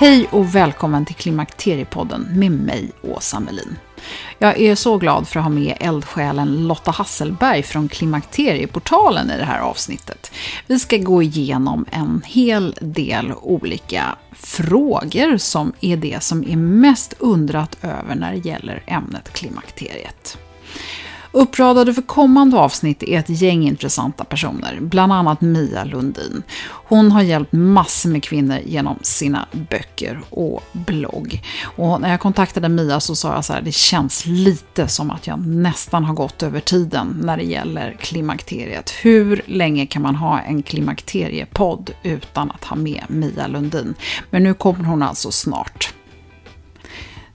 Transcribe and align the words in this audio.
Hej 0.00 0.28
och 0.30 0.54
välkommen 0.54 1.06
till 1.06 1.14
Klimakteriepodden 1.14 2.28
med 2.34 2.52
mig, 2.52 2.90
Åsa 3.02 3.40
Melin. 3.40 3.76
Jag 4.38 4.60
är 4.60 4.74
så 4.74 4.96
glad 4.98 5.28
för 5.28 5.40
att 5.40 5.44
ha 5.44 5.50
med 5.50 5.76
eldsjälen 5.80 6.66
Lotta 6.66 6.90
Hasselberg 6.90 7.62
från 7.62 7.88
Klimakterieportalen 7.88 9.30
i 9.30 9.36
det 9.36 9.44
här 9.44 9.60
avsnittet. 9.60 10.32
Vi 10.66 10.78
ska 10.78 10.96
gå 10.96 11.22
igenom 11.22 11.84
en 11.90 12.22
hel 12.26 12.76
del 12.80 13.32
olika 13.32 14.16
frågor 14.32 15.38
som 15.38 15.72
är 15.80 15.96
det 15.96 16.22
som 16.22 16.44
är 16.44 16.56
mest 16.56 17.14
undrat 17.18 17.76
över 17.82 18.14
när 18.14 18.32
det 18.32 18.48
gäller 18.48 18.82
ämnet 18.86 19.32
klimakteriet. 19.32 20.38
Uppradade 21.38 21.94
för 21.94 22.02
kommande 22.02 22.56
avsnitt 22.56 23.02
är 23.02 23.18
ett 23.18 23.28
gäng 23.42 23.66
intressanta 23.66 24.24
personer, 24.24 24.78
bland 24.80 25.12
annat 25.12 25.40
Mia 25.40 25.84
Lundin. 25.84 26.42
Hon 26.68 27.12
har 27.12 27.22
hjälpt 27.22 27.52
massor 27.52 28.10
med 28.10 28.22
kvinnor 28.22 28.58
genom 28.64 28.98
sina 29.02 29.46
böcker 29.70 30.20
och 30.30 30.62
blogg. 30.72 31.42
Och 31.76 32.00
när 32.00 32.10
jag 32.10 32.20
kontaktade 32.20 32.68
Mia 32.68 33.00
så 33.00 33.16
sa 33.16 33.34
jag 33.34 33.44
så 33.44 33.52
här, 33.52 33.62
det 33.62 33.74
känns 33.74 34.26
lite 34.26 34.88
som 34.88 35.10
att 35.10 35.26
jag 35.26 35.46
nästan 35.46 36.04
har 36.04 36.14
gått 36.14 36.42
över 36.42 36.60
tiden 36.60 37.20
när 37.22 37.36
det 37.36 37.44
gäller 37.44 37.96
klimakteriet. 38.00 38.90
Hur 39.02 39.42
länge 39.46 39.86
kan 39.86 40.02
man 40.02 40.16
ha 40.16 40.40
en 40.40 40.62
klimakteriepodd 40.62 41.90
utan 42.02 42.50
att 42.50 42.64
ha 42.64 42.76
med 42.76 43.04
Mia 43.08 43.46
Lundin? 43.46 43.94
Men 44.30 44.42
nu 44.42 44.54
kommer 44.54 44.84
hon 44.84 45.02
alltså 45.02 45.30
snart. 45.30 45.94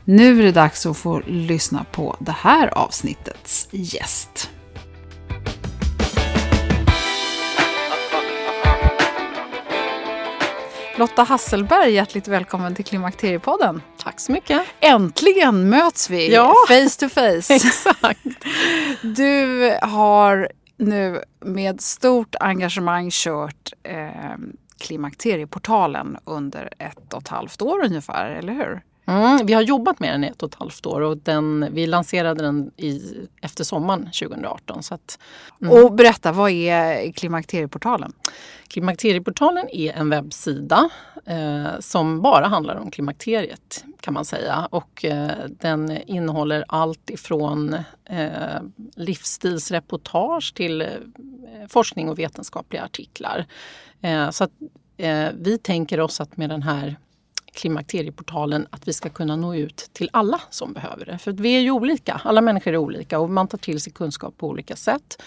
Nu 0.05 0.39
är 0.39 0.43
det 0.43 0.51
dags 0.51 0.85
att 0.85 0.97
få 0.97 1.21
lyssna 1.25 1.85
på 1.91 2.15
det 2.19 2.31
här 2.31 2.67
avsnittets 2.77 3.67
gäst. 3.71 4.49
Lotta 10.97 11.23
Hasselberg, 11.23 11.91
hjärtligt 11.91 12.27
välkommen 12.27 12.75
till 12.75 12.85
Klimakteriepodden. 12.85 13.81
Tack 13.97 14.19
så 14.19 14.31
mycket. 14.31 14.61
Äntligen 14.79 15.69
möts 15.69 16.09
vi 16.09 16.33
ja. 16.33 16.53
face 16.67 16.99
to 16.99 17.09
face. 17.09 17.53
Exakt. 17.55 18.19
Du 19.01 19.69
har 19.81 20.49
nu 20.77 21.23
med 21.39 21.81
stort 21.81 22.35
engagemang 22.39 23.09
kört 23.11 23.73
eh, 23.83 24.37
Klimakterieportalen 24.79 26.17
under 26.25 26.69
ett 26.79 27.13
och 27.13 27.21
ett 27.21 27.27
halvt 27.27 27.61
år 27.61 27.85
ungefär, 27.85 28.29
eller 28.29 28.53
hur? 28.53 28.81
Mm, 29.05 29.45
vi 29.45 29.53
har 29.53 29.61
jobbat 29.61 29.99
med 29.99 30.13
den 30.13 30.23
i 30.23 30.27
ett 30.27 30.43
och 30.43 30.49
ett 30.49 30.59
halvt 30.59 30.85
år 30.85 31.01
och 31.01 31.17
den, 31.17 31.67
vi 31.71 31.87
lanserade 31.87 32.43
den 32.43 32.71
i, 32.77 33.01
efter 33.41 33.63
sommaren 33.63 34.05
2018. 34.05 34.83
Så 34.83 34.95
att, 34.95 35.19
mm. 35.61 35.73
Och 35.73 35.93
berätta, 35.93 36.31
vad 36.31 36.51
är 36.51 37.11
Klimakterieportalen? 37.11 38.13
Klimakterieportalen 38.67 39.69
är 39.71 39.93
en 39.93 40.09
webbsida 40.09 40.89
eh, 41.25 41.79
som 41.79 42.21
bara 42.21 42.47
handlar 42.47 42.75
om 42.75 42.91
klimakteriet 42.91 43.85
kan 43.99 44.13
man 44.13 44.25
säga. 44.25 44.67
Och 44.71 45.05
eh, 45.05 45.31
den 45.49 45.91
innehåller 45.91 46.65
allt 46.67 47.09
ifrån 47.09 47.73
eh, 48.05 48.61
livsstilsreportage 48.95 50.53
till 50.55 50.81
eh, 50.81 50.87
forskning 51.69 52.09
och 52.09 52.19
vetenskapliga 52.19 52.83
artiklar. 52.83 53.45
Eh, 54.01 54.29
så 54.29 54.43
att, 54.43 54.51
eh, 54.97 55.27
vi 55.39 55.57
tänker 55.57 55.99
oss 55.99 56.21
att 56.21 56.37
med 56.37 56.49
den 56.49 56.63
här 56.63 56.95
klimakterieportalen 57.53 58.67
att 58.69 58.87
vi 58.87 58.93
ska 58.93 59.09
kunna 59.09 59.35
nå 59.35 59.55
ut 59.55 59.89
till 59.93 60.09
alla 60.13 60.41
som 60.49 60.73
behöver 60.73 61.05
det. 61.05 61.17
För 61.17 61.31
vi 61.31 61.55
är 61.55 61.59
ju 61.59 61.71
olika, 61.71 62.21
alla 62.23 62.41
människor 62.41 62.73
är 62.73 62.77
olika 62.77 63.19
och 63.19 63.29
man 63.29 63.47
tar 63.47 63.57
till 63.57 63.81
sig 63.81 63.93
kunskap 63.93 64.37
på 64.37 64.47
olika 64.47 64.75
sätt. 64.75 65.21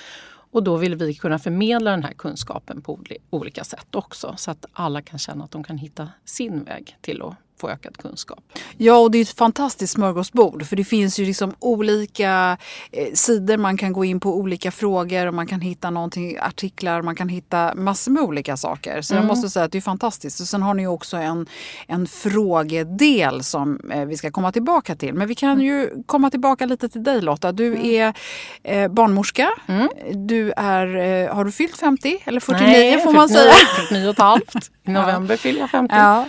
Och 0.50 0.62
då 0.62 0.76
vill 0.76 0.94
vi 0.94 1.14
kunna 1.14 1.38
förmedla 1.38 1.90
den 1.90 2.02
här 2.02 2.12
kunskapen 2.12 2.82
på 2.82 3.00
olika 3.30 3.64
sätt 3.64 3.94
också 3.94 4.34
så 4.36 4.50
att 4.50 4.66
alla 4.72 5.02
kan 5.02 5.18
känna 5.18 5.44
att 5.44 5.50
de 5.50 5.64
kan 5.64 5.78
hitta 5.78 6.08
sin 6.24 6.64
väg 6.64 6.96
till 7.00 7.22
att 7.22 7.34
få 7.60 7.70
ökad 7.70 7.96
kunskap. 7.96 8.38
Ja, 8.76 8.96
och 8.96 9.10
det 9.10 9.18
är 9.18 9.22
ett 9.22 9.38
fantastiskt 9.38 9.92
smörgåsbord 9.92 10.66
för 10.66 10.76
det 10.76 10.84
finns 10.84 11.18
ju 11.18 11.24
liksom 11.24 11.54
olika 11.58 12.58
eh, 12.92 13.12
sidor 13.14 13.56
man 13.56 13.76
kan 13.76 13.92
gå 13.92 14.04
in 14.04 14.20
på, 14.20 14.36
olika 14.36 14.70
frågor 14.70 15.26
och 15.26 15.34
man 15.34 15.46
kan 15.46 15.60
hitta 15.60 15.90
någonting, 15.90 16.38
artiklar, 16.40 17.02
man 17.02 17.16
kan 17.16 17.28
hitta 17.28 17.74
massor 17.74 18.12
med 18.12 18.22
olika 18.22 18.56
saker. 18.56 19.02
Så 19.02 19.14
mm. 19.14 19.22
jag 19.22 19.28
måste 19.28 19.50
säga 19.50 19.64
att 19.64 19.72
det 19.72 19.78
är 19.78 19.82
fantastiskt. 19.82 20.40
Och 20.40 20.46
sen 20.46 20.62
har 20.62 20.74
ni 20.74 20.86
också 20.86 21.16
en, 21.16 21.46
en 21.86 22.06
frågedel 22.06 23.44
som 23.44 23.80
eh, 23.90 24.04
vi 24.04 24.16
ska 24.16 24.30
komma 24.30 24.52
tillbaka 24.52 24.96
till. 24.96 25.14
Men 25.14 25.28
vi 25.28 25.34
kan 25.34 25.60
ju 25.60 25.90
komma 26.06 26.30
tillbaka 26.30 26.66
lite 26.66 26.88
till 26.88 27.04
dig 27.04 27.20
Lotta. 27.20 27.52
Du 27.52 27.66
mm. 27.66 27.84
är 27.84 28.14
eh, 28.62 28.88
barnmorska. 28.88 29.50
Mm. 29.66 29.88
Du 30.26 30.52
är, 30.56 30.96
eh, 30.96 31.34
har 31.34 31.44
du 31.44 31.52
fyllt 31.52 31.76
50 31.76 32.18
eller 32.24 32.40
49 32.40 32.66
Nej, 32.66 33.00
får 33.00 33.12
man 33.12 33.28
49, 33.28 33.42
säga? 33.42 33.54
49 33.88 34.06
och 34.06 34.12
ett 34.12 34.18
halvt. 34.18 34.70
I 34.86 34.90
november 34.90 35.36
fyller 35.36 35.60
jag 35.60 35.70
50. 35.70 35.94
Ja. 35.94 36.26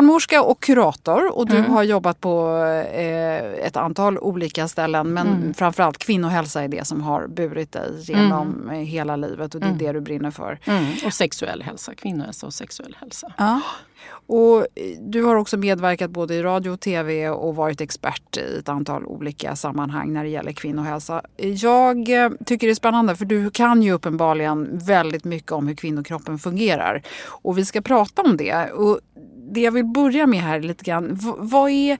Eh, 0.00 0.02
barnmorska 0.02 0.42
och 0.42 0.62
kurator 0.62 1.38
och 1.38 1.46
du 1.46 1.56
mm. 1.56 1.70
har 1.70 1.82
jobbat 1.82 2.20
på 2.20 2.56
eh, 2.92 3.66
ett 3.66 3.76
antal 3.76 4.18
olika 4.18 4.68
ställen 4.68 5.12
men 5.12 5.26
mm. 5.26 5.54
framförallt 5.54 5.98
kvinnohälsa 5.98 6.62
är 6.62 6.68
det 6.68 6.86
som 6.86 7.02
har 7.02 7.26
burit 7.26 7.72
dig 7.72 7.90
genom 8.00 8.62
mm. 8.62 8.86
hela 8.86 9.16
livet 9.16 9.54
och 9.54 9.60
det 9.60 9.66
är 9.66 9.68
mm. 9.68 9.78
det 9.78 9.92
du 9.92 10.00
brinner 10.00 10.30
för. 10.30 10.58
Mm. 10.64 10.84
Och 11.06 11.14
sexuell 11.14 11.62
hälsa, 11.62 11.94
kvinnohälsa 11.94 12.46
och 12.46 12.54
sexuell 12.54 12.96
hälsa. 13.00 13.32
Ja. 13.36 13.60
Och 14.26 14.66
du 15.00 15.22
har 15.24 15.36
också 15.36 15.56
medverkat 15.56 16.10
både 16.10 16.34
i 16.34 16.42
radio 16.42 16.70
och 16.70 16.80
tv 16.80 17.28
och 17.28 17.56
varit 17.56 17.80
expert 17.80 18.36
i 18.36 18.58
ett 18.58 18.68
antal 18.68 19.06
olika 19.06 19.56
sammanhang 19.56 20.12
när 20.12 20.24
det 20.24 20.30
gäller 20.30 20.52
kvinnohälsa. 20.52 21.22
Jag 21.36 22.08
eh, 22.08 22.30
tycker 22.46 22.66
det 22.66 22.72
är 22.72 22.74
spännande 22.74 23.16
för 23.16 23.24
du 23.24 23.50
kan 23.50 23.82
ju 23.82 23.92
uppenbarligen 23.92 24.78
väldigt 24.78 25.24
mycket 25.24 25.52
om 25.52 25.68
hur 25.68 25.74
kvinnokroppen 25.74 26.38
fungerar. 26.38 27.02
Och 27.26 27.58
vi 27.58 27.64
ska 27.64 27.80
prata 27.80 28.22
om 28.22 28.36
det. 28.36 28.70
Och 28.72 29.00
det 29.52 29.60
jag 29.60 29.72
vill 29.72 29.84
börja 29.84 30.26
med 30.26 30.40
här 30.40 30.60
lite 30.60 30.84
grann, 30.84 31.18
vad 31.38 31.70
är, 31.70 31.98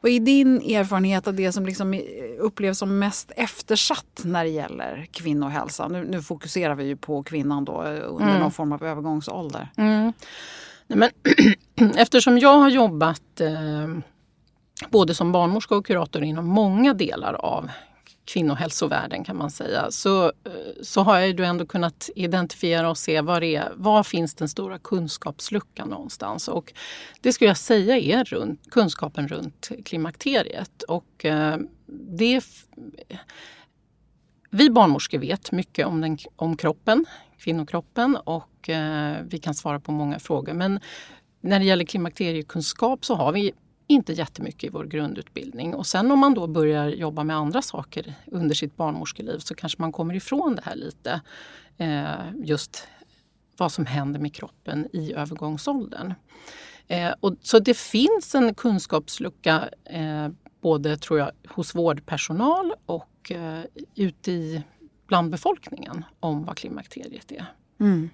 vad 0.00 0.12
är 0.12 0.20
din 0.20 0.56
erfarenhet 0.56 1.26
av 1.26 1.34
det 1.34 1.52
som 1.52 1.66
liksom 1.66 2.00
upplevs 2.38 2.78
som 2.78 2.98
mest 2.98 3.32
eftersatt 3.36 4.20
när 4.24 4.44
det 4.44 4.50
gäller 4.50 5.08
kvinnohälsa? 5.12 5.88
Nu, 5.88 6.04
nu 6.04 6.22
fokuserar 6.22 6.74
vi 6.74 6.84
ju 6.84 6.96
på 6.96 7.22
kvinnan 7.22 7.64
då 7.64 7.82
under 7.82 8.28
mm. 8.28 8.40
någon 8.40 8.52
form 8.52 8.72
av 8.72 8.84
övergångsålder. 8.84 9.68
Mm. 9.76 10.12
Nej, 10.86 10.98
men, 10.98 11.10
eftersom 11.96 12.38
jag 12.38 12.58
har 12.58 12.70
jobbat 12.70 13.40
eh, 13.40 13.98
både 14.90 15.14
som 15.14 15.32
barnmorska 15.32 15.74
och 15.74 15.86
kurator 15.86 16.22
inom 16.22 16.46
många 16.46 16.94
delar 16.94 17.34
av 17.34 17.70
kvinnohälsovärlden 18.24 19.24
kan 19.24 19.36
man 19.36 19.50
säga, 19.50 19.90
så, 19.90 20.24
eh, 20.24 20.32
så 20.82 21.02
har 21.02 21.18
jag 21.18 21.28
ju 21.28 21.44
ändå 21.44 21.66
kunnat 21.66 22.10
identifiera 22.14 22.90
och 22.90 22.98
se 22.98 23.20
var, 23.20 23.42
är, 23.42 23.72
var 23.76 24.02
finns 24.02 24.34
den 24.34 24.48
stora 24.48 24.78
kunskapsluckan 24.78 25.88
någonstans. 25.88 26.48
Och 26.48 26.72
det 27.20 27.32
skulle 27.32 27.50
jag 27.50 27.56
säga 27.56 27.98
är 27.98 28.24
runt, 28.24 28.70
kunskapen 28.70 29.28
runt 29.28 29.70
klimakteriet. 29.84 30.82
Och, 30.82 31.24
eh, 31.24 31.56
det, 32.16 32.44
vi 34.50 34.70
barnmorskor 34.70 35.18
vet 35.18 35.52
mycket 35.52 35.86
om, 35.86 36.00
den, 36.00 36.18
om 36.36 36.56
kroppen, 36.56 37.06
kvinnokroppen 37.38 38.16
och 38.16 38.68
eh, 38.68 39.16
vi 39.24 39.38
kan 39.38 39.54
svara 39.54 39.80
på 39.80 39.92
många 39.92 40.18
frågor. 40.18 40.52
Men 40.52 40.80
när 41.40 41.58
det 41.58 41.64
gäller 41.64 41.84
klimakteriekunskap 41.84 43.04
så 43.04 43.14
har 43.14 43.32
vi 43.32 43.52
inte 43.90 44.12
jättemycket 44.12 44.64
i 44.64 44.68
vår 44.68 44.84
grundutbildning. 44.84 45.74
Och 45.74 45.86
sen 45.86 46.10
om 46.10 46.18
man 46.18 46.34
då 46.34 46.46
börjar 46.46 46.88
jobba 46.88 47.24
med 47.24 47.36
andra 47.36 47.62
saker 47.62 48.14
under 48.26 48.54
sitt 48.54 48.76
barnmorskeliv 48.76 49.38
så 49.38 49.54
kanske 49.54 49.82
man 49.82 49.92
kommer 49.92 50.14
ifrån 50.14 50.54
det 50.56 50.62
här 50.64 50.76
lite. 50.76 51.20
Eh, 51.76 52.44
just 52.44 52.88
vad 53.56 53.72
som 53.72 53.86
händer 53.86 54.20
med 54.20 54.34
kroppen 54.34 54.88
i 54.92 55.12
övergångsåldern. 55.12 56.14
Eh, 56.86 57.12
och, 57.20 57.36
så 57.42 57.58
det 57.58 57.76
finns 57.76 58.34
en 58.34 58.54
kunskapslucka 58.54 59.68
eh, 59.84 60.28
både 60.60 60.96
tror 60.96 61.18
jag, 61.18 61.30
hos 61.48 61.74
vårdpersonal 61.74 62.72
och 62.86 63.32
eh, 63.32 63.64
ute 63.94 64.32
i, 64.32 64.62
bland 65.06 65.30
befolkningen 65.30 66.04
om 66.20 66.44
vad 66.44 66.56
klimakteriet 66.56 67.32
är. 67.32 67.46
Mm. 67.80 68.10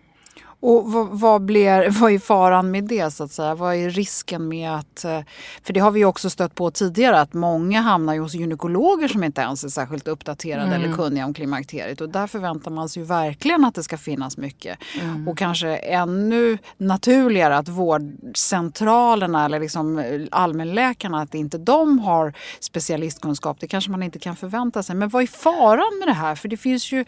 Och 0.60 0.92
vad, 0.92 1.08
vad, 1.08 1.42
blir, 1.42 1.90
vad 2.00 2.12
är 2.12 2.18
faran 2.18 2.70
med 2.70 2.84
det 2.84 3.10
så 3.10 3.24
att 3.24 3.32
säga? 3.32 3.54
Vad 3.54 3.74
är 3.74 3.90
risken 3.90 4.48
med 4.48 4.70
att... 4.74 5.04
Eh, 5.04 5.20
för 5.62 5.72
det 5.72 5.80
har 5.80 5.90
vi 5.90 6.04
också 6.04 6.30
stött 6.30 6.54
på 6.54 6.70
tidigare 6.70 7.20
att 7.20 7.34
många 7.34 7.80
hamnar 7.80 8.18
hos 8.18 8.34
gynekologer 8.34 9.08
som 9.08 9.24
inte 9.24 9.40
ens 9.40 9.64
är 9.64 9.68
särskilt 9.68 10.08
uppdaterade 10.08 10.66
mm. 10.66 10.82
eller 10.82 10.94
kunniga 10.94 11.24
om 11.24 11.34
klimakteriet. 11.34 12.00
Och 12.00 12.08
där 12.08 12.26
förväntar 12.26 12.70
man 12.70 12.88
sig 12.88 13.02
ju 13.02 13.06
verkligen 13.06 13.64
att 13.64 13.74
det 13.74 13.82
ska 13.82 13.98
finnas 13.98 14.36
mycket. 14.36 14.78
Mm. 15.00 15.28
Och 15.28 15.38
kanske 15.38 15.76
ännu 15.76 16.58
naturligare 16.78 17.56
att 17.56 17.68
vårdcentralerna 17.68 19.44
eller 19.44 19.60
liksom 19.60 20.04
allmänläkarna, 20.30 21.20
att 21.20 21.34
inte 21.34 21.58
de 21.58 21.98
har 21.98 22.32
specialistkunskap. 22.60 23.60
Det 23.60 23.66
kanske 23.66 23.90
man 23.90 24.02
inte 24.02 24.18
kan 24.18 24.36
förvänta 24.36 24.82
sig. 24.82 24.96
Men 24.96 25.08
vad 25.08 25.22
är 25.22 25.26
faran 25.26 25.98
med 25.98 26.08
det 26.08 26.12
här? 26.12 26.34
För 26.34 26.48
det 26.48 26.56
finns 26.56 26.92
ju 26.92 27.04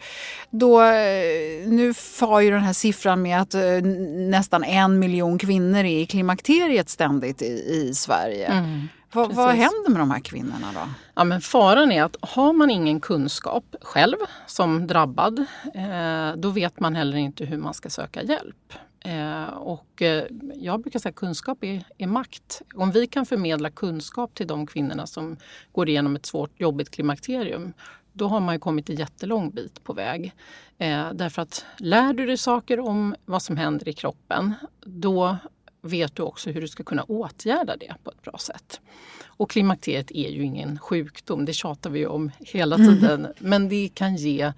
då... 0.49 0.81
Eh, 0.81 1.67
nu 1.67 1.93
far 1.93 2.39
ju 2.39 2.51
den 2.51 2.61
här 2.61 2.73
siffran 2.73 3.21
med 3.21 3.38
att 3.39 3.53
eh, 3.53 3.81
nästan 4.29 4.63
en 4.63 4.99
miljon 4.99 5.37
kvinnor 5.37 5.79
är 5.79 5.99
i 5.99 6.05
klimakteriet 6.05 6.89
ständigt 6.89 7.41
i, 7.41 7.45
i 7.45 7.93
Sverige. 7.95 8.45
Mm, 8.45 8.87
vad, 9.13 9.33
vad 9.33 9.49
händer 9.49 9.89
med 9.89 10.01
de 10.01 10.11
här 10.11 10.19
kvinnorna 10.19 10.67
då? 10.73 10.89
Ja, 11.15 11.23
men 11.23 11.41
faran 11.41 11.91
är 11.91 12.03
att 12.03 12.15
har 12.21 12.53
man 12.53 12.69
ingen 12.69 12.99
kunskap 12.99 13.75
själv 13.81 14.17
som 14.47 14.87
drabbad, 14.87 15.39
eh, 15.73 16.35
då 16.35 16.49
vet 16.49 16.79
man 16.79 16.95
heller 16.95 17.17
inte 17.17 17.45
hur 17.45 17.57
man 17.57 17.73
ska 17.73 17.89
söka 17.89 18.23
hjälp. 18.23 18.73
Eh, 19.05 19.53
och 19.53 20.01
eh, 20.01 20.23
jag 20.55 20.81
brukar 20.81 20.99
säga 20.99 21.09
att 21.09 21.15
kunskap 21.15 21.63
är, 21.63 21.83
är, 21.97 22.07
makt. 22.07 22.61
Om 22.75 22.91
vi 22.91 23.07
kan 23.07 23.25
förmedla 23.25 23.69
kunskap 23.69 24.33
till 24.33 24.47
de 24.47 24.67
kvinnorna 24.67 25.07
som 25.07 25.37
går 25.71 25.89
igenom 25.89 26.15
ett 26.15 26.25
svårt 26.25 26.59
jobbigt 26.59 26.91
klimakterium 26.91 27.73
då 28.19 28.27
har 28.27 28.39
man 28.39 28.55
ju 28.55 28.59
kommit 28.59 28.89
en 28.89 28.95
jättelång 28.95 29.49
bit 29.49 29.83
på 29.83 29.93
väg. 29.93 30.33
Eh, 30.77 31.13
därför 31.13 31.41
att 31.41 31.65
lär 31.77 32.13
du 32.13 32.25
dig 32.25 32.37
saker 32.37 32.79
om 32.79 33.15
vad 33.25 33.41
som 33.41 33.57
händer 33.57 33.89
i 33.89 33.93
kroppen, 33.93 34.53
då 34.85 35.37
vet 35.81 36.15
du 36.15 36.23
också 36.23 36.49
hur 36.49 36.61
du 36.61 36.67
ska 36.67 36.83
kunna 36.83 37.03
åtgärda 37.03 37.75
det 37.75 37.93
på 38.03 38.11
ett 38.11 38.21
bra 38.21 38.37
sätt. 38.37 38.81
Och 39.25 39.49
klimakteriet 39.49 40.11
är 40.11 40.29
ju 40.29 40.43
ingen 40.43 40.79
sjukdom, 40.79 41.45
det 41.45 41.53
tjatar 41.53 41.89
vi 41.89 42.05
om 42.05 42.31
hela 42.39 42.75
mm. 42.75 42.87
tiden. 42.87 43.19
Mm. 43.19 43.31
Men 43.39 43.69
det 43.69 43.89
kan 43.93 44.15
ge 44.15 44.53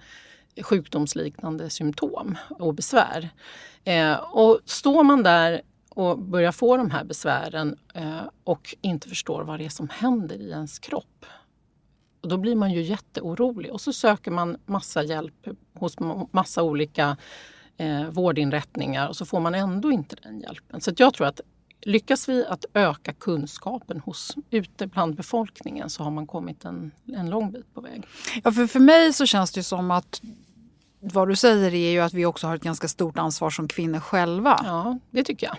sjukdomsliknande 0.62 1.70
symptom 1.70 2.38
och 2.48 2.74
besvär. 2.74 3.30
Eh, 3.84 4.14
och 4.14 4.60
står 4.64 5.04
man 5.04 5.22
där 5.22 5.62
och 5.88 6.18
börjar 6.18 6.52
få 6.52 6.76
de 6.76 6.90
här 6.90 7.04
besvären 7.04 7.76
eh, 7.94 8.20
och 8.44 8.76
inte 8.80 9.08
förstår 9.08 9.44
vad 9.44 9.58
det 9.58 9.64
är 9.64 9.68
som 9.68 9.88
händer 9.88 10.36
i 10.36 10.50
ens 10.50 10.78
kropp 10.78 11.26
och 12.22 12.28
då 12.28 12.36
blir 12.36 12.56
man 12.56 12.72
ju 12.72 12.82
jätteorolig 12.82 13.72
och 13.72 13.80
så 13.80 13.92
söker 13.92 14.30
man 14.30 14.56
massa 14.66 15.02
hjälp 15.02 15.48
hos 15.74 15.96
massa 16.30 16.62
olika 16.62 17.16
eh, 17.76 18.04
vårdinrättningar 18.10 19.08
och 19.08 19.16
så 19.16 19.26
får 19.26 19.40
man 19.40 19.54
ändå 19.54 19.92
inte 19.92 20.16
den 20.22 20.40
hjälpen. 20.40 20.80
Så 20.80 20.92
jag 20.96 21.14
tror 21.14 21.26
att 21.26 21.40
lyckas 21.80 22.28
vi 22.28 22.46
att 22.46 22.64
öka 22.74 23.12
kunskapen 23.12 24.00
hos, 24.00 24.36
ute 24.50 24.86
bland 24.86 25.14
befolkningen 25.14 25.90
så 25.90 26.02
har 26.02 26.10
man 26.10 26.26
kommit 26.26 26.64
en, 26.64 26.90
en 27.16 27.30
lång 27.30 27.52
bit 27.52 27.74
på 27.74 27.80
väg. 27.80 28.06
Ja, 28.44 28.52
för, 28.52 28.66
för 28.66 28.80
mig 28.80 29.12
så 29.12 29.26
känns 29.26 29.52
det 29.52 29.62
som 29.62 29.90
att 29.90 30.22
vad 31.00 31.28
du 31.28 31.36
säger 31.36 31.74
är 31.74 31.90
ju 31.90 32.00
att 32.00 32.14
vi 32.14 32.26
också 32.26 32.46
har 32.46 32.56
ett 32.56 32.62
ganska 32.62 32.88
stort 32.88 33.18
ansvar 33.18 33.50
som 33.50 33.68
kvinnor 33.68 34.00
själva. 34.00 34.60
Ja, 34.64 34.98
det 35.10 35.24
tycker 35.24 35.46
jag. 35.46 35.56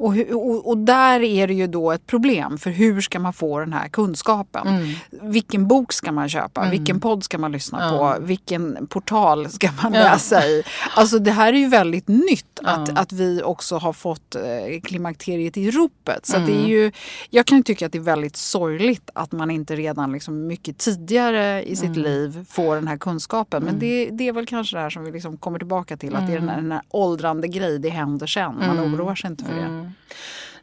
Och, 0.00 0.14
och, 0.32 0.68
och, 0.68 0.78
där 0.78 1.20
är 1.20 1.46
det 1.46 1.54
ju 1.54 1.66
då 1.66 1.92
ett 1.92 2.06
problem 2.06 2.58
för 2.58 2.70
hur 2.70 3.00
ska 3.00 3.18
man 3.18 3.32
få 3.32 3.58
den 3.58 3.72
här 3.72 3.88
kunskapen? 3.88 4.68
Mm. 4.68 4.94
Vilken 5.10 5.68
bok 5.68 5.92
ska 5.92 6.12
man 6.12 6.28
köpa? 6.28 6.60
Mm. 6.60 6.70
Vilken 6.70 7.00
podd 7.00 7.24
ska 7.24 7.38
man 7.38 7.52
lyssna 7.52 7.78
ja. 7.80 8.14
på? 8.18 8.24
Vilken 8.24 8.86
portal 8.86 9.50
ska 9.50 9.68
man 9.82 9.92
läsa 9.92 10.46
i? 10.46 10.62
Alltså 10.94 11.18
det 11.18 11.30
här 11.30 11.52
är 11.52 11.58
ju 11.58 11.68
väldigt 11.68 12.08
nytt 12.08 12.60
att, 12.62 12.98
att 12.98 13.12
vi 13.12 13.42
också 13.42 13.76
har 13.76 13.92
fått 13.92 14.34
eh, 14.34 14.80
klimakteriet 14.82 15.56
i 15.56 15.70
ropet. 15.70 16.26
Så 16.26 16.36
mm. 16.36 16.46
det 16.46 16.52
är 16.52 16.58
mm. 16.58 16.70
ju, 16.70 16.92
jag 17.30 17.46
kan 17.46 17.62
tycka 17.62 17.86
att 17.86 17.92
det 17.92 17.98
är 17.98 18.02
väldigt 18.02 18.36
sorgligt 18.36 19.10
att 19.14 19.32
man 19.32 19.50
inte 19.50 19.76
redan 19.76 20.12
liksom 20.12 20.46
mycket 20.46 20.78
tidigare 20.78 21.64
i 21.64 21.76
sitt 21.76 21.96
mm. 21.96 22.02
liv 22.02 22.46
får 22.48 22.74
den 22.74 22.88
här 22.88 22.96
kunskapen. 22.96 23.62
Men 23.62 23.74
mm. 23.74 23.80
det, 23.80 24.10
det, 24.10 24.28
är 24.28 24.32
väl 24.32 24.46
kanske 24.46 24.76
det 24.76 24.80
här 24.80 24.90
som 24.90 25.04
vi 25.04 25.10
liksom 25.10 25.36
kommer 25.36 25.58
tillbaka 25.58 25.96
till. 25.96 26.16
Att 26.16 26.26
det 26.26 26.32
är 26.32 26.38
den 26.38 26.48
här, 26.48 26.56
den 26.56 26.72
här 26.72 26.82
åldrande 26.88 27.48
grej, 27.48 27.78
det 27.78 27.88
händer 27.88 28.26
sen. 28.26 28.54
Man 28.58 28.80
oroar 28.80 29.14
sig 29.14 29.30
inte 29.30 29.44
för 29.44 29.54
det. 29.54 29.89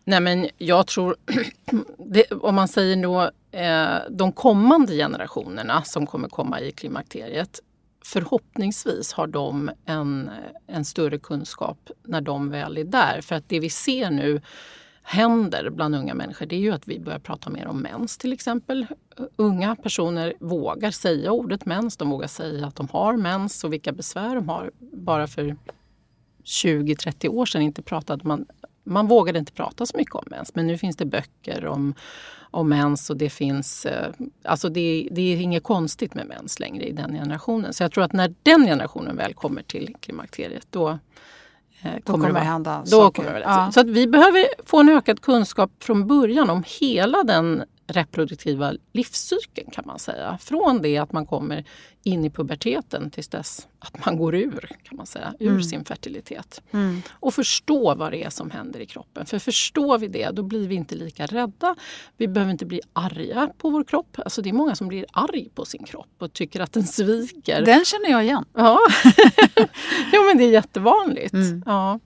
Nej 0.04 0.20
men 0.22 0.48
jag 0.58 0.88
tror, 0.88 1.16
det, 1.98 2.32
om 2.32 2.56
man 2.56 2.68
säger 2.68 3.04
då 3.04 3.32
eh, 3.52 3.98
de 4.10 4.32
kommande 4.32 4.94
generationerna 4.94 5.84
som 5.84 6.08
kommer 6.08 6.30
komma 6.30 6.62
i 6.62 6.72
klimakteriet 6.72 7.60
förhoppningsvis 8.08 9.14
har 9.14 9.28
de 9.28 9.72
en, 9.86 10.30
en 10.68 10.86
större 10.86 11.18
kunskap 11.18 11.90
när 12.04 12.22
de 12.22 12.50
väl 12.50 12.78
är 12.78 12.84
där. 12.84 13.22
För 13.22 13.36
att 13.36 13.50
det 13.50 13.60
vi 13.60 13.70
ser 13.70 14.12
nu 14.12 14.42
händer 15.04 15.70
bland 15.70 15.96
unga 15.96 16.14
människor 16.14 16.46
det 16.46 16.56
är 16.56 16.60
ju 16.60 16.72
att 16.72 16.88
vi 16.88 17.00
börjar 17.00 17.20
prata 17.20 17.50
mer 17.50 17.68
om 17.68 17.80
mens 17.82 18.18
till 18.18 18.34
exempel. 18.34 18.88
Unga 19.36 19.76
personer 19.76 20.34
vågar 20.40 20.92
säga 20.92 21.32
ordet 21.32 21.66
mens, 21.66 21.98
de 21.98 22.10
vågar 22.10 22.28
säga 22.28 22.68
att 22.68 22.76
de 22.76 22.88
har 22.92 23.18
mens 23.18 23.64
och 23.64 23.74
vilka 23.74 23.92
besvär 23.92 24.36
de 24.36 24.50
har. 24.50 24.72
Bara 24.80 25.28
för 25.28 25.56
20-30 26.44 27.28
år 27.28 27.46
sedan 27.46 27.62
inte 27.62 27.82
pratade 27.82 28.28
man 28.28 28.46
man 28.88 29.08
vågade 29.08 29.40
inte 29.40 29.52
prata 29.52 29.86
så 29.86 29.98
mycket 29.98 30.16
om 30.16 30.24
mens 30.28 30.56
men 30.56 30.68
nu 30.68 30.78
finns 30.78 30.96
det 30.96 31.06
böcker 31.06 31.66
om, 31.66 31.94
om 32.52 32.70
mens 32.70 33.10
och 33.10 33.18
det 33.18 33.30
finns... 33.30 33.86
Eh, 33.86 34.12
alltså 34.44 34.70
det, 34.70 35.08
det 35.12 35.22
är 35.22 35.38
inget 35.38 35.64
konstigt 35.64 36.14
med 36.14 36.28
mens 36.28 36.60
längre 36.60 36.84
i 36.84 36.92
den 36.92 37.14
generationen. 37.14 37.74
Så 37.74 37.84
jag 37.84 37.92
tror 37.92 38.04
att 38.04 38.14
när 38.14 38.36
den 38.44 38.66
generationen 38.66 39.16
väl 39.16 39.34
kommer 39.34 39.62
till 39.62 39.96
klimakteriet 40.00 40.68
då 40.70 40.90
eh, 40.90 40.98
kommer, 41.82 42.02
då 42.06 42.14
kommer 42.14 42.34
det, 42.34 42.40
hända 42.40 42.80
då 42.80 42.86
saker. 42.86 43.24
Kommer 43.24 43.40
det, 43.40 43.46
ja. 43.46 43.72
Så 43.72 43.80
att 43.80 43.88
vi 43.88 44.08
behöver 44.08 44.46
få 44.66 44.80
en 44.80 44.90
ökad 44.90 45.22
kunskap 45.22 45.72
från 45.80 46.08
början 46.08 46.50
om 46.50 46.64
hela 46.80 47.24
den 47.24 47.64
reproduktiva 47.88 48.74
livscykeln 48.92 49.72
kan 49.72 49.84
man 49.88 50.00
säga. 50.00 50.38
Från 50.42 50.82
det 50.82 50.98
att 50.98 51.12
man 51.12 51.26
kommer 51.26 51.66
in 52.04 52.26
i 52.26 52.30
puberteten 52.30 53.12
tills 53.12 53.28
dess 53.28 53.68
att 53.80 54.06
man 54.06 54.18
går 54.18 54.36
ur, 54.36 54.70
kan 54.84 54.98
man 54.98 55.06
säga, 55.06 55.34
ur 55.40 55.50
mm. 55.50 55.64
sin 55.64 55.86
fertilitet. 55.86 56.62
Mm. 56.72 57.02
Och 57.10 57.34
förstå 57.34 57.96
vad 57.96 58.12
det 58.12 58.24
är 58.24 58.30
som 58.30 58.52
händer 58.52 58.80
i 58.80 58.86
kroppen. 58.86 59.26
För 59.26 59.40
förstår 59.40 59.98
vi 59.98 60.08
det, 60.08 60.30
då 60.30 60.44
blir 60.44 60.68
vi 60.68 60.76
inte 60.76 60.96
lika 60.96 61.26
rädda. 61.26 61.76
Vi 62.18 62.28
behöver 62.28 62.52
inte 62.52 62.66
bli 62.66 62.82
arga 62.94 63.50
på 63.58 63.70
vår 63.70 63.84
kropp. 63.84 64.18
Alltså 64.20 64.42
det 64.42 64.50
är 64.50 64.54
många 64.54 64.76
som 64.76 64.88
blir 64.88 65.06
arg 65.12 65.50
på 65.56 65.66
sin 65.66 65.84
kropp 65.84 66.16
och 66.18 66.34
tycker 66.34 66.60
att 66.60 66.74
den 66.74 66.88
sviker. 66.88 67.66
Den 67.66 67.86
känner 67.86 68.10
jag 68.10 68.24
igen. 68.24 68.46
Ja, 68.54 68.80
ja 70.12 70.22
men 70.28 70.38
det 70.38 70.44
är 70.44 70.52
jättevanligt. 70.52 71.34
Mm. 71.34 71.64
Ja. 71.66 72.00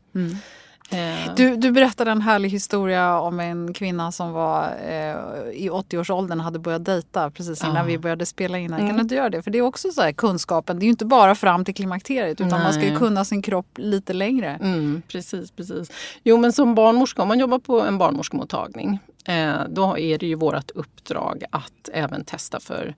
Eh. 0.91 1.35
Du, 1.35 1.55
du 1.55 1.71
berättade 1.71 2.11
en 2.11 2.21
härlig 2.21 2.49
historia 2.49 3.19
om 3.19 3.39
en 3.39 3.73
kvinna 3.73 4.11
som 4.11 4.31
var 4.31 4.63
eh, 4.63 5.15
i 5.53 5.69
80-årsåldern 5.71 6.39
och 6.39 6.43
hade 6.43 6.59
börjat 6.59 6.85
dejta 6.85 7.31
precis 7.31 7.63
innan 7.63 7.77
ah. 7.77 7.83
vi 7.83 7.97
började 7.97 8.25
spela 8.25 8.57
in. 8.57 8.69
Kan 8.69 8.79
mm. 8.79 8.95
du 8.95 9.01
inte 9.01 9.15
göra 9.15 9.29
det? 9.29 9.41
För 9.41 9.51
det 9.51 9.57
är 9.57 9.61
också 9.61 9.91
så 9.91 10.01
här, 10.01 10.11
kunskapen, 10.11 10.79
det 10.79 10.83
är 10.83 10.85
ju 10.87 10.91
inte 10.91 11.05
bara 11.05 11.35
fram 11.35 11.65
till 11.65 11.75
klimakteriet 11.75 12.41
utan 12.41 12.49
Nej. 12.49 12.63
man 12.63 12.73
ska 12.73 12.85
ju 12.85 12.97
kunna 12.97 13.25
sin 13.25 13.41
kropp 13.41 13.77
lite 13.77 14.13
längre. 14.13 14.59
Mm, 14.61 15.01
precis, 15.07 15.51
precis. 15.51 15.91
Jo 16.23 16.37
men 16.37 16.53
som 16.53 16.75
barnmorska, 16.75 17.21
om 17.21 17.27
man 17.27 17.39
jobbar 17.39 17.59
på 17.59 17.81
en 17.81 17.97
barnmorskemottagning 17.97 18.99
eh, 19.25 19.55
då 19.69 19.97
är 19.97 20.17
det 20.17 20.25
ju 20.25 20.35
vårt 20.35 20.71
uppdrag 20.71 21.43
att 21.51 21.89
även 21.93 22.25
testa 22.25 22.59
för 22.59 22.95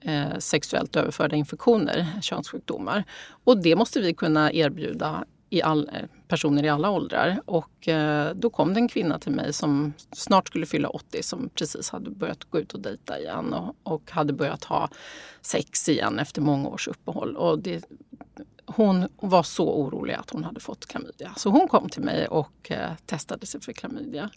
eh, 0.00 0.38
sexuellt 0.38 0.96
överförda 0.96 1.36
infektioner, 1.36 2.06
könssjukdomar. 2.22 3.04
Och 3.44 3.62
det 3.62 3.76
måste 3.76 4.00
vi 4.00 4.14
kunna 4.14 4.52
erbjuda 4.52 5.24
i 5.52 5.62
all, 5.62 5.90
eh, 5.92 6.02
personer 6.28 6.62
i 6.64 6.68
alla 6.68 6.90
åldrar. 6.90 7.40
Och 7.44 7.88
eh, 7.88 8.34
då 8.34 8.50
kom 8.50 8.74
det 8.74 8.80
en 8.80 8.88
kvinna 8.88 9.18
till 9.18 9.32
mig 9.32 9.52
som 9.52 9.92
snart 10.12 10.48
skulle 10.48 10.66
fylla 10.66 10.88
80 10.88 11.22
som 11.22 11.50
precis 11.54 11.90
hade 11.90 12.10
börjat 12.10 12.44
gå 12.44 12.58
ut 12.58 12.74
och 12.74 12.80
dejta 12.80 13.18
igen 13.18 13.52
och, 13.52 13.76
och 13.82 14.10
hade 14.10 14.32
börjat 14.32 14.64
ha 14.64 14.88
sex 15.40 15.88
igen 15.88 16.18
efter 16.18 16.40
många 16.40 16.68
års 16.68 16.88
uppehåll. 16.88 17.36
Och 17.36 17.58
det, 17.58 17.84
hon 18.66 19.08
var 19.16 19.42
så 19.42 19.74
orolig 19.74 20.14
att 20.14 20.30
hon 20.30 20.44
hade 20.44 20.60
fått 20.60 20.86
klamydia. 20.86 21.32
Så 21.36 21.50
hon 21.50 21.68
kom 21.68 21.88
till 21.88 22.02
mig 22.02 22.26
och 22.26 22.70
eh, 22.70 22.90
testade 23.06 23.46
sig 23.46 23.60
för 23.60 23.72
klamydia. 23.72 24.30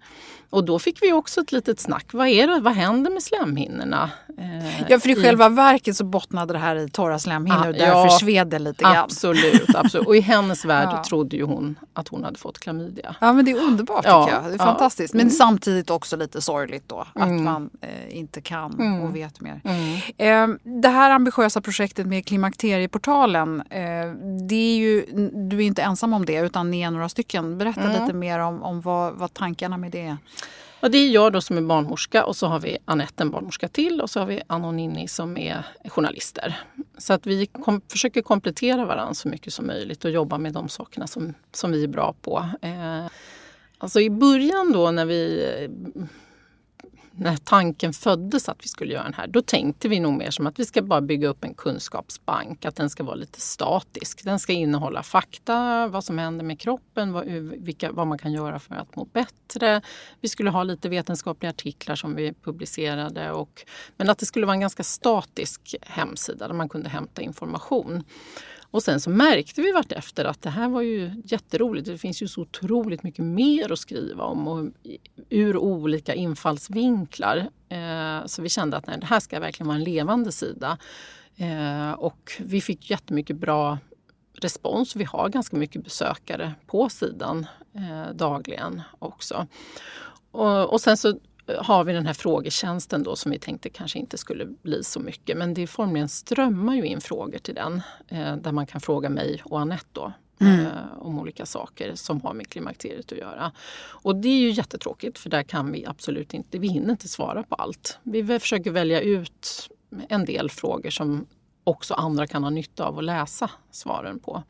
Och 0.50 0.66
då 0.66 0.80
fick 0.80 1.02
vi 1.02 1.14
också 1.14 1.42
ett 1.42 1.52
litet 1.52 1.80
snack. 1.80 2.14
Vad, 2.14 2.28
är 2.28 2.48
det, 2.48 2.60
vad 2.60 2.74
händer 2.74 3.12
med 3.12 3.24
slemhinnorna? 3.24 4.12
Eh, 4.38 4.82
ja, 4.90 5.00
för 5.00 5.10
i 5.10 5.16
själva 5.16 5.50
verket 5.50 5.98
så 5.98 6.04
bottnade 6.04 6.54
det 6.54 6.60
här 6.60 6.76
i 6.76 6.90
torra 6.90 7.20
slemhinnor 7.20 7.66
ah, 7.66 7.68
och 7.68 7.74
därför 7.74 8.06
ja, 8.06 8.10
sved 8.10 8.48
det 8.48 8.60
lite 8.60 8.84
grann. 8.84 8.98
Absolut, 8.98 9.76
absolut. 9.76 10.08
Och 10.08 10.16
i 10.16 10.20
hennes 10.20 10.66
värld 10.66 10.90
ja. 10.92 11.04
trodde 11.04 11.36
ju 11.36 11.44
hon 11.44 11.80
att 11.94 12.08
hon 12.08 12.24
hade 12.24 12.40
fått 12.40 12.60
klamydia. 12.60 13.16
Ja, 13.22 13.34
men 13.34 13.46
det 13.46 13.52
är 13.52 13.56
underbart 13.56 14.06
ja, 14.06 14.26
tycker 14.26 14.38
jag. 14.38 14.46
Det 14.52 14.54
är 14.54 14.58
fantastiskt. 14.58 15.14
Men 15.14 15.22
mm. 15.22 15.32
samtidigt 15.32 15.90
också 15.90 16.16
lite 16.16 16.42
sorgligt 16.42 16.84
då 16.88 17.00
att 17.00 17.28
mm. 17.28 17.44
man 17.44 17.70
eh, 17.82 18.18
inte 18.18 18.42
kan 18.42 18.74
mm. 18.74 19.02
och 19.02 19.16
vet 19.16 19.42
mer. 19.42 19.62
Eh, 20.18 20.48
det 20.64 20.90
här 20.90 21.12
ambitiösa 21.12 21.62
projektet 21.62 22.08
med 22.08 22.26
Klimakterieportalen 22.26 23.62
eh, 23.62 24.12
det 24.48 24.56
är 24.56 24.78
ju, 24.78 25.06
du 25.50 25.58
är 25.58 25.62
inte 25.62 25.82
ensam 25.82 26.14
om 26.14 26.26
det 26.26 26.38
utan 26.38 26.72
ni 26.72 26.82
är 26.82 26.92
några 26.92 27.10
stycken. 27.10 27.58
Berätta 27.58 27.82
mm. 27.82 28.02
lite 28.02 28.14
mer 28.14 28.40
om, 28.40 28.64
om 28.64 28.82
vad, 28.82 29.14
vad 29.14 29.34
tankarna 29.34 29.78
med 29.78 29.92
det 29.92 30.02
är. 30.02 30.18
Ja, 30.86 30.90
det 30.90 30.98
är 30.98 31.10
jag 31.10 31.34
då 31.34 31.42
som 31.42 31.58
är 31.58 31.62
barnmorska 31.62 32.26
och 32.26 32.36
så 32.36 32.48
har 32.48 32.60
vi 32.60 32.78
Anette, 32.86 33.24
en 33.24 33.32
barnmorska 33.32 33.68
till 33.68 34.02
och 34.02 34.10
så 34.10 34.20
har 34.20 34.28
vi 34.28 34.42
Anonini 34.48 35.08
som 35.08 35.38
är 35.38 35.64
journalister. 35.86 36.60
Så 36.98 37.14
att 37.14 37.26
vi 37.26 37.46
kom, 37.46 37.82
försöker 37.92 38.22
komplettera 38.22 38.86
varandra 38.86 39.14
så 39.14 39.28
mycket 39.28 39.54
som 39.54 39.68
möjligt 39.68 40.06
och 40.06 40.12
jobba 40.12 40.38
med 40.38 40.54
de 40.54 40.70
sakerna 40.70 41.08
som, 41.08 41.34
som 41.52 41.72
vi 41.72 41.84
är 41.84 41.88
bra 41.88 42.16
på. 42.22 42.50
Eh, 42.62 43.06
alltså 43.78 44.00
i 44.00 44.10
början 44.10 44.72
då 44.72 44.92
när 44.92 45.06
vi 45.06 45.44
när 47.18 47.38
tanken 47.38 47.94
föddes 47.94 48.50
att 48.50 48.58
vi 48.64 48.68
skulle 48.68 48.94
göra 48.94 49.04
den 49.04 49.14
här, 49.14 49.28
då 49.28 49.42
tänkte 49.42 49.88
vi 49.88 50.00
nog 50.00 50.14
mer 50.14 50.32
som 50.32 50.48
att 50.48 50.60
vi 50.60 50.66
ska 50.66 50.82
bara 50.82 51.02
bygga 51.02 51.28
upp 51.28 51.44
en 51.44 51.54
kunskapsbank, 51.54 52.66
att 52.66 52.76
den 52.76 52.90
ska 52.90 53.04
vara 53.04 53.16
lite 53.16 53.42
statisk. 53.42 54.24
Den 54.24 54.40
ska 54.40 54.54
innehålla 54.54 55.04
fakta, 55.04 55.88
vad 55.88 56.04
som 56.04 56.18
händer 56.18 56.46
med 56.46 56.60
kroppen, 56.60 57.14
vad, 57.14 57.26
vilka, 57.26 57.92
vad 57.92 58.08
man 58.08 58.18
kan 58.18 58.34
göra 58.34 58.60
för 58.60 58.76
att 58.76 58.96
må 58.96 59.06
bättre. 59.06 59.82
Vi 60.22 60.30
skulle 60.30 60.50
ha 60.50 60.64
lite 60.64 60.90
vetenskapliga 60.90 61.50
artiklar 61.50 61.96
som 61.96 62.16
vi 62.16 62.34
publicerade, 62.44 63.32
och, 63.32 63.66
men 63.98 64.10
att 64.10 64.18
det 64.18 64.26
skulle 64.26 64.46
vara 64.46 64.56
en 64.56 64.62
ganska 64.62 64.84
statisk 64.84 65.76
hemsida 65.82 66.48
där 66.48 66.56
man 66.56 66.70
kunde 66.70 66.90
hämta 66.90 67.22
information. 67.22 68.04
Och 68.72 68.84
sen 68.84 69.00
så 69.00 69.10
märkte 69.10 69.62
vi 69.62 69.72
vartefter 69.72 70.26
att 70.26 70.42
det 70.42 70.50
här 70.50 70.70
var 70.70 70.82
ju 70.82 71.12
jätteroligt. 71.26 71.88
Det 71.88 71.98
finns 71.98 72.22
ju 72.22 72.28
så 72.28 72.42
otroligt 72.42 73.04
mycket 73.04 73.26
mer 73.26 73.72
att 73.72 73.80
skriva 73.80 74.24
om 74.24 74.48
och 74.48 74.66
ur 75.30 75.58
olika 75.58 76.14
infallsvinklar. 76.14 77.50
Eh, 77.70 78.26
så 78.26 78.42
vi 78.42 78.50
kände 78.50 78.78
att 78.78 78.88
nej, 78.88 78.98
det 79.00 79.06
här 79.06 79.20
ska 79.20 79.40
verkligen 79.40 79.68
vara 79.68 79.78
en 79.78 79.84
levande 79.84 80.32
sida. 80.32 80.78
Eh, 81.38 81.92
och 81.92 82.32
vi 82.40 82.62
fick 82.62 82.90
jättemycket 82.90 83.38
bra 83.38 83.78
respons. 84.42 84.96
Vi 84.96 85.04
har 85.04 85.30
ganska 85.30 85.58
mycket 85.58 85.84
besökare 85.84 86.54
på 86.68 86.90
sidan 86.90 87.48
eh, 87.74 88.14
dagligen 88.14 88.82
också. 89.00 89.48
Och 90.68 90.82
sen 90.82 90.98
så 90.98 91.20
har 91.48 91.84
vi 91.84 91.94
den 91.94 92.06
här 92.06 92.14
frågetjänsten 92.14 93.04
då 93.04 93.16
som 93.16 93.32
vi 93.32 93.40
tänkte 93.40 93.70
kanske 93.70 94.00
inte 94.00 94.18
skulle 94.18 94.46
bli 94.46 94.84
så 94.84 95.00
mycket. 95.00 95.38
Men 95.38 95.54
det 95.54 95.68
formligen 95.68 96.10
strömmar 96.10 96.76
ju 96.76 96.86
in 96.86 97.02
frågor 97.02 97.38
till 97.38 97.56
den 97.56 97.82
eh, 98.08 98.36
där 98.36 98.52
man 98.52 98.66
kan 98.66 98.82
fråga 98.82 99.10
mig 99.10 99.42
och 99.46 99.60
Anette 99.60 99.86
då, 99.92 100.14
mm. 100.42 100.60
eh, 100.60 100.72
om 101.00 101.20
olika 101.20 101.46
saker 101.46 101.96
som 101.96 102.22
har 102.22 102.34
med 102.34 102.50
klimakteriet 102.50 103.12
att 103.12 103.18
göra. 103.18 103.52
Och 103.78 104.16
det 104.16 104.30
är 104.30 104.40
ju 104.40 104.50
jättetråkigt 104.50 105.20
för 105.20 105.30
där 105.30 105.44
kan 105.44 105.72
vi 105.72 105.86
absolut 105.86 106.34
inte, 106.34 106.60
vi 106.60 106.68
hinner 106.68 106.92
inte 106.92 107.08
svara 107.08 107.44
på 107.44 107.56
allt. 107.56 108.00
Vi 108.04 108.40
försöker 108.40 108.72
välja 108.72 109.02
ut 109.02 109.70
en 110.10 110.26
del 110.26 110.50
frågor 110.50 110.90
som 110.90 111.26
också 111.64 111.94
andra 111.94 112.28
kan 112.28 112.44
ha 112.44 112.50
nytta 112.50 112.86
av 112.86 112.98
att 112.98 113.04
läsa 113.04 113.50
svaren 113.72 114.20
på 114.20 114.44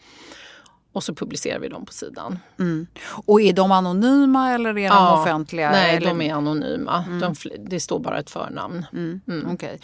och 0.96 1.04
så 1.04 1.16
publicerar 1.16 1.60
vi 1.60 1.68
dem 1.68 1.86
på 1.86 1.94
sidan. 1.94 2.40
Mm. 2.60 2.88
Och 3.26 3.42
är 3.42 3.54
de 3.54 3.72
anonyma 3.72 4.52
eller 4.52 4.70
är 4.70 4.74
de 4.74 4.82
ja, 4.84 5.22
offentliga? 5.22 5.72
Nej, 5.72 5.96
eller? 5.96 6.08
de 6.08 6.22
är 6.22 6.34
anonyma. 6.34 7.04
Mm. 7.08 7.20
De, 7.20 7.36
det 7.60 7.80
står 7.80 8.00
bara 8.00 8.20
ett 8.20 8.30
förnamn. 8.30 8.86
Mm. 8.94 9.22
mm. 9.28 9.52
Okay. 9.52 9.78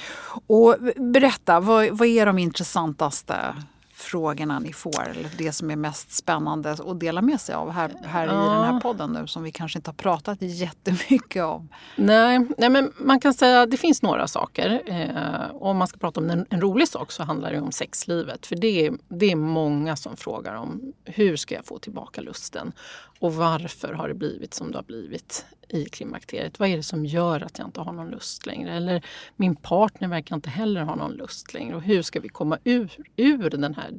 Och 0.47 0.75
berätta, 0.95 1.59
vad, 1.59 1.89
vad 1.89 2.07
är 2.07 2.25
de 2.25 2.39
intressantaste 2.39 3.55
frågorna 4.01 4.59
ni 4.59 4.73
får 4.73 5.09
eller 5.09 5.29
det 5.37 5.51
som 5.51 5.71
är 5.71 5.75
mest 5.75 6.11
spännande 6.11 6.71
att 6.71 6.99
dela 6.99 7.21
med 7.21 7.41
sig 7.41 7.55
av 7.55 7.71
här, 7.71 7.91
här 8.03 8.27
ja. 8.27 8.45
i 8.45 8.55
den 8.55 8.73
här 8.73 8.79
podden 8.79 9.11
nu 9.11 9.27
som 9.27 9.43
vi 9.43 9.51
kanske 9.51 9.79
inte 9.79 9.89
har 9.89 9.95
pratat 9.95 10.37
jättemycket 10.41 11.43
om? 11.43 11.69
Nej, 11.95 12.47
nej 12.57 12.69
men 12.69 12.93
man 12.97 13.19
kan 13.19 13.33
säga 13.33 13.61
att 13.61 13.71
det 13.71 13.77
finns 13.77 14.01
några 14.01 14.27
saker. 14.27 14.81
Eh, 14.85 15.55
om 15.55 15.77
man 15.77 15.87
ska 15.87 15.97
prata 15.97 16.19
om 16.19 16.29
en, 16.29 16.45
en, 16.49 16.61
rolig 16.61 16.87
sak 16.87 17.11
så 17.11 17.23
handlar 17.23 17.51
det 17.51 17.59
om 17.59 17.71
sexlivet. 17.71 18.45
För 18.45 18.55
det 18.55 18.85
är, 18.85 18.93
det 19.07 19.31
är 19.31 19.35
många 19.35 19.95
som 19.95 20.17
frågar 20.17 20.55
om 20.55 20.93
hur 21.05 21.35
ska 21.35 21.55
jag 21.55 21.65
få 21.65 21.79
tillbaka 21.79 22.21
lusten? 22.21 22.71
Och 23.21 23.33
varför 23.33 23.93
har 23.93 24.07
det 24.07 24.13
blivit 24.13 24.53
som 24.53 24.71
det 24.71 24.77
har 24.77 24.83
blivit 24.83 25.45
i 25.69 25.85
klimakteriet? 25.85 26.59
Vad 26.59 26.69
är 26.69 26.77
det 26.77 26.83
som 26.83 27.05
gör 27.05 27.41
att 27.41 27.59
jag 27.59 27.67
inte 27.67 27.81
har 27.81 27.93
någon 27.93 28.09
lust 28.09 28.45
längre? 28.45 28.73
Eller 28.73 29.05
min 29.35 29.55
partner 29.55 30.07
verkar 30.07 30.35
inte 30.35 30.49
heller 30.49 30.81
ha 30.81 30.95
någon 30.95 31.11
lust 31.11 31.53
längre. 31.53 31.75
Och 31.75 31.81
hur 31.81 32.01
ska 32.01 32.19
vi 32.19 32.29
komma 32.29 32.57
ur, 32.63 32.91
ur 33.15 33.49
den 33.49 33.75
här 33.75 33.91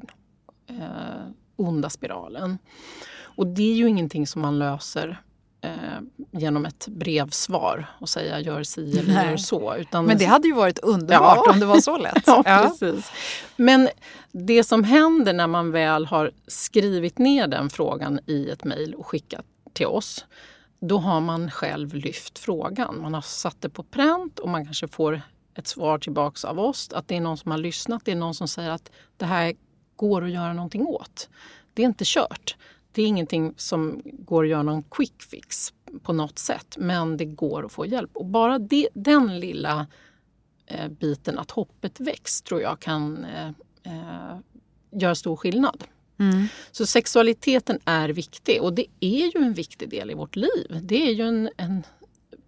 eh, 0.66 1.32
onda 1.56 1.90
spiralen? 1.90 2.58
Och 3.20 3.46
det 3.46 3.72
är 3.72 3.74
ju 3.74 3.88
ingenting 3.88 4.26
som 4.26 4.42
man 4.42 4.58
löser 4.58 5.22
eh, 5.60 6.00
genom 6.32 6.66
ett 6.66 6.88
brevsvar 6.88 7.86
och 7.98 8.08
säga 8.08 8.40
gör 8.40 8.62
si 8.62 8.98
eller 8.98 9.14
Nej. 9.14 9.30
gör 9.30 9.36
så. 9.36 9.76
Utan, 9.76 10.04
Men 10.04 10.18
det 10.18 10.24
hade 10.24 10.48
ju 10.48 10.54
varit 10.54 10.78
underbart 10.78 11.42
ja. 11.46 11.52
om 11.52 11.60
det 11.60 11.66
var 11.66 11.80
så 11.80 11.98
lätt. 11.98 12.22
ja, 12.26 12.42
ja, 12.46 12.74
precis. 12.80 13.10
Men 13.56 13.88
det 14.32 14.64
som 14.64 14.84
händer 14.84 15.32
när 15.32 15.46
man 15.46 15.70
väl 15.70 16.06
har 16.06 16.30
skrivit 16.46 17.18
ner 17.18 17.46
den 17.46 17.70
frågan 17.70 18.20
i 18.26 18.50
ett 18.50 18.64
mejl 18.64 18.94
och 18.94 19.06
skickat 19.06 19.44
till 19.72 19.86
oss 19.86 20.24
då 20.80 20.98
har 20.98 21.20
man 21.20 21.50
själv 21.50 21.94
lyft 21.94 22.38
frågan. 22.38 23.02
Man 23.02 23.14
har 23.14 23.20
satt 23.20 23.60
det 23.60 23.68
på 23.68 23.82
pränt 23.82 24.38
och 24.38 24.48
man 24.48 24.64
kanske 24.64 24.88
får 24.88 25.22
ett 25.54 25.66
svar 25.66 25.98
tillbaks 25.98 26.44
av 26.44 26.60
oss. 26.60 26.92
Att 26.92 27.08
det 27.08 27.16
är 27.16 27.20
någon 27.20 27.36
som 27.36 27.50
har 27.50 27.58
lyssnat. 27.58 28.04
Det 28.04 28.12
är 28.12 28.16
någon 28.16 28.34
som 28.34 28.48
säger 28.48 28.70
att 28.70 28.90
det 29.16 29.24
här 29.26 29.54
går 29.96 30.24
att 30.24 30.30
göra 30.30 30.52
någonting 30.52 30.86
åt. 30.86 31.28
Det 31.74 31.82
är 31.82 31.86
inte 31.86 32.04
kört. 32.06 32.56
Det 32.92 33.02
är 33.02 33.06
ingenting 33.06 33.54
som 33.56 34.02
går 34.04 34.44
att 34.44 34.50
göra 34.50 34.62
någon 34.62 34.82
quick 34.82 35.22
fix 35.22 35.72
på 36.02 36.12
något 36.12 36.38
sätt. 36.38 36.76
Men 36.78 37.16
det 37.16 37.24
går 37.24 37.64
att 37.66 37.72
få 37.72 37.86
hjälp. 37.86 38.10
Och 38.14 38.26
bara 38.26 38.58
det, 38.58 38.88
den 38.94 39.40
lilla 39.40 39.86
eh, 40.66 40.88
biten 40.88 41.38
att 41.38 41.50
hoppet 41.50 42.00
väcks 42.00 42.42
tror 42.42 42.60
jag 42.60 42.80
kan 42.80 43.24
eh, 43.24 43.48
eh, 43.82 44.36
göra 44.90 45.14
stor 45.14 45.36
skillnad. 45.36 45.84
Mm. 46.18 46.46
Så 46.70 46.86
sexualiteten 46.86 47.78
är 47.84 48.08
viktig 48.08 48.62
och 48.62 48.72
det 48.72 48.86
är 49.00 49.36
ju 49.36 49.44
en 49.44 49.54
viktig 49.54 49.90
del 49.90 50.10
i 50.10 50.14
vårt 50.14 50.36
liv. 50.36 50.80
Det 50.82 51.08
är 51.08 51.12
ju 51.12 51.24
en, 51.24 51.50
en, 51.56 51.82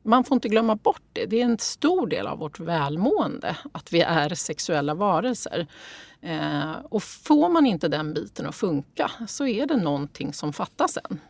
man 0.02 0.24
får 0.24 0.34
inte 0.34 0.48
glömma 0.48 0.76
bort 0.76 1.02
det. 1.12 1.26
Det 1.26 1.40
är 1.40 1.44
en 1.44 1.58
stor 1.58 2.06
del 2.06 2.26
av 2.26 2.38
vårt 2.38 2.60
välmående 2.60 3.56
att 3.72 3.92
vi 3.92 4.00
är 4.00 4.34
sexuella 4.34 4.94
varelser. 4.94 5.66
Eh, 6.20 6.72
och 6.84 7.02
får 7.02 7.48
man 7.48 7.66
inte 7.66 7.88
den 7.88 8.14
biten 8.14 8.46
att 8.46 8.54
funka 8.54 9.10
så 9.28 9.46
är 9.46 9.66
det 9.66 9.76
någonting 9.76 10.32
som 10.32 10.52
fattas 10.52 10.98
en. 11.04 11.20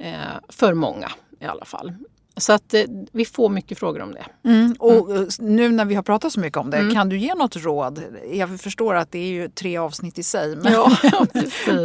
Eh, 0.00 0.38
för 0.48 0.74
många 0.74 1.10
i 1.40 1.44
alla 1.44 1.64
fall. 1.64 1.92
Så 2.36 2.52
att 2.52 2.74
eh, 2.74 2.82
vi 3.12 3.24
får 3.24 3.48
mycket 3.48 3.78
frågor 3.78 4.00
om 4.00 4.12
det. 4.12 4.48
Mm. 4.48 4.74
Och 4.78 5.10
mm. 5.10 5.28
nu 5.38 5.68
när 5.68 5.84
vi 5.84 5.94
har 5.94 6.02
pratat 6.02 6.32
så 6.32 6.40
mycket 6.40 6.56
om 6.56 6.70
det, 6.70 6.76
mm. 6.76 6.94
kan 6.94 7.08
du 7.08 7.18
ge 7.18 7.34
något 7.34 7.56
råd? 7.56 8.04
Jag 8.32 8.60
förstår 8.60 8.94
att 8.94 9.12
det 9.12 9.18
är 9.18 9.30
ju 9.30 9.48
tre 9.48 9.76
avsnitt 9.76 10.18
i 10.18 10.22
sig. 10.22 10.56
Men, 10.56 10.72
ja, 10.72 10.90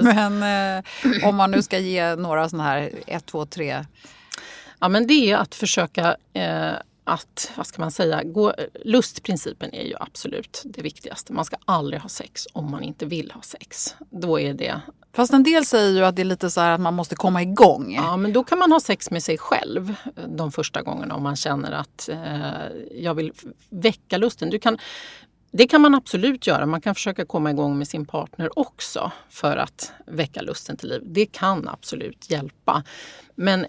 men 0.03 0.43
eh, 0.77 0.83
om 1.27 1.35
man 1.35 1.51
nu 1.51 1.61
ska 1.61 1.79
ge 1.79 2.15
några 2.15 2.49
sådana 2.49 2.69
här 2.69 2.91
ett, 3.07 3.25
två, 3.25 3.45
tre. 3.45 3.85
Ja 4.79 4.89
men 4.89 5.07
det 5.07 5.31
är 5.31 5.37
att 5.37 5.55
försöka 5.55 6.15
eh, 6.33 6.73
att, 7.05 7.51
vad 7.57 7.67
ska 7.67 7.81
man 7.81 7.91
säga, 7.91 8.23
gå, 8.23 8.53
lustprincipen 8.83 9.73
är 9.73 9.83
ju 9.83 9.93
absolut 9.99 10.61
det 10.65 10.81
viktigaste. 10.81 11.33
Man 11.33 11.45
ska 11.45 11.57
aldrig 11.65 12.01
ha 12.01 12.09
sex 12.09 12.47
om 12.53 12.71
man 12.71 12.83
inte 12.83 13.05
vill 13.05 13.31
ha 13.31 13.41
sex. 13.41 13.95
Då 14.09 14.39
är 14.39 14.53
det... 14.53 14.81
Fast 15.13 15.33
en 15.33 15.43
del 15.43 15.65
säger 15.65 15.91
ju 15.91 16.05
att 16.05 16.15
det 16.15 16.21
är 16.21 16.25
lite 16.25 16.49
så 16.49 16.61
här 16.61 16.71
att 16.71 16.81
man 16.81 16.93
måste 16.93 17.15
komma 17.15 17.41
igång. 17.41 17.93
Ja, 17.95 18.17
men 18.17 18.33
då 18.33 18.43
kan 18.43 18.59
man 18.59 18.71
ha 18.71 18.79
sex 18.79 19.11
med 19.11 19.23
sig 19.23 19.37
själv 19.37 19.95
de 20.27 20.51
första 20.51 20.81
gångerna 20.81 21.15
om 21.15 21.23
man 21.23 21.35
känner 21.35 21.71
att 21.71 22.09
eh, 22.09 23.01
jag 23.01 23.13
vill 23.13 23.33
väcka 23.69 24.17
lusten. 24.17 24.49
Du 24.49 24.59
kan, 24.59 24.77
det 25.51 25.67
kan 25.67 25.81
man 25.81 25.95
absolut 25.95 26.47
göra. 26.47 26.65
Man 26.65 26.81
kan 26.81 26.95
försöka 26.95 27.25
komma 27.25 27.51
igång 27.51 27.77
med 27.77 27.87
sin 27.87 28.05
partner 28.05 28.59
också 28.59 29.11
för 29.29 29.57
att 29.57 29.91
väcka 30.07 30.41
lusten 30.41 30.77
till 30.77 30.89
liv. 30.89 31.01
Det 31.05 31.25
kan 31.25 31.67
absolut 31.67 32.29
hjälpa. 32.29 32.83
Men 33.35 33.65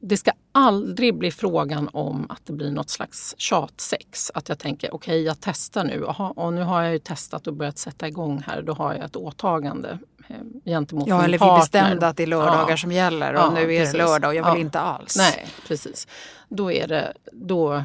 det 0.00 0.16
ska 0.16 0.32
aldrig 0.56 1.18
bli 1.18 1.30
frågan 1.30 1.90
om 1.92 2.26
att 2.28 2.46
det 2.46 2.52
blir 2.52 2.70
något 2.70 2.90
slags 2.90 3.34
tjatsex. 3.38 4.30
Att 4.34 4.48
jag 4.48 4.58
tänker 4.58 4.94
okej, 4.94 5.12
okay, 5.12 5.22
jag 5.22 5.36
testar 5.40 5.84
nu. 5.84 6.06
Aha, 6.06 6.32
och 6.36 6.52
nu 6.52 6.62
har 6.62 6.82
jag 6.82 6.92
ju 6.92 6.98
testat 6.98 7.46
och 7.46 7.54
börjat 7.54 7.78
sätta 7.78 8.08
igång 8.08 8.42
här. 8.46 8.62
Då 8.62 8.72
har 8.72 8.94
jag 8.94 9.04
ett 9.04 9.16
åtagande 9.16 9.98
eh, 10.28 10.36
gentemot 10.64 11.08
ja, 11.08 11.16
min 11.16 11.24
eller 11.24 11.38
partner. 11.38 11.54
vi 11.54 11.60
bestämde 11.60 12.08
att 12.08 12.16
det 12.16 12.22
är 12.22 12.26
lördagar 12.26 12.76
som 12.76 12.92
gäller 12.92 13.34
och 13.34 13.40
Ja, 13.40 13.50
nu 13.50 13.60
är 13.60 13.80
precis. 13.80 13.92
det 13.92 13.98
lördag 13.98 14.28
och 14.28 14.34
jag 14.34 14.44
vill 14.44 14.60
Ja. 14.60 14.66
inte 14.66 14.80
alls. 14.80 15.16
Nej, 15.16 15.46
precis. 15.68 16.08
Då, 16.48 16.72
är 16.72 16.88
det, 16.88 17.12
då, 17.32 17.82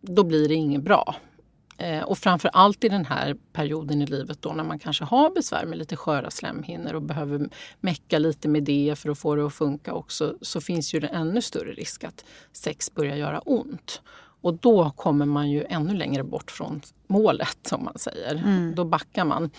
då 0.00 0.24
blir 0.24 0.48
det 0.48 0.54
inget 0.54 0.82
bra. 0.82 1.16
Eh, 1.82 2.02
och 2.02 2.18
framför 2.18 2.50
allt 2.52 2.84
i 2.84 2.88
den 2.88 3.04
här 3.04 3.36
perioden 3.52 4.02
i 4.02 4.06
livet 4.06 4.42
då 4.42 4.52
när 4.52 4.64
man 4.64 4.78
kanske 4.78 5.04
har 5.04 5.30
besvär 5.30 5.66
med 5.66 5.78
lite 5.78 5.96
sköra 5.96 6.30
slemhinnor 6.30 6.94
och 6.94 7.02
behöver 7.02 7.48
mecka 7.80 8.18
lite 8.18 8.48
med 8.48 8.62
det 8.62 8.98
för 8.98 9.10
att 9.10 9.18
få 9.18 9.34
det 9.34 9.46
att 9.46 9.54
funka 9.54 9.92
också 9.92 10.34
så 10.40 10.60
finns 10.60 10.94
ju 10.94 11.00
det 11.00 11.06
ännu 11.06 11.42
större 11.42 11.72
risk 11.72 12.04
att 12.04 12.24
sex 12.52 12.94
börjar 12.94 13.16
göra 13.16 13.40
ont. 13.40 14.02
Och 14.40 14.54
då 14.54 14.90
kommer 14.90 15.26
man 15.26 15.50
ju 15.50 15.64
ännu 15.64 15.94
längre 15.94 16.24
bort 16.24 16.50
från 16.50 16.80
målet 17.06 17.58
som 17.62 17.84
man 17.84 17.98
säger. 17.98 18.42
Då 18.74 18.84
backar 18.84 19.24
man. 19.24 19.50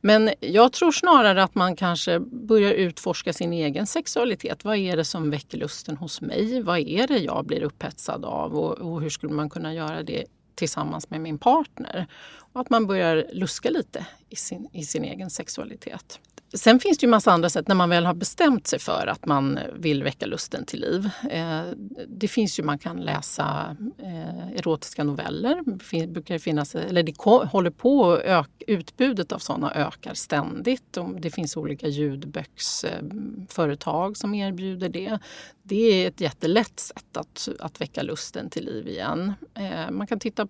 Men 0.00 0.30
jag 0.40 0.72
tror 0.72 0.92
snarare 0.92 1.42
att 1.42 1.54
man 1.54 1.76
kanske 1.76 2.20
börjar 2.20 2.72
utforska 2.72 3.32
sin 3.32 3.52
egen 3.52 3.86
sexualitet. 3.86 4.64
Vad 4.64 4.76
är 4.76 4.96
det 4.96 5.04
som 5.04 5.30
väcker 5.30 5.58
lusten 5.58 5.96
hos 5.96 6.20
mig? 6.20 6.62
Vad 6.62 6.78
är 6.78 7.06
det 7.06 7.18
jag 7.18 7.46
blir 7.46 7.62
upphetsad 7.62 8.24
av? 8.24 8.54
Och, 8.54 8.78
och 8.78 9.00
hur 9.00 9.10
skulle 9.10 9.32
man 9.32 9.50
kunna 9.50 9.74
göra 9.74 10.02
det 10.02 10.24
tillsammans 10.54 11.10
med 11.10 11.20
min 11.20 11.38
partner? 11.38 12.06
Och 12.52 12.60
att 12.60 12.70
man 12.70 12.86
börjar 12.86 13.26
luska 13.32 13.70
lite 13.70 14.06
i 14.28 14.36
sin, 14.36 14.68
i 14.72 14.84
sin 14.84 15.04
egen 15.04 15.30
sexualitet. 15.30 16.20
Sen 16.54 16.80
finns 16.80 16.98
det 16.98 17.06
ju 17.06 17.10
massa 17.10 17.32
andra 17.32 17.50
sätt 17.50 17.68
när 17.68 17.74
man 17.74 17.90
väl 17.90 18.06
har 18.06 18.14
bestämt 18.14 18.66
sig 18.66 18.78
för 18.78 19.06
att 19.06 19.26
man 19.26 19.58
vill 19.74 20.02
väcka 20.02 20.26
lusten 20.26 20.64
till 20.64 20.80
liv. 20.80 21.10
Eh, 21.30 21.62
det 22.08 22.28
finns 22.28 22.58
ju, 22.58 22.62
man 22.62 22.78
kan 22.78 23.00
läsa 23.00 23.76
eh, 23.98 24.52
erotiska 24.52 25.04
noveller. 25.04 25.62
Det 25.90 26.06
brukar 26.06 26.38
finnas, 26.38 26.74
eller 26.74 27.02
det 27.02 27.14
håller 27.52 27.70
på 27.70 28.12
att 28.12 28.20
ök, 28.24 28.48
utbudet 28.66 29.32
av 29.32 29.38
sådana 29.38 29.74
ökar 29.74 30.14
ständigt. 30.14 30.96
Och 30.96 31.20
Det 31.20 31.30
finns 31.30 31.56
olika 31.56 31.88
ljudböcksföretag 31.88 34.16
som 34.16 34.34
erbjuder 34.34 34.88
det. 34.88 35.18
Det 35.62 36.04
är 36.04 36.08
ett 36.08 36.20
jättelätt 36.20 36.80
sätt 36.80 37.16
att, 37.16 37.48
att 37.60 37.80
väcka 37.80 38.02
lusten 38.02 38.50
till 38.50 38.64
liv 38.64 38.88
igen. 38.88 39.32
Eh, 39.54 39.90
man 39.90 40.06
kan 40.06 40.20
titta 40.20 40.48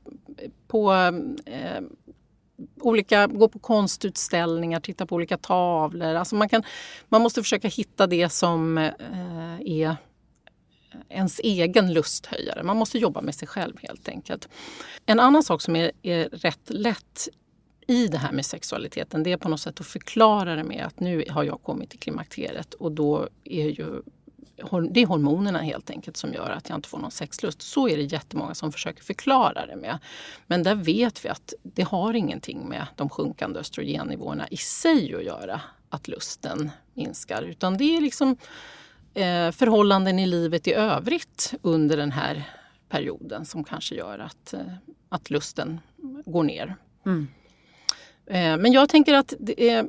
på 0.69 0.93
olika, 2.81 3.27
gå 3.27 3.49
på 3.49 3.59
konstutställningar, 3.59 4.81
titta 4.81 5.07
på 5.07 5.15
olika 5.15 5.37
tavlor. 5.37 6.15
Alltså 6.15 6.37
man, 6.37 6.49
kan, 6.49 6.63
man 7.09 7.23
måste 7.23 7.43
försöka 7.43 7.69
hitta 7.69 8.07
det 8.07 8.29
som 8.29 8.79
eh, 8.79 9.61
är 9.61 9.97
ens 11.09 11.41
egen 11.45 11.93
lusthöjare. 11.93 12.63
Man 12.63 12.77
måste 12.77 12.99
jobba 12.99 13.21
med 13.21 13.35
sig 13.35 13.49
själv 13.49 13.77
helt 13.83 14.09
enkelt. 14.09 14.49
En 15.07 15.21
annan 15.21 15.43
sak 15.43 15.63
som 15.63 15.77
är, 15.77 15.93
är 16.03 16.29
rätt 16.29 16.71
lätt 16.71 17.29
i 17.87 18.09
det 18.09 18.19
här 18.19 18.33
med 18.33 18.47
sexualiteten 18.47 19.23
det 19.23 19.33
är 19.33 19.37
på 19.37 19.49
något 19.49 19.61
sätt 19.61 19.81
att 19.81 19.87
förklara 19.87 20.57
det 20.57 20.65
med 20.65 20.87
att 20.87 21.01
nu 21.01 21.25
har 21.31 21.45
jag 21.45 21.63
kommit 21.63 21.91
till 21.91 21.99
klimakteriet 21.99 22.75
och 22.75 22.93
då 22.93 23.29
är 23.45 23.67
ju 23.67 24.03
det 24.91 25.03
är 25.03 25.07
hormonerna 25.07 25.59
helt 25.59 25.91
enkelt 25.91 26.17
som 26.17 26.33
gör 26.35 26.51
att 26.51 26.69
jag 26.69 26.79
inte 26.79 26.89
får 26.89 26.99
någon 26.99 27.11
sexlust. 27.11 27.63
Så 27.63 27.89
är 27.89 27.97
det 27.97 28.03
jättemånga 28.03 28.55
som 28.55 28.73
försöker 28.73 29.03
förklara 29.03 29.67
det 29.67 29.77
med. 29.77 29.99
Men 30.47 30.63
där 30.63 30.75
vet 30.75 31.25
vi 31.25 31.29
att 31.29 31.55
det 31.63 31.83
har 31.83 32.15
ingenting 32.15 32.69
med 32.69 32.87
de 32.97 33.09
sjunkande 33.09 33.61
östrogennivåerna 33.61 34.49
i 34.49 34.57
sig 34.57 35.15
att 35.15 35.25
göra, 35.25 35.61
att 35.89 36.09
lusten 36.09 36.71
minskar. 36.95 37.43
Utan 37.43 37.77
det 37.77 37.97
är 37.97 38.01
liksom 38.01 38.37
eh, 39.15 39.51
förhållanden 39.51 40.19
i 40.19 40.27
livet 40.27 40.67
i 40.67 40.73
övrigt 40.73 41.55
under 41.63 41.97
den 41.97 42.13
här 42.13 42.45
perioden 42.89 43.45
som 43.45 43.65
kanske 43.65 43.95
gör 43.95 44.19
att, 44.19 44.53
eh, 44.53 44.61
att 45.09 45.31
lusten 45.31 45.81
går 46.27 46.45
ner. 46.45 46.77
Mm. 47.07 47.29
Men 48.31 48.73
jag 48.73 48.89
tänker 48.89 49.15
att 49.15 49.35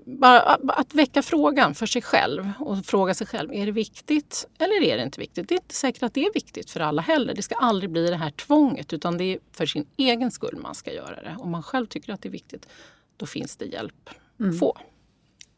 bara 0.05 0.39
att 0.67 0.93
väcka 0.93 1.21
frågan 1.21 1.75
för 1.75 1.85
sig 1.85 2.01
själv 2.01 2.51
och 2.59 2.85
fråga 2.85 3.13
sig 3.13 3.27
själv, 3.27 3.53
är 3.53 3.65
det 3.65 3.71
viktigt 3.71 4.47
eller 4.59 4.83
är 4.83 4.97
det 4.97 5.03
inte 5.03 5.19
viktigt? 5.19 5.49
Det 5.49 5.55
är 5.55 5.59
inte 5.59 5.75
säkert 5.75 6.03
att 6.03 6.13
det 6.13 6.25
är 6.25 6.33
viktigt 6.33 6.69
för 6.71 6.79
alla 6.79 7.01
heller. 7.01 7.33
Det 7.33 7.41
ska 7.41 7.55
aldrig 7.55 7.89
bli 7.91 8.07
det 8.07 8.15
här 8.15 8.31
tvånget 8.31 8.93
utan 8.93 9.17
det 9.17 9.23
är 9.23 9.39
för 9.51 9.65
sin 9.65 9.85
egen 9.97 10.31
skull 10.31 10.59
man 10.63 10.75
ska 10.75 10.93
göra 10.93 11.15
det. 11.15 11.35
Om 11.39 11.51
man 11.51 11.63
själv 11.63 11.85
tycker 11.87 12.13
att 12.13 12.21
det 12.21 12.29
är 12.29 12.31
viktigt, 12.31 12.67
då 13.17 13.25
finns 13.25 13.55
det 13.55 13.65
hjälp 13.65 14.09
att 14.49 14.59
få. 14.59 14.77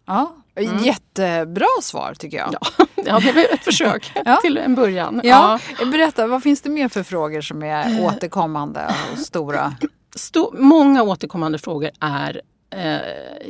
Ja, 0.06 0.36
Jättebra 0.84 1.68
svar 1.82 2.14
tycker 2.14 2.38
jag. 2.38 2.48
Mm. 2.48 2.60
Ja, 2.78 2.86
ja 3.06 3.20
det 3.24 3.32
var 3.32 3.54
ett 3.54 3.64
försök 3.64 4.12
Ja. 4.26 4.38
till 4.44 4.58
en 4.58 4.76
början. 4.76 5.22
Ja, 5.24 5.60
Berätta, 5.92 6.28
vad 6.28 6.44
finns 6.44 6.62
det 6.62 6.70
mer 6.70 6.88
för 6.90 7.04
frågor 7.04 7.42
som 7.42 7.64
är 7.64 8.06
återkommande 8.06 8.94
och 9.12 9.20
stora? 9.20 9.76
Sto- 10.16 10.56
många 10.60 11.04
återkommande 11.04 11.58
frågor 11.60 11.92
är 12.00 12.30
eh, 12.36 12.42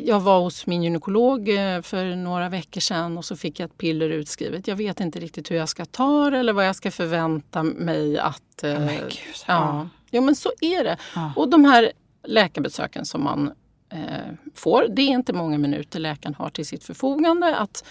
jag 0.03 0.19
var 0.19 0.39
hos 0.39 0.67
min 0.67 0.83
gynekolog 0.83 1.49
eh, 1.49 1.81
för 1.81 2.15
några 2.15 2.49
veckor 2.49 2.81
sedan 2.81 3.17
och 3.17 3.25
så 3.25 3.35
fick 3.35 3.59
jag 3.59 3.69
ett 3.69 3.77
piller 3.77 4.09
utskrivet. 4.09 4.67
Jag 4.67 4.75
vet 4.75 4.99
inte 4.99 5.19
riktigt 5.19 5.51
hur 5.51 5.55
jag 5.55 5.69
ska 5.69 5.85
ta 5.85 6.29
det 6.29 6.37
eller 6.37 6.53
vad 6.53 6.67
jag 6.67 6.75
ska 6.75 6.91
förvänta 6.91 7.63
mig 7.63 8.19
att... 8.19 8.63
Eh, 8.63 8.79
gud, 8.79 9.11
ja. 9.11 9.43
ja. 9.47 9.89
Jo 10.11 10.21
men 10.21 10.35
så 10.35 10.51
är 10.61 10.83
det. 10.83 10.97
Ja. 11.15 11.33
Och 11.35 11.49
de 11.49 11.65
här 11.65 11.91
läkarbesöken 12.23 13.05
som 13.05 13.23
man 13.23 13.51
eh, 13.89 14.33
får, 14.55 14.85
det 14.89 15.01
är 15.01 15.09
inte 15.09 15.33
många 15.33 15.57
minuter 15.57 15.99
läkaren 15.99 16.35
har 16.35 16.49
till 16.49 16.65
sitt 16.65 16.83
förfogande. 16.83 17.55
Att 17.55 17.83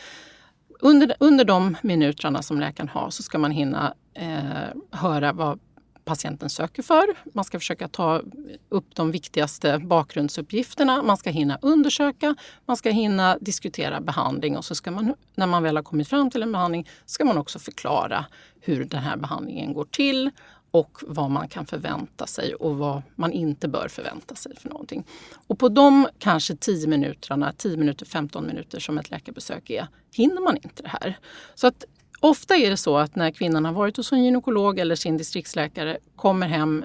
under, 0.81 1.14
under 1.20 1.44
de 1.44 1.77
minuterna 1.83 2.42
som 2.42 2.61
läkaren 2.61 2.88
har 2.88 3.11
så 3.11 3.23
ska 3.23 3.38
man 3.38 3.51
hinna 3.51 3.94
eh, 4.14 4.68
höra 4.90 5.33
vad 5.33 5.61
patienten 6.05 6.51
söker 6.51 6.83
för. 6.83 7.07
Man 7.33 7.45
ska 7.45 7.59
försöka 7.59 7.88
ta 7.88 8.23
upp 8.69 8.95
de 8.95 9.11
viktigaste 9.11 9.79
bakgrundsuppgifterna. 9.79 11.03
Man 11.03 11.17
ska 11.17 11.31
hinna 11.31 11.59
undersöka, 11.62 12.35
man 12.67 12.77
ska 12.77 12.90
hinna 12.90 13.38
diskutera 13.40 14.01
behandling 14.01 14.57
och 14.57 14.64
så 14.64 14.75
ska 14.75 14.90
man, 14.90 15.14
när 15.35 15.47
man 15.47 15.62
väl 15.62 15.77
har 15.77 15.83
kommit 15.83 16.09
fram 16.09 16.31
till 16.31 16.43
en 16.43 16.53
behandling, 16.53 16.88
ska 17.07 17.25
man 17.25 17.38
också 17.38 17.59
förklara 17.59 18.27
hur 18.61 18.85
den 18.85 19.01
här 19.01 19.17
behandlingen 19.17 19.73
går 19.73 19.85
till 19.85 20.31
och 20.71 20.99
vad 21.03 21.31
man 21.31 21.49
kan 21.49 21.67
förvänta 21.67 22.27
sig 22.27 22.55
och 22.55 22.77
vad 22.77 23.03
man 23.14 23.33
inte 23.33 23.69
bör 23.69 23.88
förvänta 23.88 24.35
sig 24.35 24.57
för 24.57 24.69
någonting. 24.69 25.05
Och 25.47 25.59
på 25.59 25.69
de 25.69 26.09
kanske 26.19 26.57
10 26.57 26.87
minuterna, 26.87 27.53
10 27.53 27.77
minuter, 27.77 28.07
15 28.07 28.47
minuter 28.47 28.81
som 28.81 28.99
ett 28.99 29.11
läkarbesök 29.11 29.71
är, 29.71 29.87
hinner 30.12 30.40
man 30.40 30.57
inte 30.57 30.83
det 30.83 30.88
här. 30.88 31.19
Så 31.55 31.67
att 31.67 31.85
ofta 32.20 32.57
är 32.57 32.70
det 32.70 32.77
så 32.77 32.96
att 32.96 33.16
när 33.16 33.31
kvinnan 33.31 33.64
har 33.64 33.72
varit 33.72 33.96
hos 33.96 34.12
en 34.12 34.24
gynekolog 34.24 34.79
eller 34.79 34.96
sin 34.96 35.16
distriktsläkare, 35.16 35.98
kommer 36.16 36.46
hem 36.48 36.85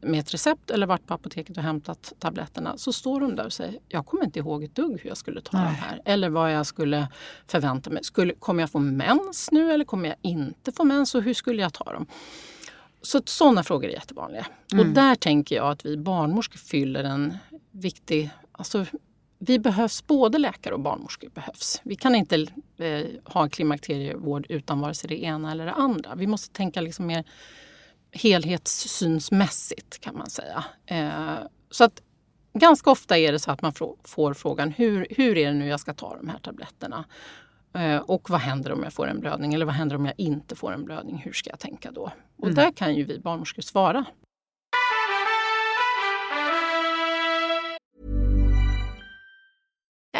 med 0.00 0.20
ett 0.20 0.34
recept 0.34 0.70
eller 0.70 0.86
varit 0.86 1.06
på 1.06 1.14
apoteket 1.14 1.56
och 1.56 1.62
hämtat 1.62 2.12
tabletterna 2.18 2.78
så 2.78 2.92
står 2.92 3.20
de 3.20 3.36
där 3.36 3.46
och 3.46 3.52
säger 3.52 3.78
jag 3.88 4.06
kommer 4.06 4.24
inte 4.24 4.38
ihåg 4.38 4.64
ett 4.64 4.74
dugg 4.74 5.00
hur 5.00 5.08
jag 5.08 5.16
skulle 5.16 5.40
ta 5.40 5.56
Nej. 5.56 5.66
de 5.66 5.74
här 5.74 6.02
eller 6.04 6.28
vad 6.28 6.52
jag 6.52 6.66
skulle 6.66 7.08
förvänta 7.46 7.90
mig. 7.90 8.04
Skulle, 8.04 8.34
kommer 8.34 8.62
jag 8.62 8.70
få 8.70 8.78
mens 8.78 9.48
nu 9.52 9.72
eller 9.72 9.84
kommer 9.84 10.08
jag 10.08 10.16
inte 10.22 10.72
få 10.72 10.84
mens 10.84 11.14
och 11.14 11.22
hur 11.22 11.34
skulle 11.34 11.62
jag 11.62 11.72
ta 11.72 11.92
dem? 11.92 12.06
Så 13.02 13.22
sådana 13.24 13.62
frågor 13.62 13.88
är 13.88 13.92
jättevanliga. 13.92 14.46
Och 14.78 14.86
där 14.86 15.14
tänker 15.14 15.56
jag 15.56 15.70
att 15.70 15.86
vi 15.86 15.96
barnmorskor 15.96 16.58
fyller 16.58 17.04
en 17.04 17.38
viktig... 17.70 18.30
Alltså, 18.52 18.86
vi 19.46 19.58
behövs, 19.58 20.06
både 20.06 20.38
läkare 20.38 20.74
och 20.74 20.80
barnmorskor 20.80 21.28
behövs. 21.28 21.80
Vi 21.84 21.96
kan 21.96 22.14
inte 22.14 22.46
eh, 22.78 23.06
ha 23.24 23.48
klimakterievård 23.48 24.46
utan 24.48 24.80
vare 24.80 24.94
sig 24.94 25.08
det 25.08 25.24
ena 25.24 25.52
eller 25.52 25.66
det 25.66 25.72
andra. 25.72 26.14
Vi 26.14 26.26
måste 26.26 26.52
tänka 26.52 26.80
liksom 26.80 27.06
mer 27.06 27.24
helhetssynsmässigt 28.12 30.00
kan 30.00 30.16
man 30.16 30.30
säga. 30.30 30.64
Eh, 30.86 31.38
så 31.70 31.84
att 31.84 32.02
ganska 32.52 32.90
ofta 32.90 33.18
är 33.18 33.32
det 33.32 33.38
så 33.38 33.50
att 33.50 33.62
man 33.62 33.72
får 34.04 34.34
frågan 34.34 34.70
hur, 34.70 35.06
hur 35.10 35.38
är 35.38 35.46
det 35.46 35.58
nu 35.58 35.66
jag 35.66 35.80
ska 35.80 35.94
ta 35.94 36.16
de 36.16 36.28
här 36.28 36.38
tabletterna? 36.38 37.04
Eh, 37.74 37.96
och 37.96 38.30
vad 38.30 38.40
händer 38.40 38.72
om 38.72 38.82
jag 38.82 38.92
får 38.92 39.06
en 39.06 39.20
blödning? 39.20 39.54
Eller 39.54 39.66
vad 39.66 39.74
händer 39.74 39.96
om 39.96 40.06
jag 40.06 40.14
inte 40.16 40.56
får 40.56 40.72
en 40.72 40.84
blödning? 40.84 41.22
Hur 41.24 41.32
ska 41.32 41.50
jag 41.50 41.58
tänka 41.58 41.90
då? 41.90 42.12
Och 42.36 42.54
där 42.54 42.72
kan 42.72 42.94
ju 42.94 43.04
vi 43.04 43.18
barnmorskor 43.18 43.62
svara. 43.62 44.04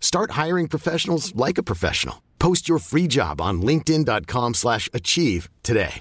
Start 0.00 0.30
hiring 0.46 0.68
professionals 0.68 1.34
like 1.46 1.60
a 1.60 1.64
professional. 1.66 2.16
Post 2.38 2.68
your 2.68 2.78
free 2.78 3.06
job 3.06 3.40
on 3.40 3.62
linkedin.com 3.62 4.54
slash 4.54 4.88
achieve 4.92 5.48
today. 5.62 6.00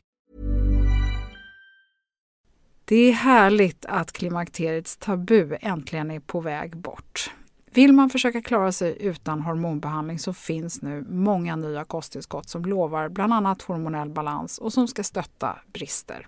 Det 2.87 2.95
är 2.95 3.11
härligt 3.11 3.85
att 3.85 4.11
klimakteriets 4.11 4.97
tabu 4.97 5.57
äntligen 5.61 6.11
är 6.11 6.19
på 6.19 6.41
väg 6.41 6.77
bort. 6.77 7.31
Vill 7.71 7.93
man 7.93 8.09
försöka 8.09 8.41
klara 8.41 8.71
sig 8.71 8.97
utan 8.99 9.41
hormonbehandling 9.41 10.19
så 10.19 10.33
finns 10.33 10.81
nu 10.81 11.05
många 11.09 11.55
nya 11.55 11.83
kosttillskott 11.83 12.49
som 12.49 12.65
lovar 12.65 13.09
bland 13.09 13.33
annat 13.33 13.61
hormonell 13.61 14.09
balans 14.09 14.57
och 14.57 14.73
som 14.73 14.87
ska 14.87 15.03
stötta 15.03 15.59
brister. 15.73 16.27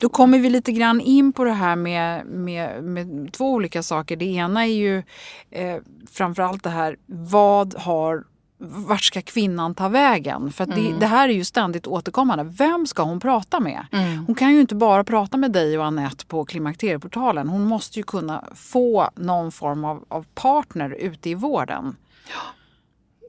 Då 0.00 0.08
kommer 0.08 0.38
vi 0.38 0.50
lite 0.50 0.72
grann 0.72 1.00
in 1.00 1.32
på 1.32 1.44
det 1.44 1.52
här 1.52 1.76
med, 1.76 2.26
med, 2.26 2.84
med 2.84 3.32
två 3.32 3.52
olika 3.52 3.82
saker. 3.82 4.16
Det 4.16 4.24
ena 4.24 4.66
är 4.66 4.72
ju 4.72 5.02
eh, 5.50 5.76
framförallt 6.10 6.62
det 6.62 6.70
här, 6.70 6.96
vad 7.06 7.74
har 7.74 8.24
vart 8.62 9.02
ska 9.02 9.22
kvinnan 9.22 9.74
ta 9.74 9.88
vägen? 9.88 10.52
För 10.52 10.66
det, 10.66 10.86
mm. 10.86 10.98
det, 10.98 11.06
här 11.06 11.28
är 11.28 11.32
ju 11.32 11.44
ständigt 11.44 11.86
återkommande. 11.86 12.44
Vem 12.44 12.86
ska 12.86 13.02
hon 13.02 13.20
prata 13.20 13.60
med? 13.60 13.86
Mm. 13.92 14.24
Hon 14.26 14.34
kan 14.34 14.52
ju 14.52 14.60
inte 14.60 14.74
bara 14.74 15.04
prata 15.04 15.36
med 15.36 15.52
dig 15.52 15.78
och 15.78 15.84
Annette 15.84 16.26
på 16.26 16.44
Klimakterieportalen. 16.44 17.48
Hon 17.48 17.64
måste 17.64 17.98
ju 17.98 18.02
kunna 18.02 18.44
få 18.54 19.10
någon 19.14 19.52
form 19.52 19.84
av, 19.84 20.04
av 20.08 20.26
partner 20.34 20.90
ute 20.90 21.30
i 21.30 21.34
vården. 21.34 21.96
Ja, 22.28 22.40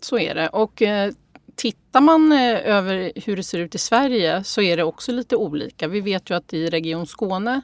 så 0.02 0.20
är 0.20 0.36
det. 0.36 0.48
Och 0.48 0.82
eh, 0.82 1.12
Tittar 1.62 2.02
man 2.02 2.32
eh, 2.32 2.76
över 2.78 3.12
hur 3.16 3.36
det 3.36 3.44
ser 3.44 3.60
ut 3.60 3.76
i 3.76 3.78
Sverige 3.78 4.44
så 4.44 4.62
är 4.62 4.78
det 4.78 4.84
också 4.84 5.12
lite 5.12 5.36
olika. 5.36 5.88
Vi 5.88 6.02
vet 6.02 6.30
ju 6.30 6.36
att 6.36 6.54
i 6.54 6.70
Region 6.70 7.08
Skåne 7.08 7.62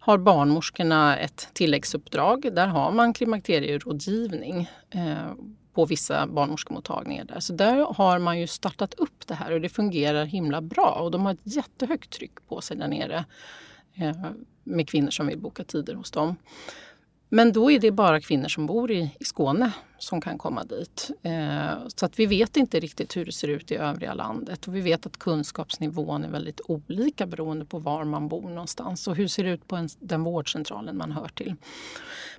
har 0.00 0.18
barnmorskorna 0.18 1.18
ett 1.18 1.48
tilläggsuppdrag. 1.52 2.54
Där 2.54 2.66
har 2.66 2.92
man 2.92 3.12
klimakterierådgivning 3.12 4.70
eh, 4.90 5.32
på 5.74 5.84
vissa 5.84 6.26
barnmorskemottagningar. 6.26 7.24
Där. 7.24 7.40
Så 7.40 7.52
där 7.52 7.94
har 7.94 8.18
man 8.18 8.40
ju 8.40 8.46
startat 8.46 8.94
upp 8.94 9.26
det 9.26 9.34
här 9.34 9.52
och 9.52 9.60
det 9.60 9.68
fungerar 9.68 10.24
himla 10.24 10.60
bra. 10.60 10.98
Och 11.02 11.10
de 11.10 11.24
har 11.24 11.32
ett 11.32 11.56
jättehögt 11.56 12.10
tryck 12.10 12.48
på 12.48 12.60
sig 12.60 12.76
där 12.76 12.88
nere 12.88 13.24
eh, 13.94 14.16
med 14.64 14.88
kvinnor 14.88 15.10
som 15.10 15.26
vill 15.26 15.38
boka 15.38 15.64
tider 15.64 15.94
hos 15.94 16.10
dem. 16.10 16.36
Men 17.32 17.52
då 17.52 17.70
är 17.70 17.78
det 17.78 17.90
bara 17.90 18.20
kvinnor 18.20 18.48
som 18.48 18.66
bor 18.66 18.90
i, 18.90 19.16
i 19.20 19.24
Skåne 19.24 19.72
som 19.98 20.20
kan 20.20 20.38
komma 20.38 20.64
dit. 20.64 21.10
Eh, 21.22 21.88
så 21.96 22.06
att 22.06 22.18
vi 22.18 22.26
vet 22.26 22.56
inte 22.56 22.80
riktigt 22.80 23.16
hur 23.16 23.24
det 23.24 23.32
ser 23.32 23.48
ut 23.48 23.70
i 23.70 23.76
övriga 23.76 24.14
landet. 24.14 24.68
Och 24.68 24.74
vi 24.74 24.80
vet 24.80 25.06
att 25.06 25.18
kunskapsnivån 25.18 26.24
är 26.24 26.28
väldigt 26.28 26.60
olika 26.64 27.26
beroende 27.26 27.64
på 27.64 27.78
var 27.78 28.04
man 28.04 28.28
bor 28.28 28.48
någonstans 28.48 29.08
och 29.08 29.16
hur 29.16 29.28
ser 29.28 29.44
det 29.44 29.50
ut 29.50 29.68
på 29.68 29.76
en, 29.76 29.88
den 30.00 30.22
vårdcentralen 30.24 30.96
man 30.96 31.12
hör 31.12 31.28
till. 31.28 31.54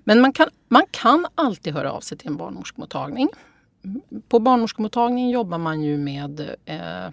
Men 0.04 0.22
man 0.22 0.34
kan, 0.34 0.48
man 0.68 0.84
kan 0.92 1.26
alltid 1.36 1.74
höra 1.74 1.92
av 1.92 2.02
sig 2.02 2.18
till 2.18 2.28
en 2.28 2.38
barnmorskemottagning. 2.38 3.30
På 4.28 4.40
barnmorskemottagningen 4.40 5.30
jobbar 5.30 5.58
man 5.58 5.82
ju 5.82 5.98
med 5.98 6.40
eh, 6.66 7.10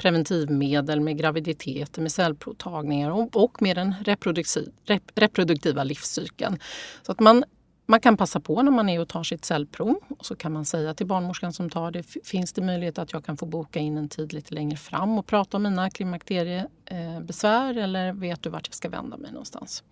preventivmedel, 0.00 1.00
med 1.00 1.18
graviditeter, 1.18 2.02
med 2.02 2.12
cellprovtagningar 2.12 3.10
och, 3.10 3.36
och 3.36 3.62
med 3.62 3.76
den 3.76 3.94
reproduktiv, 4.04 4.68
rep, 4.84 5.02
reproduktiva 5.14 5.84
livscykeln. 5.84 6.58
Så 7.02 7.12
att 7.12 7.20
man, 7.20 7.44
man 7.86 8.00
kan 8.00 8.16
passa 8.16 8.40
på 8.40 8.62
när 8.62 8.72
man 8.72 8.88
är 8.88 9.00
och 9.00 9.08
tar 9.08 9.22
sitt 9.22 9.44
cellprov 9.44 9.94
och 10.18 10.26
så 10.26 10.36
kan 10.36 10.52
man 10.52 10.64
säga 10.64 10.94
till 10.94 11.06
barnmorskan 11.06 11.52
som 11.52 11.70
tar 11.70 11.90
det, 11.90 12.02
finns 12.24 12.52
det 12.52 12.62
möjlighet 12.62 12.98
att 12.98 13.12
jag 13.12 13.24
kan 13.24 13.36
få 13.36 13.46
boka 13.46 13.78
in 13.78 13.98
en 13.98 14.08
tid 14.08 14.32
lite 14.32 14.54
längre 14.54 14.76
fram 14.76 15.18
och 15.18 15.26
prata 15.26 15.56
om 15.56 15.62
mina 15.62 15.90
klimakteriebesvär 15.90 17.78
eller 17.78 18.12
vet 18.12 18.42
du 18.42 18.50
vart 18.50 18.66
jag 18.66 18.74
ska 18.74 18.88
vända 18.88 19.16
mig 19.16 19.32
någonstans? 19.32 19.84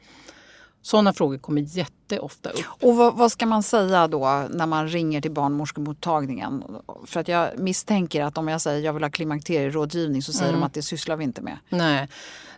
Sådana 0.83 1.13
frågor 1.13 1.39
kommer 1.39 1.61
jätteofta 1.61 2.51
upp. 2.51 2.65
Och 2.83 2.97
vad, 2.97 3.15
vad, 3.15 3.33
ska 3.33 3.47
man 3.47 3.63
säga 3.63 4.09
då 4.09 4.47
när 4.51 4.67
man 4.67 4.89
ringer 4.89 5.21
till 5.21 5.31
barnmorskemottagningen? 5.31 6.65
För 7.07 7.21
att 7.21 7.29
jag 7.29 7.59
misstänker 7.59 8.25
att 8.25 8.39
om 8.39 8.49
jag 8.49 8.61
säger 8.61 8.85
jag 8.85 8.93
vill 8.93 9.03
ha 9.03 9.11
klimakterierådgivning 9.11 10.23
så 10.23 10.33
säger 10.33 10.49
mm. 10.49 10.61
de 10.61 10.67
att 10.67 10.75
det 10.75 10.83
sysslar 10.83 11.17
vi 11.17 11.25
inte 11.25 11.43
med. 11.43 11.59
Nej. 11.69 12.09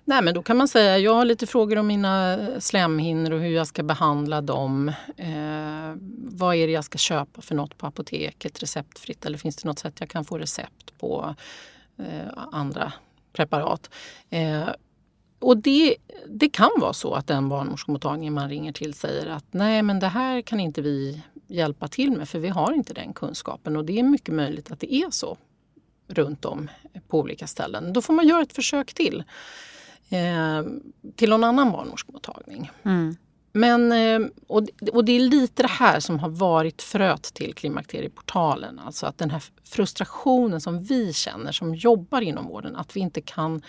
Nej, 0.04 0.22
men 0.22 0.34
då 0.34 0.42
kan 0.42 0.56
man 0.56 0.68
säga 0.68 0.98
jag 0.98 1.14
har 1.14 1.24
lite 1.24 1.46
frågor 1.46 1.78
om 1.78 1.86
mina 1.86 2.38
slemhinnor 2.58 3.32
och 3.32 3.40
hur 3.40 3.50
jag 3.50 3.66
ska 3.66 3.82
behandla 3.82 4.40
dem. 4.40 4.88
Eh, 5.16 5.96
vad 6.18 6.56
är 6.56 6.66
det 6.66 6.72
jag 6.72 6.84
ska 6.84 6.98
köpa 6.98 7.40
för 7.40 7.54
något 7.54 7.78
på 7.78 7.86
apoteket 7.86 8.62
receptfritt 8.62 9.24
eller 9.24 9.38
finns 9.38 9.56
det 9.56 9.68
något 9.68 9.78
sätt 9.78 9.94
jag 10.00 10.08
kan 10.08 10.24
få 10.24 10.38
recept 10.38 10.98
på 10.98 11.34
eh, 11.98 12.44
andra 12.52 12.92
preparat? 13.32 13.90
Eh, 14.30 14.68
och 15.40 15.56
det, 15.56 15.96
det 16.28 16.48
kan 16.48 16.70
vara 16.76 16.92
så 16.92 17.14
att 17.14 17.26
den 17.26 17.48
barnmorskemottagning 17.48 18.32
man 18.32 18.48
ringer 18.48 18.72
till 18.72 18.94
säger 18.94 19.26
att 19.26 19.44
nej 19.50 19.82
men 19.82 20.00
det 20.00 20.08
här 20.08 20.42
kan 20.42 20.60
inte 20.60 20.82
vi 20.82 21.22
hjälpa 21.46 21.88
till 21.88 22.12
med 22.12 22.28
för 22.28 22.38
vi 22.38 22.48
har 22.48 22.72
inte 22.72 22.94
den 22.94 23.12
kunskapen 23.12 23.76
och 23.76 23.84
det 23.84 23.98
är 23.98 24.02
mycket 24.02 24.34
möjligt 24.34 24.70
att 24.70 24.80
det 24.80 24.94
är 24.94 25.10
så 25.10 25.36
runt 26.08 26.44
om 26.44 26.70
på 27.08 27.18
olika 27.18 27.46
ställen. 27.46 27.92
Då 27.92 28.02
får 28.02 28.12
man 28.12 28.28
göra 28.28 28.42
ett 28.42 28.52
försök 28.52 28.94
till. 28.94 29.24
Eh, 30.08 30.64
till 31.16 31.30
någon 31.30 31.44
annan 31.44 31.72
barnmorskemottagning. 31.72 32.70
Mm. 32.82 33.16
Men, 33.52 33.92
eh, 33.92 34.28
och, 34.46 34.68
och 34.92 35.04
det 35.04 35.12
är 35.12 35.20
lite 35.20 35.62
det 35.62 35.68
här 35.68 36.00
som 36.00 36.18
har 36.18 36.28
varit 36.28 36.82
fröet 36.82 37.22
till 37.22 37.54
Klimakterieportalen. 37.54 38.78
Alltså 38.78 39.06
att 39.06 39.18
den 39.18 39.30
här 39.30 39.42
frustrationen 39.64 40.60
som 40.60 40.82
vi 40.82 41.12
känner 41.12 41.52
som 41.52 41.74
jobbar 41.74 42.20
inom 42.20 42.46
vården, 42.46 42.76
att 42.76 42.96
vi 42.96 43.00
inte 43.00 43.20
kan 43.20 43.62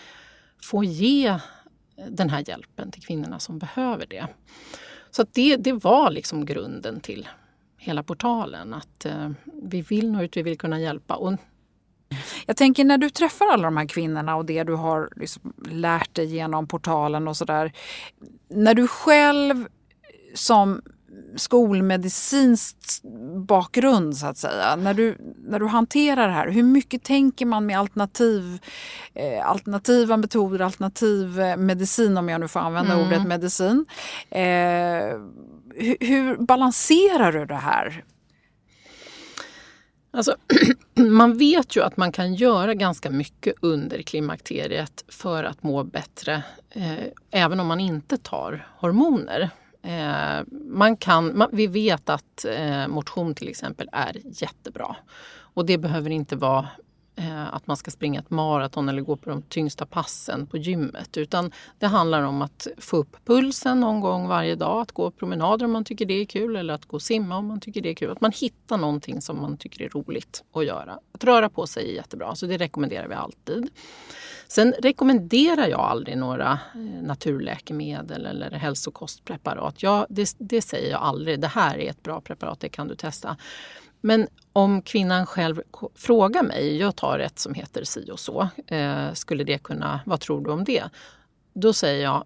få 0.62 0.84
ge 0.84 1.38
den 2.10 2.30
här 2.30 2.44
hjälpen 2.48 2.90
till 2.90 3.02
kvinnorna 3.02 3.38
som 3.38 3.58
behöver 3.58 4.06
det. 4.06 4.26
Så 5.10 5.26
det, 5.32 5.56
det 5.56 5.72
var 5.72 6.10
liksom 6.10 6.44
grunden 6.44 7.00
till 7.00 7.28
hela 7.78 8.02
portalen. 8.02 8.74
Att 8.74 9.04
eh, 9.04 9.30
vi 9.62 9.82
vill 9.82 10.12
nå 10.12 10.22
ut, 10.22 10.36
vi 10.36 10.42
vill 10.42 10.58
kunna 10.58 10.80
hjälpa. 10.80 11.14
Och 11.14 11.32
jag 12.46 12.56
tänker 12.56 12.84
när 12.84 12.98
du 12.98 13.10
träffar 13.10 13.46
alla 13.46 13.62
de 13.62 13.76
här 13.76 13.86
kvinnorna 13.86 14.36
och 14.36 14.44
det 14.44 14.64
du 14.64 14.74
har 14.74 15.10
liksom 15.16 15.52
lärt 15.70 16.14
dig 16.14 16.26
genom 16.26 16.68
portalen 16.68 17.28
och 17.28 17.36
sådär. 17.36 17.72
När 18.48 18.74
du 18.74 18.88
själv 18.88 19.68
som 20.34 20.82
skolmedicinsk 21.36 22.76
bakgrund 23.46 24.16
så 24.16 24.26
att 24.26 24.38
säga. 24.38 24.76
När 24.76 24.94
du, 24.94 25.16
när 25.38 25.58
du 25.58 25.66
hanterar 25.66 26.26
det 26.26 26.34
här, 26.34 26.48
hur 26.48 26.62
mycket 26.62 27.02
tänker 27.02 27.46
man 27.46 27.66
med 27.66 27.78
alternativ, 27.78 28.58
eh, 29.14 29.48
alternativa 29.48 30.16
metoder, 30.16 30.60
alternativ 30.60 31.40
eh, 31.40 31.56
medicin 31.56 32.16
om 32.16 32.28
jag 32.28 32.40
nu 32.40 32.48
får 32.48 32.60
använda 32.60 32.92
mm. 32.92 33.06
ordet 33.06 33.26
medicin. 33.26 33.86
Eh, 34.30 34.40
hur, 35.74 35.96
hur 36.06 36.36
balanserar 36.36 37.32
du 37.32 37.46
det 37.46 37.54
här? 37.54 38.04
Alltså, 40.10 40.36
man 40.94 41.38
vet 41.38 41.76
ju 41.76 41.82
att 41.82 41.96
man 41.96 42.12
kan 42.12 42.34
göra 42.34 42.74
ganska 42.74 43.10
mycket 43.10 43.54
under 43.60 44.02
klimakteriet 44.02 45.04
för 45.08 45.44
att 45.44 45.62
må 45.62 45.84
bättre, 45.84 46.42
eh, 46.70 47.04
även 47.30 47.60
om 47.60 47.66
man 47.66 47.80
inte 47.80 48.16
tar 48.16 48.66
hormoner. 48.78 49.50
Eh, 49.82 50.44
man 50.50 50.96
kan, 50.96 51.38
man, 51.38 51.48
vi 51.52 51.66
vet 51.66 52.08
att 52.08 52.44
eh, 52.44 52.88
motion 52.88 53.34
till 53.34 53.48
exempel 53.48 53.88
är 53.92 54.16
jättebra. 54.24 54.96
Och 55.54 55.66
det 55.66 55.78
behöver 55.78 56.10
inte 56.10 56.36
vara 56.36 56.68
Eh, 57.16 57.54
att 57.54 57.66
man 57.66 57.76
ska 57.76 57.90
springa 57.90 58.20
ett 58.20 58.30
maraton 58.30 58.88
eller 58.88 59.02
gå 59.02 59.16
på 59.16 59.30
de 59.30 59.42
tyngsta 59.42 59.86
passen 59.86 60.46
på 60.46 60.56
gymmet. 60.56 61.16
Utan 61.16 61.52
det 61.78 61.86
handlar 61.86 62.22
om 62.22 62.42
att 62.42 62.66
få 62.78 62.96
upp 62.96 63.16
pulsen 63.24 63.80
någon 63.80 64.00
gång 64.00 64.28
varje 64.28 64.54
dag. 64.54 64.80
Att 64.80 64.92
gå 64.92 65.10
promenader 65.10 65.64
om 65.64 65.72
man 65.72 65.84
tycker 65.84 66.06
det 66.06 66.14
är 66.14 66.24
kul 66.24 66.56
eller 66.56 66.74
att 66.74 66.86
gå 66.86 66.96
och 66.96 67.02
simma 67.02 67.36
om 67.36 67.46
man 67.46 67.60
tycker 67.60 67.80
det 67.80 67.88
är 67.90 67.94
kul. 67.94 68.10
Att 68.10 68.20
man 68.20 68.32
hittar 68.32 68.76
någonting 68.76 69.20
som 69.20 69.40
man 69.40 69.56
tycker 69.56 69.84
är 69.84 69.88
roligt 69.88 70.44
att 70.52 70.66
göra. 70.66 70.98
Att 71.12 71.24
röra 71.24 71.48
på 71.48 71.66
sig 71.66 71.90
är 71.90 71.94
jättebra, 71.94 72.34
så 72.34 72.46
det 72.46 72.56
rekommenderar 72.56 73.08
vi 73.08 73.14
alltid. 73.14 73.70
Sen 74.48 74.74
rekommenderar 74.78 75.66
jag 75.66 75.80
aldrig 75.80 76.16
några 76.16 76.58
eh, 76.74 77.02
naturläkemedel 77.02 78.26
eller 78.26 78.50
hälsokostpreparat. 78.50 79.82
Ja, 79.82 80.06
det, 80.10 80.34
det 80.38 80.62
säger 80.62 80.90
jag 80.90 81.00
aldrig. 81.00 81.40
Det 81.40 81.46
här 81.46 81.78
är 81.78 81.90
ett 81.90 82.02
bra 82.02 82.20
preparat, 82.20 82.60
det 82.60 82.68
kan 82.68 82.88
du 82.88 82.94
testa. 82.94 83.36
Men 84.02 84.28
om 84.52 84.82
kvinnan 84.82 85.26
själv 85.26 85.62
frågar 85.94 86.42
mig, 86.42 86.76
jag 86.76 86.96
tar 86.96 87.18
ett 87.18 87.38
som 87.38 87.54
heter 87.54 87.84
si 87.84 88.10
och 88.10 88.20
så, 88.20 88.48
eh, 88.66 89.12
skulle 89.12 89.44
det 89.44 89.58
kunna, 89.58 90.00
vad 90.06 90.20
tror 90.20 90.44
du 90.44 90.50
om 90.50 90.64
det? 90.64 90.84
Då 91.52 91.72
säger 91.72 92.02
jag, 92.02 92.24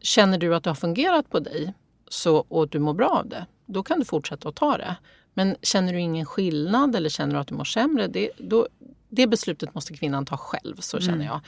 känner 0.00 0.38
du 0.38 0.54
att 0.54 0.64
det 0.64 0.70
har 0.70 0.74
fungerat 0.74 1.30
på 1.30 1.40
dig 1.40 1.74
så, 2.08 2.36
och 2.36 2.68
du 2.68 2.78
mår 2.78 2.94
bra 2.94 3.08
av 3.08 3.28
det, 3.28 3.46
då 3.66 3.82
kan 3.82 3.98
du 3.98 4.04
fortsätta 4.04 4.48
att 4.48 4.56
ta 4.56 4.76
det. 4.76 4.96
Men 5.34 5.56
känner 5.62 5.92
du 5.92 6.00
ingen 6.00 6.26
skillnad 6.26 6.96
eller 6.96 7.08
känner 7.08 7.34
du 7.34 7.40
att 7.40 7.48
du 7.48 7.54
mår 7.54 7.64
sämre, 7.64 8.06
det, 8.06 8.30
då, 8.38 8.68
det 9.08 9.26
beslutet 9.26 9.74
måste 9.74 9.94
kvinnan 9.94 10.26
ta 10.26 10.36
själv, 10.36 10.76
så 10.80 11.00
känner 11.00 11.14
mm. 11.14 11.26
jag. 11.26 11.40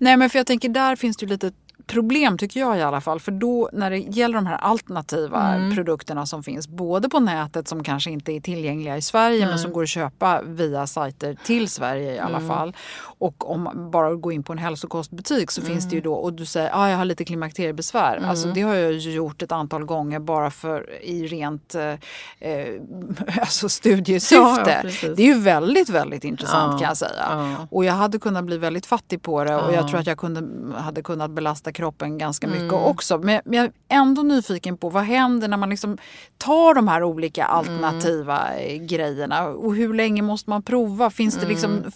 Nej 0.00 0.16
men 0.16 0.30
för 0.30 0.38
jag 0.38 0.46
tänker 0.46 0.68
där 0.68 0.96
finns 0.96 1.16
det 1.16 1.26
lite 1.26 1.52
problem 1.86 2.38
tycker 2.38 2.60
jag 2.60 2.78
i 2.78 2.82
alla 2.82 3.00
fall. 3.00 3.20
För 3.20 3.32
då 3.32 3.70
när 3.72 3.90
det 3.90 3.98
gäller 3.98 4.34
de 4.34 4.46
här 4.46 4.56
alternativa 4.56 5.54
mm. 5.54 5.76
produkterna 5.76 6.26
som 6.26 6.42
finns 6.42 6.68
både 6.68 7.08
på 7.08 7.20
nätet 7.20 7.68
som 7.68 7.84
kanske 7.84 8.10
inte 8.10 8.32
är 8.32 8.40
tillgängliga 8.40 8.96
i 8.96 9.02
Sverige 9.02 9.36
mm. 9.36 9.48
men 9.48 9.58
som 9.58 9.72
går 9.72 9.82
att 9.82 9.88
köpa 9.88 10.42
via 10.42 10.86
sajter 10.86 11.36
till 11.44 11.68
Sverige 11.68 12.14
i 12.14 12.18
alla 12.18 12.36
mm. 12.36 12.48
fall. 12.48 12.76
Och 13.20 13.50
om 13.50 13.62
man 13.62 13.90
bara 13.90 14.14
går 14.14 14.32
in 14.32 14.42
på 14.42 14.52
en 14.52 14.58
hälsokostbutik 14.58 15.50
så 15.50 15.62
finns 15.62 15.84
det 15.84 15.90
ju 15.90 16.00
mm. 16.00 16.04
då 16.04 16.14
och 16.14 16.32
du 16.32 16.44
säger 16.44 16.68
att 16.68 16.76
ah, 16.76 16.88
jag 16.88 16.98
har 16.98 17.04
lite 17.04 17.24
klimakteriebesvär. 17.24 18.16
Mm. 18.16 18.30
Alltså 18.30 18.48
det 18.48 18.60
har 18.60 18.74
jag 18.74 18.92
ju 18.92 19.12
gjort 19.12 19.42
ett 19.42 19.52
antal 19.52 19.84
gånger 19.84 20.18
bara 20.18 20.50
för 20.50 21.02
i 21.02 21.26
rent 21.26 21.74
eh, 21.74 21.92
eh 22.40 22.80
alltså 23.40 23.68
studiesyfte. 23.68 24.80
Ja, 24.84 24.90
ja, 25.02 25.08
det 25.16 25.22
är 25.22 25.26
ju 25.26 25.40
väldigt 25.40 25.88
väldigt 25.88 26.24
intressant 26.24 26.72
ja, 26.72 26.78
kan 26.78 26.88
jag 26.88 26.96
säga. 26.96 27.56
Och 27.70 27.84
jag 27.84 27.92
hade 27.92 28.18
kunnat 28.18 28.44
bli 28.44 28.58
väldigt 28.58 28.86
fattig 28.86 29.22
på 29.22 29.44
det 29.44 29.56
och 29.56 29.74
jag 29.74 29.88
tror 29.88 30.00
att 30.00 30.06
jag 30.06 30.18
kunde, 30.18 30.42
hade 30.78 31.02
kunnat 31.02 31.30
belasta 31.30 31.72
kroppen 31.72 32.18
ganska 32.18 32.46
mycket 32.46 32.72
mm. 32.72 32.84
också. 32.84 33.18
Men, 33.18 33.40
jag 33.44 33.64
är 33.64 33.72
ändå 33.88 34.22
nyfiken 34.22 34.76
på 34.76 34.88
vad 34.88 35.02
händer 35.02 35.48
när 35.48 35.56
man 35.56 35.70
liksom 35.70 35.98
tar 36.38 36.74
de 36.74 36.88
här 36.88 37.02
olika 37.02 37.44
alternativa 37.44 38.48
mm. 38.48 38.86
grejerna 38.86 39.46
och 39.46 39.74
hur 39.74 39.94
länge 39.94 40.22
måste 40.22 40.50
man 40.50 40.62
prova? 40.62 41.10
Finns 41.10 41.36
det 41.36 41.46
liksom, 41.46 41.72
mm. 41.72 41.92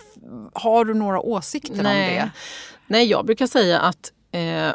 Har 0.53 0.85
du 0.85 0.95
några 0.95 1.21
åsikter 1.21 1.83
Nej. 1.83 2.11
om 2.11 2.17
det? 2.17 2.31
Nej, 2.87 3.07
jag 3.07 3.27
brukar 3.27 3.47
säga 3.47 3.81
att 3.81 4.13
eh, 4.33 4.73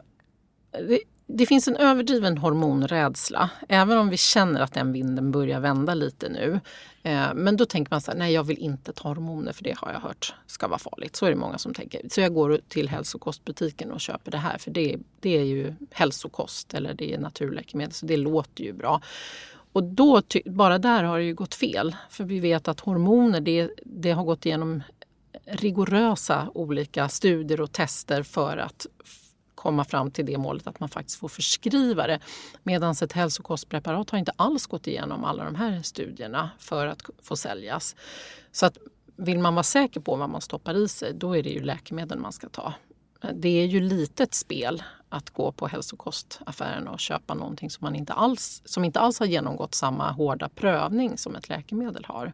det, 0.72 1.00
det 1.28 1.46
finns 1.46 1.68
en 1.68 1.76
överdriven 1.76 2.38
hormonrädsla. 2.38 3.50
Även 3.70 3.98
om 3.98 4.10
vi 4.10 4.18
känner 4.18 4.62
att 4.62 4.74
den 4.74 4.92
vinden 4.92 5.32
börjar 5.32 5.60
vända 5.60 5.94
lite 5.94 6.30
nu. 6.30 6.60
Eh, 7.04 7.34
men 7.36 7.58
då 7.58 7.66
tänker 7.66 7.94
man 7.94 8.02
så 8.02 8.12
här, 8.12 8.18
nej 8.18 8.34
jag 8.34 8.44
vill 8.44 8.58
inte 8.58 8.94
ta 8.94 9.08
hormoner 9.08 9.52
för 9.52 9.64
det 9.64 9.78
har 9.78 9.92
jag 9.92 10.00
hört 10.00 10.34
ska 10.48 10.68
vara 10.68 10.80
farligt. 10.80 11.16
Så 11.16 11.26
är 11.26 11.30
det 11.30 11.36
många 11.36 11.58
som 11.58 11.74
tänker. 11.74 12.02
Så 12.10 12.22
jag 12.22 12.34
går 12.34 12.60
till 12.68 12.90
hälsokostbutiken 12.90 13.92
och 13.92 14.02
köper 14.02 14.32
det 14.32 14.38
här 14.38 14.58
för 14.58 14.72
det, 14.72 14.98
det 15.20 15.38
är 15.38 15.44
ju 15.44 15.74
hälsokost 15.92 16.74
eller 16.74 16.94
det 16.94 17.14
är 17.14 17.20
naturläkemedel 17.20 17.94
så 17.94 18.06
det 18.06 18.18
låter 18.18 18.64
ju 18.64 18.74
bra. 18.74 19.02
Och 19.72 19.84
då, 19.84 20.22
bara 20.46 20.78
där 20.78 21.04
har 21.04 21.18
det 21.18 21.24
ju 21.24 21.34
gått 21.34 21.56
fel. 21.56 21.96
För 22.10 22.24
vi 22.24 22.40
vet 22.40 22.68
att 22.68 22.80
hormoner 22.80 23.42
det, 23.42 23.72
det 23.86 24.12
har 24.12 24.24
gått 24.24 24.46
igenom 24.46 24.84
rigorösa 25.46 26.52
olika 26.54 27.10
studier 27.10 27.62
och 27.62 27.72
tester 27.72 28.24
för 28.24 28.58
att 28.58 28.88
komma 29.56 29.86
fram 29.86 30.12
till 30.12 30.26
det 30.26 30.38
målet 30.38 30.68
att 30.68 30.80
man 30.80 30.90
faktiskt 30.90 31.20
får 31.20 31.28
förskriva 31.28 32.08
det. 32.08 32.20
Medan 32.64 32.96
ett 33.02 33.14
hälsokostpreparat 33.14 34.10
har 34.10 34.18
inte 34.18 34.32
alls 34.36 34.66
gått 34.66 34.88
igenom 34.88 35.24
alla 35.24 35.44
de 35.44 35.56
här 35.56 35.82
studierna 35.82 36.50
för 36.60 36.88
att 36.88 37.02
få 37.22 37.36
säljas. 37.36 37.96
Så 38.52 38.66
att 38.66 38.78
vill 39.16 39.40
man 39.40 39.56
vara 39.56 39.64
säker 39.64 40.00
på 40.00 40.16
vad 40.16 40.30
man 40.30 40.42
stoppar 40.42 40.74
i 40.74 40.88
sig, 40.88 41.14
då 41.14 41.38
är 41.38 41.44
det 41.44 41.50
ju 41.50 41.64
läkemedel 41.64 42.20
man 42.20 42.32
ska 42.32 42.50
ta. 42.50 42.74
Eh, 43.24 43.30
det 43.34 43.50
är 43.50 43.66
ju 43.66 43.80
lite 43.80 44.24
ett 44.24 44.34
spel 44.34 44.84
att 45.10 45.30
gå 45.30 45.52
på 45.52 45.68
hälsokostaffären 45.68 46.88
och 46.88 47.00
köpa 47.00 47.34
någonting 47.34 47.70
som, 47.70 47.86
man 47.86 47.96
inte 47.96 48.14
alls, 48.14 48.62
som 48.66 48.86
inte 48.86 49.00
alls 49.00 49.20
har 49.20 49.26
genomgått 49.26 49.76
samma 49.76 50.12
hårda 50.12 50.50
prövning 50.50 51.18
som 51.18 51.36
ett 51.36 51.50
läkemedel 51.50 52.06
har. 52.06 52.34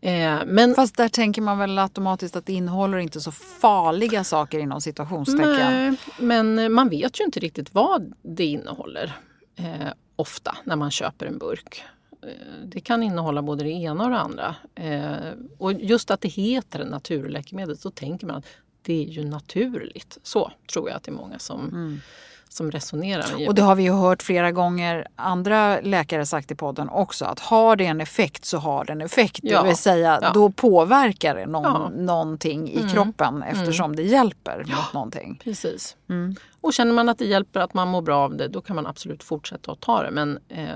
Eh, 0.00 0.38
men, 0.46 0.74
Fast 0.74 0.96
där 0.96 1.08
tänker 1.08 1.42
man 1.42 1.58
väl 1.58 1.78
automatiskt 1.78 2.36
att 2.36 2.46
det 2.46 2.52
innehåller 2.52 2.98
inte 2.98 3.20
så 3.20 3.32
farliga 3.32 4.24
saker 4.24 4.58
inom 4.58 4.80
situationstecken. 4.80 5.56
Nej, 5.56 5.96
men 6.18 6.72
man 6.72 6.88
vet 6.88 7.20
ju 7.20 7.24
inte 7.24 7.40
riktigt 7.40 7.74
vad 7.74 8.12
det 8.22 8.44
innehåller 8.44 9.16
eh, 9.56 9.88
ofta 10.16 10.56
när 10.64 10.76
man 10.76 10.90
köper 10.90 11.26
en 11.26 11.38
burk. 11.38 11.84
Eh, 12.22 12.28
det 12.64 12.80
kan 12.80 13.02
innehålla 13.02 13.42
både 13.42 13.64
det 13.64 13.70
ena 13.70 14.04
och 14.04 14.10
det 14.10 14.18
andra. 14.18 14.56
Eh, 14.74 15.32
och 15.58 15.72
just 15.72 16.10
att 16.10 16.20
det 16.20 16.28
heter 16.28 16.84
naturläkemedel 16.84 17.76
så 17.76 17.90
tänker 17.90 18.26
man 18.26 18.36
att 18.36 18.46
det 18.82 19.04
är 19.04 19.08
ju 19.08 19.24
naturligt. 19.24 20.18
Så 20.22 20.52
tror 20.72 20.88
jag 20.88 20.96
att 20.96 21.02
det 21.02 21.10
är 21.10 21.16
många 21.16 21.38
som 21.38 21.68
mm 21.68 22.00
som 22.48 22.70
resonerar. 22.70 23.48
Och 23.48 23.54
det 23.54 23.62
har 23.62 23.74
vi 23.74 23.82
ju 23.82 23.92
hört 23.92 24.22
flera 24.22 24.52
gånger 24.52 25.06
andra 25.16 25.80
läkare 25.80 26.26
sagt 26.26 26.50
i 26.50 26.54
podden 26.54 26.88
också 26.88 27.24
att 27.24 27.40
har 27.40 27.76
det 27.76 27.86
en 27.86 28.00
effekt 28.00 28.44
så 28.44 28.58
har 28.58 28.84
det 28.84 28.92
en 28.92 29.00
effekt. 29.00 29.40
Ja. 29.42 29.62
Det 29.62 29.68
vill 29.68 29.76
säga 29.76 30.18
ja. 30.22 30.30
då 30.34 30.50
påverkar 30.50 31.34
det 31.34 31.46
någon, 31.46 31.64
ja. 31.64 32.02
någonting 32.02 32.70
i 32.70 32.78
mm. 32.78 32.88
kroppen 32.88 33.42
eftersom 33.42 33.84
mm. 33.84 33.96
det 33.96 34.02
hjälper 34.02 34.64
ja. 34.68 34.76
mot 34.76 34.92
någonting. 34.92 35.40
Precis. 35.44 35.96
Mm. 36.08 36.36
Och 36.60 36.72
känner 36.72 36.92
man 36.92 37.08
att 37.08 37.18
det 37.18 37.26
hjälper, 37.26 37.60
att 37.60 37.74
man 37.74 37.88
mår 37.88 38.02
bra 38.02 38.18
av 38.18 38.36
det, 38.36 38.48
då 38.48 38.60
kan 38.60 38.76
man 38.76 38.86
absolut 38.86 39.24
fortsätta 39.24 39.72
att 39.72 39.80
ta 39.80 40.02
det. 40.02 40.10
Men 40.10 40.38
eh, 40.48 40.66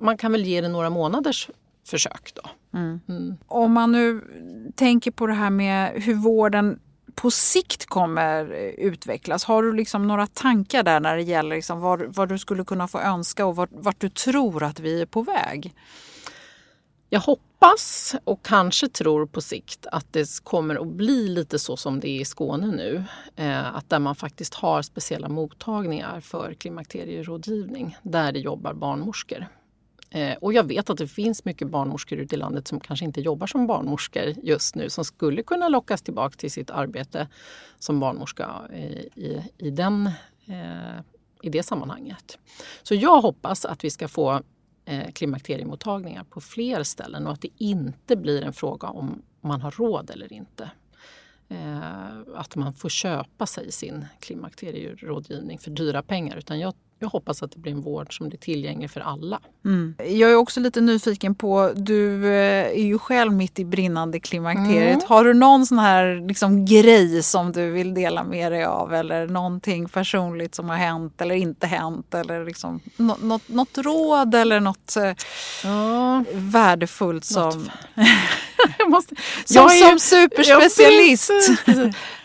man 0.00 0.16
kan 0.18 0.32
väl 0.32 0.44
ge 0.44 0.60
det 0.60 0.68
några 0.68 0.90
månaders 0.90 1.50
försök 1.86 2.32
då. 2.34 2.50
Mm. 2.78 3.00
Mm. 3.08 3.36
Om 3.46 3.72
man 3.72 3.92
nu 3.92 4.24
tänker 4.76 5.10
på 5.10 5.26
det 5.26 5.34
här 5.34 5.50
med 5.50 6.02
hur 6.02 6.14
vården 6.14 6.78
på 7.20 7.30
sikt 7.30 7.86
kommer 7.86 8.52
eh, 8.52 8.86
utvecklas? 8.86 9.44
Har 9.44 9.62
du 9.62 9.72
liksom 9.72 10.06
några 10.06 10.26
tankar 10.26 10.82
där 10.82 11.00
när 11.00 11.16
det 11.16 11.22
gäller 11.22 11.56
liksom 11.56 11.80
vad, 11.80 12.14
vad 12.14 12.28
du 12.28 12.38
skulle 12.38 12.64
kunna 12.64 12.88
få 12.88 13.00
önska 13.00 13.46
och 13.46 13.56
vart, 13.56 13.70
vart 13.72 14.00
du 14.00 14.08
tror 14.08 14.62
att 14.62 14.80
vi 14.80 15.00
är 15.02 15.06
på 15.06 15.22
väg? 15.22 15.74
Jag 17.10 17.20
hoppas 17.20 18.14
och 18.24 18.44
kanske 18.44 18.88
tror 18.88 19.26
på 19.26 19.40
sikt 19.40 19.86
att 19.92 20.12
det 20.12 20.44
kommer 20.44 20.76
att 20.82 20.86
bli 20.86 21.28
lite 21.28 21.58
så 21.58 21.76
som 21.76 22.00
det 22.00 22.08
är 22.08 22.20
i 22.20 22.24
Skåne 22.24 22.66
nu. 22.66 23.04
Eh, 23.36 23.76
att 23.76 23.90
där 23.90 23.98
man 23.98 24.14
faktiskt 24.14 24.54
har 24.54 24.82
speciella 24.82 25.28
mottagningar 25.28 26.20
för 26.20 26.54
klimakterierådgivning 26.54 27.96
där 28.02 28.32
det 28.32 28.38
jobbar 28.38 28.74
barnmorskor. 28.74 29.46
Eh, 30.10 30.36
och 30.36 30.52
jag 30.52 30.64
vet 30.64 30.90
att 30.90 30.98
det 30.98 31.08
finns 31.08 31.44
mycket 31.44 31.68
barnmorskor 31.68 32.18
ute 32.18 32.34
i 32.34 32.38
landet 32.38 32.68
som 32.68 32.80
kanske 32.80 33.04
inte 33.04 33.20
jobbar 33.20 33.46
som 33.46 33.66
barnmorskor 33.66 34.34
just 34.42 34.74
nu 34.74 34.90
som 34.90 35.04
skulle 35.04 35.42
kunna 35.42 35.68
lockas 35.68 36.02
tillbaka 36.02 36.36
till 36.36 36.50
sitt 36.50 36.70
arbete 36.70 37.28
som 37.78 38.00
barnmorska 38.00 38.60
i, 38.74 38.78
i, 39.14 39.42
i, 39.58 39.70
den, 39.70 40.06
eh, 40.46 41.00
i 41.42 41.48
det 41.48 41.62
sammanhanget. 41.62 42.38
Så 42.82 42.94
jag 42.94 43.20
hoppas 43.20 43.64
att 43.64 43.84
vi 43.84 43.90
ska 43.90 44.08
få 44.08 44.42
eh, 44.84 45.10
klimakteriemottagningar 45.12 46.24
på 46.24 46.40
fler 46.40 46.82
ställen 46.82 47.26
och 47.26 47.32
att 47.32 47.40
det 47.40 47.50
inte 47.58 48.16
blir 48.16 48.42
en 48.42 48.52
fråga 48.52 48.88
om 48.88 49.22
man 49.40 49.60
har 49.60 49.70
råd 49.70 50.10
eller 50.10 50.32
inte. 50.32 50.70
Eh, 51.48 52.18
att 52.34 52.56
man 52.56 52.72
får 52.72 52.88
köpa 52.88 53.46
sig 53.46 53.72
sin 53.72 54.06
klimakterierådgivning 54.20 55.58
för 55.58 55.70
dyra 55.70 56.02
pengar. 56.02 56.36
Utan 56.36 56.60
jag 56.60 56.74
jag 57.00 57.08
hoppas 57.08 57.42
att 57.42 57.52
det 57.52 57.58
blir 57.58 57.72
en 57.72 57.80
vård 57.80 58.16
som 58.16 58.28
blir 58.28 58.38
tillgänglig 58.38 58.90
för 58.90 59.00
alla. 59.00 59.40
Mm. 59.64 59.94
Jag 59.98 60.30
är 60.30 60.34
också 60.34 60.60
lite 60.60 60.80
nyfiken 60.80 61.34
på, 61.34 61.72
du 61.76 62.26
eh, 62.26 62.66
är 62.66 62.84
ju 62.84 62.98
själv 62.98 63.32
mitt 63.32 63.58
i 63.58 63.64
brinnande 63.64 64.20
klimakteriet. 64.20 64.94
Mm. 64.94 65.06
Har 65.06 65.24
du 65.24 65.34
någon 65.34 65.66
sån 65.66 65.78
här 65.78 66.26
liksom, 66.28 66.64
grej 66.64 67.22
som 67.22 67.52
du 67.52 67.70
vill 67.70 67.94
dela 67.94 68.24
med 68.24 68.52
dig 68.52 68.64
av 68.64 68.94
eller 68.94 69.26
någonting 69.26 69.88
personligt 69.88 70.54
som 70.54 70.68
har 70.68 70.76
hänt 70.76 71.20
eller 71.20 71.34
inte 71.34 71.66
hänt 71.66 72.14
eller 72.14 72.44
liksom, 72.44 72.80
något, 72.96 73.48
något 73.48 73.78
råd 73.78 74.34
eller 74.34 74.60
något 74.60 74.96
eh, 74.96 75.12
ja. 75.64 76.24
värdefullt 76.32 77.24
som... 77.24 77.70
jag 78.78 78.90
måste, 78.90 79.14
som, 79.44 79.68
som 79.68 79.98
superspecialist. 79.98 81.30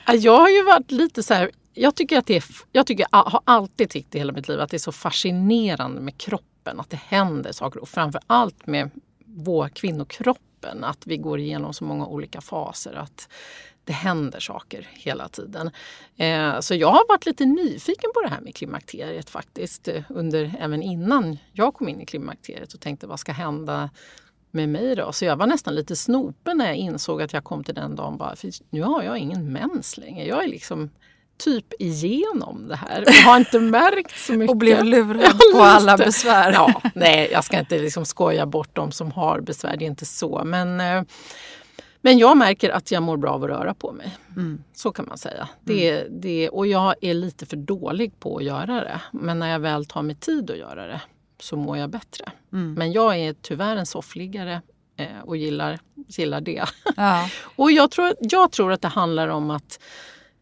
Jag, 0.06 0.16
jag 0.16 0.38
har 0.38 0.50
ju 0.50 0.64
varit 0.64 0.92
lite 0.92 1.24
så 1.24 1.34
här 1.34 1.52
jag 1.74 1.96
tycker 1.96 2.18
att 2.18 2.26
det 2.26 2.36
är, 2.36 2.44
jag 2.72 2.88
tycker, 2.88 3.08
jag 3.12 3.24
har 3.24 3.42
alltid 3.46 3.90
tyckt 3.90 4.16
i 4.16 4.18
hela 4.18 4.34
mitt 4.34 4.48
liv 4.48 4.60
att 4.60 4.70
det 4.70 4.78
är 4.78 4.80
så 4.80 4.92
fascinerande 4.92 6.02
med 6.02 6.18
kroppen, 6.18 6.80
att 6.80 6.90
det 6.90 6.98
händer 6.98 7.52
saker 7.52 7.82
och 7.82 7.90
framför 7.90 8.22
allt 8.28 8.68
med 8.68 8.90
vår 9.26 9.70
kvinnokroppen. 9.70 10.84
Att 10.84 11.08
vi 11.08 11.18
går 11.18 11.40
igenom 11.40 11.74
så 11.74 11.84
många 11.84 12.06
olika 12.06 12.42
faser. 12.42 12.94
Att 12.94 13.30
det 13.84 13.94
händer 13.94 14.40
saker 14.40 14.90
hela 14.94 15.28
tiden. 15.28 15.72
Eh, 16.18 16.60
så 16.60 16.76
jag 16.76 16.88
har 16.88 17.08
varit 17.10 17.26
lite 17.26 17.46
nyfiken 17.46 18.10
på 18.14 18.22
det 18.22 18.30
här 18.30 18.42
med 18.42 18.56
klimakteriet 18.56 19.30
faktiskt. 19.30 19.88
Eh, 19.88 20.04
under, 20.10 20.56
även 20.60 20.82
innan 20.82 21.38
jag 21.52 21.74
kom 21.74 21.90
in 21.90 22.02
i 22.02 22.06
klimakteriet 22.06 22.74
och 22.74 22.82
tänkte 22.82 23.08
vad 23.08 23.20
ska 23.20 23.32
hända 23.32 23.90
med 24.52 24.70
mig 24.70 24.96
då? 24.96 25.12
Så 25.12 25.26
jag 25.26 25.36
var 25.36 25.48
nästan 25.48 25.76
lite 25.76 25.96
snopen 25.96 26.58
när 26.58 26.66
jag 26.66 26.76
insåg 26.76 27.22
att 27.22 27.34
jag 27.34 27.44
kom 27.44 27.64
till 27.64 27.76
den 27.76 27.96
dagen 27.96 28.18
bara, 28.18 28.36
för 28.36 28.50
nu 28.70 28.82
har 28.82 29.04
jag 29.04 29.18
ingen 29.18 29.54
mens 29.54 29.98
längre. 29.98 30.26
Jag 30.26 30.44
är 30.44 30.48
liksom 30.48 30.90
typ 31.44 31.74
igenom 31.80 32.68
det 32.68 32.76
här 32.76 33.02
och 33.02 33.14
har 33.14 33.38
inte 33.38 33.60
märkt 33.60 34.20
så 34.20 34.34
mycket. 34.34 34.50
och 34.50 34.58
blev 34.58 34.84
lurad 34.84 35.40
på 35.54 35.62
alla 35.62 35.98
besvär. 35.98 36.52
Ja, 36.52 36.82
nej, 36.96 37.30
jag 37.32 37.44
ska 37.44 37.60
inte 37.60 37.80
liksom 37.80 38.06
skoja 38.06 38.46
bort 38.46 38.76
de 38.76 38.92
som 38.92 39.12
har 39.12 39.42
besvär, 39.42 39.78
det 39.78 39.86
är 39.86 39.88
inte 39.88 40.06
så. 40.06 40.42
Men, 40.46 40.80
eh, 40.80 41.04
men 42.02 42.18
jag 42.18 42.38
märker 42.38 42.70
att 42.70 42.92
jag 42.92 43.04
mår 43.04 43.18
bra 43.18 43.32
av 43.32 43.44
att 43.44 43.50
röra 43.50 43.74
på 43.74 43.92
mig. 43.92 44.18
Mm. 44.36 44.64
Så 44.74 44.92
kan 44.92 45.06
man 45.08 45.18
säga. 45.18 45.50
Det, 45.62 46.00
mm. 46.00 46.22
det, 46.22 46.50
och 46.50 46.68
jag 46.68 46.96
är 47.02 47.14
lite 47.14 47.46
för 47.46 47.58
dålig 47.58 48.20
på 48.20 48.38
att 48.38 48.44
göra 48.44 48.74
det. 48.84 49.02
Men 49.12 49.40
när 49.40 49.50
jag 49.50 49.60
väl 49.60 49.86
tar 49.86 50.02
mig 50.02 50.16
tid 50.16 50.52
att 50.52 50.58
göra 50.58 50.88
det 50.88 51.02
så 51.40 51.56
mår 51.56 51.78
jag 51.78 51.90
bättre. 51.90 52.32
Mm. 52.54 52.74
Men 52.74 52.92
jag 52.92 53.18
är 53.18 53.36
tyvärr 53.42 53.76
en 53.76 53.86
soffliggare 53.86 54.62
eh, 54.98 55.20
och 55.24 55.38
gillar, 55.38 55.80
gillar 56.08 56.42
det. 56.42 56.66
Ja. 56.96 57.30
och 57.56 57.72
jag 57.72 57.92
tror, 57.92 58.14
jag 58.20 58.52
tror 58.52 58.72
att 58.72 58.82
det 58.82 58.88
handlar 58.88 59.28
om 59.28 59.52
att 59.52 59.80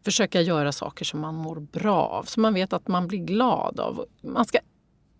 försöka 0.04 0.40
göra 0.40 0.72
saker 0.72 1.04
som 1.04 1.20
man 1.20 1.34
mår 1.34 1.56
bra 1.56 2.06
av, 2.06 2.22
som 2.22 2.42
man 2.42 2.54
vet 2.54 2.72
att 2.72 2.88
man 2.88 3.08
blir 3.08 3.18
glad 3.18 3.80
av. 3.80 4.04
Man 4.20 4.44
ska 4.44 4.58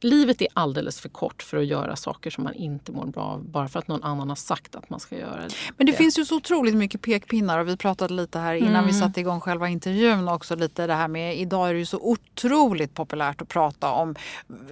livet 0.05 0.43
är 0.43 0.49
alldeles 0.53 1.01
för 1.01 1.09
kort 1.09 1.43
för 1.43 1.57
att 1.57 1.67
göra 1.67 1.97
saker 1.97 2.31
som 2.31 2.45
man 2.45 2.55
inte 2.55 2.93
mår 2.93 3.07
bra 3.07 3.23
av 3.23 3.45
bara 3.45 3.69
för 3.69 3.79
att 3.79 3.88
någon 3.88 4.03
annan 4.03 4.29
har 4.29 4.37
sagt 4.37 4.75
att 4.75 4.91
man 4.91 5.01
ska 5.01 5.19
göra 5.19 5.41
det. 5.41 5.55
Men 5.77 5.87
det, 5.87 5.93
finns 5.93 6.19
ju 6.19 6.25
så 6.25 6.37
otroligt 6.37 6.75
mycket 6.75 7.03
pekpinnar 7.03 7.59
och 7.59 7.69
vi 7.69 7.77
pratade 7.77 8.15
lite 8.15 8.38
här 8.38 8.55
innan 8.55 8.75
mm. 8.75 8.87
vi 8.87 8.93
satte 8.93 9.21
igång 9.21 9.41
själva 9.41 9.69
intervjun 9.69 10.29
också 10.29 10.57
lite 10.57 10.87
det 10.87 10.95
här 10.95 11.09
med 11.09 11.38
idag 11.38 11.69
är 11.69 11.73
det 11.73 11.79
ju 11.79 11.87
så 11.87 11.99
otroligt 11.99 12.95
populärt 12.95 13.43
att 13.43 13.49
prata 13.49 13.91
om 13.91 14.15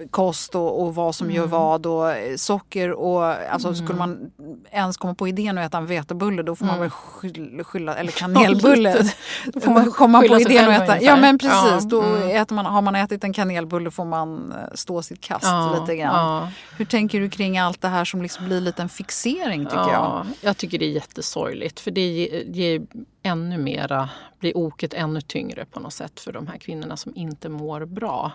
kost 0.09 0.55
och, 0.55 0.81
och 0.81 0.95
vad 0.95 1.15
som 1.15 1.27
mm. 1.27 1.35
gör 1.35 1.47
vad 1.47 1.85
och 1.85 2.13
socker 2.39 2.91
och 2.91 3.25
alltså 3.25 3.67
mm. 3.67 3.75
skulle 3.75 3.99
man 3.99 4.31
ens 4.71 4.97
komma 4.97 5.15
på 5.15 5.27
idén 5.27 5.57
att 5.57 5.67
äta 5.67 5.77
en 5.77 5.85
vetebulle 5.85 6.43
då 6.43 6.55
får 6.55 6.65
man 6.65 6.75
mm. 6.75 6.89
väl 7.21 7.63
skylla, 7.63 7.95
eller 7.95 8.11
kanelbulle. 8.19 9.05
då 9.45 9.59
får 9.59 9.71
man 9.71 9.91
komma 9.91 10.19
på 10.19 10.39
idén 10.39 10.69
att 10.69 10.81
äta, 10.81 11.01
ja 11.01 11.15
men 11.15 11.37
precis, 11.37 11.53
ja. 11.53 11.79
då 11.83 12.01
mm. 12.01 12.41
äter 12.41 12.55
man, 12.55 12.65
har 12.65 12.81
man 12.81 12.95
ätit 12.95 13.23
en 13.23 13.33
kanelbulle 13.33 13.91
får 13.91 14.05
man 14.05 14.51
eh, 14.51 14.57
stå 14.73 15.01
sitt 15.01 15.20
kast 15.21 15.45
ja, 15.45 15.79
lite 15.79 15.95
grann. 15.95 16.15
Ja. 16.15 16.51
Hur 16.77 16.85
tänker 16.85 17.19
du 17.19 17.29
kring 17.29 17.57
allt 17.57 17.81
det 17.81 17.87
här 17.87 18.05
som 18.05 18.21
liksom 18.21 18.45
blir 18.45 18.61
lite 18.61 18.81
en 18.81 18.89
fixering 18.89 19.65
tycker 19.65 19.77
ja, 19.77 20.25
jag? 20.25 20.25
Jag 20.41 20.57
tycker 20.57 20.79
det 20.79 20.85
är 20.85 20.91
jättesorgligt 20.91 21.79
för 21.79 21.91
det 21.91 22.07
ger, 22.07 22.43
ger 22.45 22.81
ännu 23.23 23.57
mera, 23.57 24.09
blir 24.39 24.57
oket 24.57 24.93
ännu 24.93 25.21
tyngre 25.21 25.65
på 25.65 25.79
något 25.79 25.93
sätt 25.93 26.19
för 26.19 26.31
de 26.31 26.47
här 26.47 26.57
kvinnorna 26.57 26.97
som 26.97 27.15
inte 27.15 27.49
mår 27.49 27.85
bra. 27.85 28.31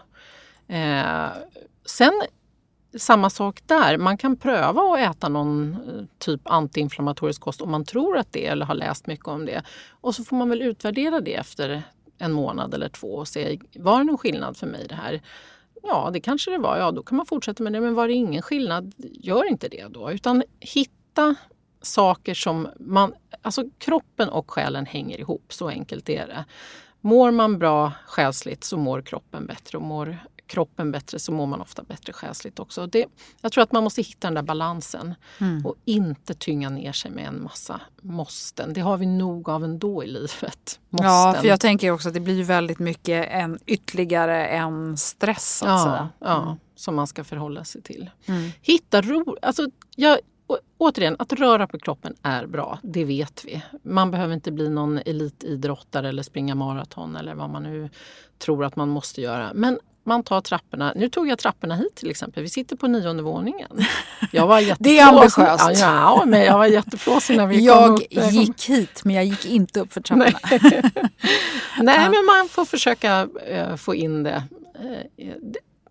Eh, 0.69 1.27
sen 1.85 2.13
samma 2.99 3.31
sak 3.31 3.61
där. 3.67 3.99
Man 3.99 4.19
kan 4.19 4.37
pröva 4.37 4.83
att 4.83 4.99
äta 4.99 5.29
någon 5.29 5.73
eh, 5.73 6.05
typ 6.19 6.41
antiinflammatorisk 6.45 7.41
kost 7.41 7.61
om 7.61 7.71
man 7.71 7.85
tror 7.85 8.19
att 8.19 8.33
det 8.33 8.47
eller 8.47 8.67
har 8.67 8.75
läst 8.75 9.07
mycket 9.07 9.29
om 9.29 9.47
det. 9.47 9.63
Och 9.91 10.15
så 10.15 10.25
får 10.25 10.37
man 10.37 10.49
väl 10.49 10.63
utvärdera 10.63 11.21
det 11.21 11.35
efter 11.35 11.83
en 12.19 12.33
månad 12.33 12.75
eller 12.75 12.89
två 12.89 13.09
och 13.09 13.29
se, 13.29 13.59
var 13.75 13.99
det 13.99 14.05
någon 14.05 14.19
skillnad 14.19 14.57
för 14.57 14.67
mig 14.67 14.87
det 14.89 14.95
här? 14.95 15.23
Ja, 15.83 16.11
det 16.13 16.21
kanske 16.21 16.51
det 16.51 16.59
var. 16.59 16.77
Ja, 16.77 16.91
då 16.91 17.03
kan 17.03 17.17
man 17.17 17.27
fortsätta 17.27 17.63
med 17.63 17.73
det. 17.73 17.81
Men 17.81 17.95
var 17.95 18.09
det 18.09 18.15
ingen 18.15 18.43
skillnad, 18.43 18.95
gör 18.97 19.45
inte 19.45 19.69
det 19.69 19.87
då. 19.91 20.13
Utan 20.13 20.43
hitta 20.61 21.35
saker 21.83 22.35
som 22.35 22.69
man... 22.81 23.15
Alltså 23.43 23.65
kroppen 23.79 24.29
och 24.29 24.51
själen 24.51 24.87
hänger 24.87 25.19
ihop, 25.21 25.53
så 25.53 25.69
enkelt 25.69 26.09
är 26.09 26.27
det. 26.27 26.45
Mår 27.01 27.31
man 27.31 27.59
bra 27.59 27.93
själsligt 28.07 28.65
så 28.65 28.77
mår 28.77 29.03
kroppen 29.03 29.47
bättre 29.47 29.79
och 29.79 29.85
mår 29.85 30.19
kroppen 30.47 30.93
bättre 30.93 31.19
så 31.19 31.33
mår 31.33 31.47
man 31.47 31.61
ofta 31.61 31.83
bättre 31.83 32.13
själsligt 32.13 32.59
också. 32.59 32.87
Det, 32.87 33.07
jag 33.41 33.53
tror 33.53 33.63
att 33.63 33.73
man 33.73 33.85
måste 33.85 34.03
hitta 34.03 34.27
den 34.27 34.35
där 34.35 34.43
balansen 34.43 35.15
mm. 35.39 35.67
och 35.67 35.75
inte 35.85 36.35
tynga 36.35 36.71
ner 36.71 36.93
sig 36.93 37.11
med 37.11 37.27
en 37.27 37.43
massa 37.43 37.81
måsten. 38.03 38.73
Det 38.73 38.81
har 38.81 38.97
vi 38.97 39.07
nog 39.07 39.49
av 39.49 39.65
ändå 39.65 40.05
i 40.05 40.07
livet. 40.07 40.81
Måsten. 40.91 41.07
Ja, 41.11 41.37
för 41.41 41.49
jag 41.49 41.61
tänker 41.61 41.91
också 41.91 42.09
att 42.09 42.15
det 42.15 42.21
blir 42.21 42.45
väldigt 42.45 42.79
mycket 42.79 43.29
en, 43.31 43.59
ytterligare 43.67 44.47
en 44.47 44.97
stress. 44.97 45.59
Så 45.59 45.67
att 45.67 45.71
ja, 45.71 45.85
säga. 45.85 46.09
ja, 46.19 46.43
mm. 46.43 46.57
som 46.75 46.95
man 46.95 47.07
ska 47.07 47.25
förhålla 47.25 47.65
sig 47.65 47.83
till. 47.83 48.11
Mm. 48.27 48.51
Hitta 48.63 49.03
ro. 49.03 49.37
Alltså, 49.43 49.67
jag, 49.97 50.19
återigen, 50.79 51.17
att 51.19 51.33
röra 51.33 51.67
på 51.67 51.79
kroppen 51.79 52.15
är 52.23 52.47
bra. 52.47 52.79
Det 52.83 53.05
vet 53.05 53.45
vi. 53.45 53.63
Man 53.83 54.11
behöver 54.11 54.35
inte 54.35 54.53
bli 54.53 54.69
någon 54.69 54.99
elitidrottare 54.99 56.09
eller 56.09 56.23
springa 56.23 56.55
maraton 56.55 57.17
eller 57.17 57.35
vad 57.35 57.51
man 57.51 57.63
nu 57.63 57.91
tror 58.39 58.65
att 58.65 58.77
man 58.77 58.89
måste 58.89 59.21
göra. 59.21 59.53
Men 59.55 59.79
man 60.07 60.23
tar 60.23 60.41
trapporna. 60.41 60.93
Nu 60.97 61.09
tog 61.09 61.29
jag 61.29 61.39
trapporna 61.39 61.75
hit 61.75 61.95
till 61.95 62.11
exempel. 62.11 62.43
Vi 62.43 62.49
sitter 62.49 62.77
på 62.77 62.89
nionde 62.89 63.23
våningen. 63.23 63.87
Jag 64.33 64.47
var 64.47 64.77
det 64.79 64.99
är 64.99 65.07
ambitiöst. 65.07 65.81
Ja, 65.81 66.23
men 66.27 66.41
jag 66.41 66.59
var 66.59 66.67
jätteflåsig 66.67 67.37
när 67.37 67.47
vi 67.47 67.65
jag 67.65 67.87
kom 67.87 67.95
upp. 67.95 68.03
Jag 68.11 68.31
gick 68.31 68.65
hit 68.69 69.05
men 69.05 69.15
jag 69.15 69.25
gick 69.25 69.47
inte 69.47 69.81
upp 69.81 69.93
för 69.93 70.01
trapporna. 70.01 70.39
Nej, 70.51 71.11
Nej 71.79 72.11
men 72.11 72.25
man 72.27 72.49
får 72.49 72.65
försöka 72.65 73.25
uh, 73.25 73.77
få 73.77 73.95
in 73.95 74.23
det. 74.23 74.43
Uh, 75.19 75.33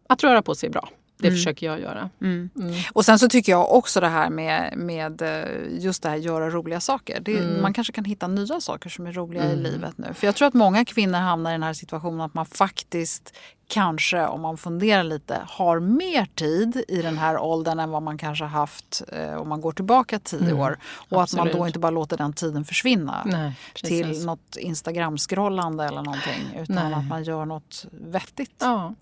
att 0.09 0.23
röra 0.23 0.41
på 0.41 0.55
sig 0.55 0.67
är 0.67 0.71
bra. 0.71 0.89
Det 1.17 1.27
mm. 1.27 1.37
försöker 1.37 1.65
jag 1.65 1.79
göra. 1.79 2.09
Mm. 2.21 2.49
Mm. 2.55 2.73
Och 2.93 3.05
sen 3.05 3.19
så 3.19 3.27
tycker 3.27 3.51
jag 3.51 3.73
också 3.73 3.99
det 3.99 4.07
här 4.07 4.29
med, 4.29 4.73
med 4.77 5.21
eh, 5.21 5.83
just 5.83 6.03
det 6.03 6.09
här 6.09 6.15
göra 6.15 6.49
roliga 6.49 6.79
saker. 6.79 7.19
Det, 7.19 7.37
mm. 7.37 7.61
man 7.61 7.73
kanske 7.73 7.93
kan 7.93 8.05
hitta 8.05 8.27
nya 8.27 8.61
saker 8.61 8.89
som 8.89 9.07
är 9.07 9.13
roliga 9.13 9.43
i 9.43 9.51
mm. 9.51 9.63
livet 9.63 9.97
nu. 9.97 10.13
För 10.13 10.27
jag 10.27 10.35
tror 10.35 10.47
att 10.47 10.53
många 10.53 10.85
kvinnor 10.85 11.19
hamnar 11.19 11.51
i 11.51 11.53
den 11.53 11.63
här 11.63 11.73
situationen 11.73 12.21
att 12.21 12.33
man 12.33 12.45
faktiskt 12.45 13.33
kanske, 13.67 14.25
om 14.25 14.41
man 14.41 14.57
funderar 14.57 15.03
lite, 15.03 15.41
har 15.47 15.79
mer 15.79 16.27
tid 16.35 16.83
i 16.87 17.01
den 17.01 17.17
här 17.17 17.37
åldern 17.37 17.79
än 17.79 17.91
vad 17.91 18.03
man 18.03 18.17
kanske 18.17 18.45
haft 18.45 19.03
eh, 19.11 19.35
om 19.35 19.49
man 19.49 19.61
går 19.61 19.71
tillbaka 19.71 20.19
tio 20.19 20.39
mm, 20.39 20.59
år. 20.59 20.77
Och 21.09 21.21
absolut. 21.21 21.41
att 21.41 21.53
man 21.53 21.59
då 21.59 21.67
inte 21.67 21.79
bara 21.79 21.89
låter 21.89 22.17
den 22.17 22.33
tiden 22.33 22.65
försvinna 22.65 23.23
Nej, 23.25 23.53
till 23.73 24.25
något 24.25 24.57
Instagram-scrollande 24.57 25.85
eller 25.85 26.01
någonting. 26.01 26.59
Utan 26.61 26.75
Nej. 26.75 26.93
att 26.93 27.07
man 27.07 27.23
gör 27.23 27.45
något 27.45 27.85
vettigt. 27.91 28.55
Ja. 28.59 28.93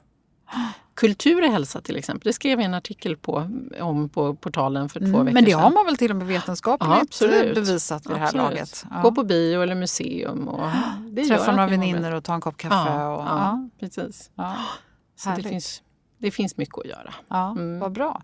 Kultur 0.96 1.44
är 1.44 1.52
hälsa 1.52 1.82
till 1.82 1.96
exempel. 1.96 2.30
Det 2.30 2.34
skrev 2.34 2.60
jag 2.60 2.66
en 2.66 2.74
artikel 2.74 3.18
på, 3.18 3.50
om 3.80 4.10
på 4.10 4.36
portalen 4.36 4.90
för 4.90 5.00
två 5.00 5.06
mm, 5.06 5.26
veckor 5.26 5.26
sedan. 5.26 5.34
Men 5.34 5.46
det 5.46 5.52
har 5.52 5.72
man 5.72 5.86
väl 5.86 5.98
till 5.98 6.12
och 6.12 6.18
med 6.18 6.28
vetenskapligt 6.28 6.90
ja, 6.90 7.02
absolut. 7.02 7.56
bevisat 7.56 8.06
vid 8.06 8.16
det 8.16 8.20
här 8.20 8.34
laget? 8.34 8.86
Ja. 8.92 9.02
Gå 9.02 9.12
på 9.12 9.24
bio 9.24 9.62
eller 9.62 9.76
museum. 9.76 10.48
Och 10.48 10.70
det 11.12 11.26
Träffa 11.26 11.52
några 11.52 11.68
vänner 11.68 12.14
och 12.14 12.24
ta 12.24 12.34
en 12.34 12.42
kopp 12.42 12.58
kaffe. 12.58 12.76
Ja, 12.76 13.16
och, 13.16 13.24
ja, 13.24 13.70
precis. 13.80 14.32
Så 15.16 15.30
det 15.30 15.44
finns, 15.44 15.82
det 16.18 16.32
finns 16.32 16.58
mycket 16.58 16.78
att 16.78 16.86
göra. 16.86 17.14
Ja, 17.28 17.52
mm. 17.52 17.80
Vad 17.80 17.92
bra. 17.92 18.22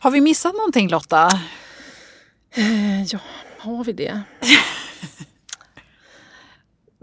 Har 0.00 0.10
vi 0.10 0.20
missat 0.20 0.54
någonting 0.54 0.88
Lotta? 0.88 1.30
Eh, 2.50 3.02
ja, 3.02 3.18
har 3.58 3.84
vi 3.84 3.92
det? 3.92 4.22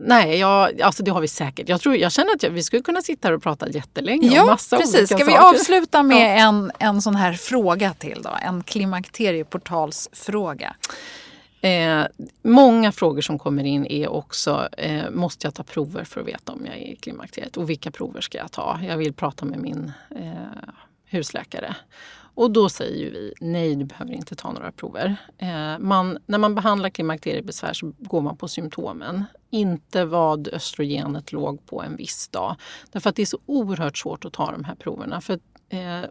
Nej, 0.02 0.38
jag, 0.38 0.82
alltså 0.82 1.04
det 1.04 1.12
har 1.12 1.22
vi 1.22 1.28
säkert. 1.28 1.70
Jag, 1.70 1.82
tror, 1.82 1.96
jag 1.96 2.12
känner 2.12 2.36
att 2.36 2.44
jag, 2.44 2.50
vi 2.50 2.64
skulle 2.64 2.82
kunna 2.82 3.02
sitta 3.02 3.28
här 3.28 3.36
och 3.36 3.44
prata 3.44 3.70
jättelänge 3.70 4.36
ja, 4.36 4.42
om 4.42 4.48
massa 4.48 4.78
precis. 4.78 4.96
olika 4.96 5.08
Ska 5.08 5.18
saker. 5.18 5.32
vi 5.32 5.38
avsluta 5.38 6.04
med 6.04 6.40
ja. 6.40 6.48
en, 6.48 6.72
en 6.80 7.02
sån 7.02 7.16
här 7.16 7.34
fråga 7.34 7.94
till 7.94 8.22
då? 8.22 8.30
En 8.42 8.64
klimakterieportalsfråga. 8.64 10.76
Eh, 11.62 12.04
många 12.42 12.92
frågor 12.92 13.22
som 13.22 13.40
kommer 13.40 13.64
in 13.64 13.86
är 13.86 14.08
också, 14.08 14.70
eh, 14.78 15.10
måste 15.12 15.48
jag 15.48 15.54
ta 15.54 15.64
prover 15.64 16.04
för 16.04 16.22
att 16.22 16.28
veta 16.28 16.52
om 16.52 16.66
jag 16.66 16.76
är 16.76 16.92
i 16.92 16.96
klimakteriet? 16.96 17.58
Och 17.58 17.70
vilka 17.70 17.92
prover 17.92 18.22
ska 18.22 18.38
jag 18.38 18.52
ta? 18.52 18.80
Jag 18.88 18.98
vill 18.98 19.14
prata 19.14 19.46
med 19.46 19.60
min 19.60 19.92
eh, 20.16 20.34
husläkare. 21.06 21.76
Och 22.34 22.52
då 22.52 22.70
säger 22.70 23.12
vi 23.12 23.34
nej, 23.42 23.76
du 23.76 23.86
behöver 23.86 24.14
inte 24.14 24.36
ta 24.36 24.52
några 24.52 24.72
prover. 24.72 25.16
Eh, 25.38 25.80
man, 25.80 26.18
när 26.26 26.38
man 26.38 26.56
behandlar 26.56 26.90
klimakteriebesvär 26.90 27.74
så 27.74 27.94
går 27.98 28.22
man 28.22 28.38
på 28.38 28.48
symptomen. 28.48 29.24
Inte 29.50 30.06
vad 30.06 30.48
östrogenet 30.48 31.32
låg 31.32 31.66
på 31.66 31.82
en 31.82 31.96
viss 31.96 32.28
dag. 32.28 32.56
Därför 32.92 33.10
att 33.10 33.16
det 33.16 33.22
är 33.22 33.26
så 33.26 33.40
oerhört 33.46 33.98
svårt 33.98 34.26
att 34.26 34.34
ta 34.34 34.52
de 34.52 34.64
här 34.64 34.76
proverna. 34.76 35.22
För 35.22 35.40
eh, 35.70 36.02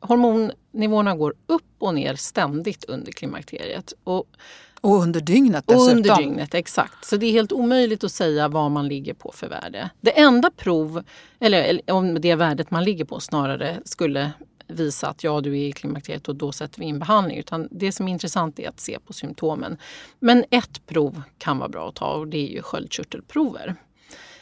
hormonnivåerna 0.00 1.16
går 1.16 1.34
upp 1.46 1.62
och 1.78 1.94
ner 1.94 2.14
ständigt 2.14 2.84
under 2.84 3.12
klimakteriet. 3.12 3.92
Och, 4.04 4.26
och 4.80 5.02
under 5.02 5.20
dygnet 5.20 5.64
dessutom. 5.66 5.86
Och 5.86 5.96
under 5.96 6.16
dygnet, 6.16 6.54
exakt. 6.54 7.04
Så 7.04 7.16
det 7.16 7.26
är 7.26 7.32
helt 7.32 7.52
omöjligt 7.52 8.04
att 8.04 8.12
säga 8.12 8.48
vad 8.48 8.70
man 8.70 8.88
ligger 8.88 9.14
på 9.14 9.32
för 9.34 9.48
värde. 9.48 9.90
Det 10.00 10.18
enda 10.18 10.50
prov, 10.50 11.04
eller, 11.40 11.62
eller 11.62 11.92
om 11.92 12.20
det 12.20 12.34
värdet 12.34 12.70
man 12.70 12.84
ligger 12.84 13.04
på 13.04 13.20
snarare 13.20 13.80
skulle 13.84 14.32
visa 14.68 15.08
att 15.08 15.24
ja, 15.24 15.40
du 15.40 15.58
är 15.58 15.68
i 15.68 15.72
klimakteriet 15.72 16.28
och 16.28 16.36
då 16.36 16.52
sätter 16.52 16.80
vi 16.80 16.86
in 16.86 16.98
behandling. 16.98 17.38
Utan 17.38 17.68
det 17.70 17.92
som 17.92 18.08
är 18.08 18.12
intressant 18.12 18.58
är 18.58 18.68
att 18.68 18.80
se 18.80 18.98
på 18.98 19.12
symptomen. 19.12 19.76
Men 20.18 20.44
ett 20.50 20.86
prov 20.86 21.22
kan 21.38 21.58
vara 21.58 21.68
bra 21.68 21.88
att 21.88 21.94
ta 21.94 22.12
och 22.12 22.28
det 22.28 22.38
är 22.38 22.52
ju 22.52 22.62
sköldkörtelprover. 22.62 23.76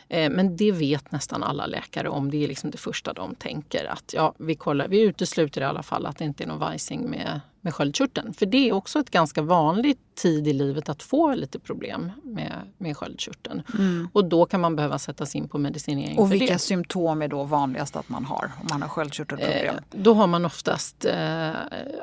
Eh, 0.09 0.31
men 0.31 0.57
det 0.57 0.73
vet 0.73 1.13
nästan 1.13 1.43
alla 1.43 1.67
läkare 1.67 2.09
om. 2.09 2.31
Det 2.31 2.45
är 2.45 2.49
liksom 2.49 2.71
det 2.71 2.79
första 2.79 3.13
de 3.13 3.35
tänker 3.35 3.85
att 3.85 4.15
ja, 4.15 4.35
vi, 4.39 4.55
kollar, 4.55 4.89
vi 4.89 5.01
utesluter 5.01 5.61
i 5.61 5.65
alla 5.65 5.83
fall 5.83 6.07
att 6.07 6.19
det 6.19 6.25
inte 6.25 6.45
är 6.45 6.49
någon 6.49 6.59
vajsing 6.59 7.11
med, 7.11 7.41
med 7.61 7.75
sköldkörteln. 7.75 8.35
För 8.35 8.47
det 8.47 8.69
är 8.69 8.73
också 8.73 8.99
ett 8.99 9.11
ganska 9.11 9.43
vanligt 9.43 9.99
tid 10.15 10.49
i 10.49 10.53
livet 10.53 10.89
att 10.89 11.03
få 11.03 11.35
lite 11.35 11.59
problem 11.59 12.13
med, 12.23 12.53
med 12.79 12.97
sköldkörteln. 12.97 13.63
Mm. 13.79 14.09
Och 14.13 14.25
då 14.25 14.47
kan 14.47 14.61
man 14.61 14.77
behöva 14.77 14.99
sätta 14.99 15.27
sig 15.27 15.39
in 15.39 15.49
på 15.49 15.59
medicinering 15.59 16.19
Och 16.19 16.33
vilka 16.33 16.53
det. 16.53 16.59
symptom 16.59 17.23
är 17.23 17.29
då 17.29 17.45
vanligast 17.45 17.97
att 17.97 18.09
man 18.09 18.25
har 18.25 18.53
om 18.61 18.67
man 18.71 18.83
har 18.83 18.89
sköldkörtelproblem? 18.89 19.75
Eh, 19.75 19.81
då 19.91 20.15
har 20.15 20.27
man 20.27 20.45
oftast 20.45 21.05
eh, 21.05 21.51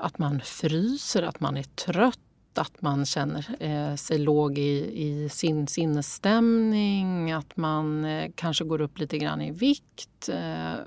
att 0.01 0.17
man 0.17 0.41
fryser, 0.43 1.23
att 1.23 1.39
man 1.39 1.57
är 1.57 1.63
trött 1.63 2.19
att 2.57 2.81
man 2.81 3.05
känner 3.05 3.45
eh, 3.59 3.95
sig 3.95 4.17
låg 4.17 4.57
i, 4.57 5.03
i, 5.03 5.29
sin 5.29 5.67
sinnesstämning, 5.67 7.31
att 7.31 7.57
man 7.57 8.05
eh, 8.05 8.31
kanske 8.35 8.63
går 8.63 8.81
upp 8.81 8.99
lite 8.99 9.17
grann 9.17 9.41
i 9.41 9.51
vikt. 9.51 10.29
Eh, 10.29 10.73
eh, 10.73 10.79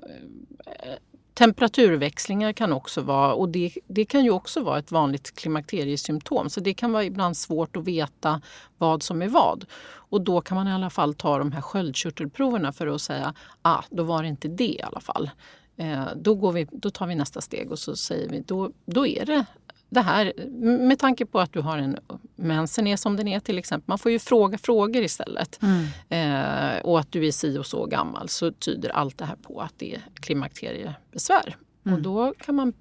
temperaturväxlingar 1.34 2.52
kan 2.52 2.72
också 2.72 3.00
vara, 3.00 3.34
och 3.34 3.48
det, 3.48 3.72
det 3.86 4.04
kan 4.04 4.24
ju 4.24 4.30
också 4.30 4.60
vara 4.60 4.78
ett 4.78 4.92
vanligt 4.92 5.34
klimakteriesymptom. 5.34 6.50
Så 6.50 6.60
det 6.60 6.74
kan 6.74 6.92
vara 6.92 7.04
ibland 7.04 7.36
svårt 7.36 7.76
att 7.76 7.84
veta 7.84 8.40
vad 8.78 9.02
som 9.02 9.22
är 9.22 9.28
vad. 9.28 9.64
Och 9.88 10.20
då 10.20 10.40
kan 10.40 10.54
man 10.54 10.68
i 10.68 10.72
alla 10.72 10.90
fall 10.90 11.14
ta 11.14 11.38
de 11.38 11.52
här 11.52 11.60
sköldkörtelproverna 11.60 12.72
för 12.72 12.86
att 12.86 13.02
säga, 13.02 13.34
ah, 13.62 13.82
då 13.90 14.02
var 14.02 14.22
det 14.22 14.28
inte 14.28 14.48
det 14.48 14.64
i 14.64 14.82
alla 14.82 15.00
fall. 15.00 15.30
Eh, 15.76 16.04
då, 16.16 16.34
går 16.34 16.52
vi, 16.52 16.66
då 16.72 16.90
tar 16.90 17.06
vi 17.06 17.14
nästa 17.14 17.40
steg 17.40 17.72
och 17.72 17.78
så 17.78 17.96
säger 17.96 18.28
vi, 18.28 18.40
då, 18.40 18.70
då 18.86 19.06
är 19.06 19.26
det 19.26 19.44
det 19.88 20.00
här, 20.00 20.32
med 20.60 20.98
tanke 20.98 21.26
på 21.26 21.40
att 21.40 21.52
du 21.52 21.60
har 21.60 21.78
en 21.78 21.98
mensen 22.36 22.86
är 22.86 22.96
som 22.96 23.16
den 23.16 23.28
är 23.28 23.40
till 23.40 23.58
exempel. 23.58 23.88
Man 23.88 23.98
får 23.98 24.12
ju 24.12 24.18
fråga 24.18 24.58
frågor 24.58 25.02
istället. 25.02 25.58
Mm. 25.62 25.86
Eh, 26.08 26.80
och 26.80 27.00
att 27.00 27.12
du 27.12 27.26
är 27.26 27.32
si 27.32 27.58
och 27.58 27.66
så 27.66 27.86
gammal 27.86 28.28
så 28.28 28.52
tyder 28.52 28.88
allt 28.88 29.18
det 29.18 29.24
här 29.24 29.36
på 29.36 29.60
att 29.60 29.74
det 29.76 29.94
är 29.94 30.02
klimakteriebesvär. 30.14 31.56
Mm. 31.86 31.96
Och 31.96 32.02
då 32.02 32.34
kan 32.38 32.54
man 32.54 32.72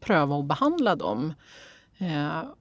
pröva 0.00 0.38
att 0.38 0.44
behandla 0.44 0.96
dem 0.96 1.34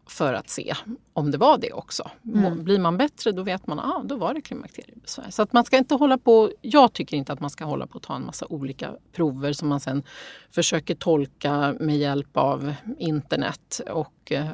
för 0.07 0.33
att 0.33 0.49
se 0.49 0.73
om 1.13 1.31
det 1.31 1.37
var 1.37 1.57
det 1.57 1.73
också. 1.73 2.11
Mm. 2.25 2.63
Blir 2.63 2.79
man 2.79 2.97
bättre 2.97 3.31
då 3.31 3.43
vet 3.43 3.67
man 3.67 3.79
att 3.79 3.85
ah, 3.85 4.03
då 4.03 4.15
var 4.15 4.33
det 4.33 4.41
klimakteriebesvär. 4.41 5.29
Så 5.29 5.41
att 5.41 5.53
man 5.53 5.65
ska 5.65 5.77
inte 5.77 5.95
hålla 5.95 6.17
på, 6.17 6.51
jag 6.61 6.93
tycker 6.93 7.17
inte 7.17 7.33
att 7.33 7.39
man 7.39 7.49
ska 7.49 7.65
hålla 7.65 7.87
på 7.87 7.97
att 7.97 8.03
ta 8.03 8.15
en 8.15 8.25
massa 8.25 8.45
olika 8.49 8.91
prover 9.11 9.53
som 9.53 9.67
man 9.67 9.79
sen 9.79 10.03
försöker 10.51 10.95
tolka 10.95 11.75
med 11.79 11.97
hjälp 11.97 12.37
av 12.37 12.73
internet 12.97 13.81
och 13.91 14.31
eh, 14.31 14.49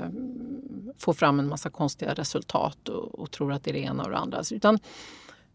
få 0.97 1.13
fram 1.13 1.39
en 1.39 1.47
massa 1.47 1.69
konstiga 1.69 2.13
resultat 2.13 2.89
och, 2.89 3.19
och 3.19 3.31
tror 3.31 3.53
att 3.53 3.63
det 3.63 3.71
är 3.71 3.73
det 3.73 3.79
ena 3.79 4.03
och 4.03 4.09
det 4.09 4.17
andra. 4.17 4.41
Utan 4.51 4.79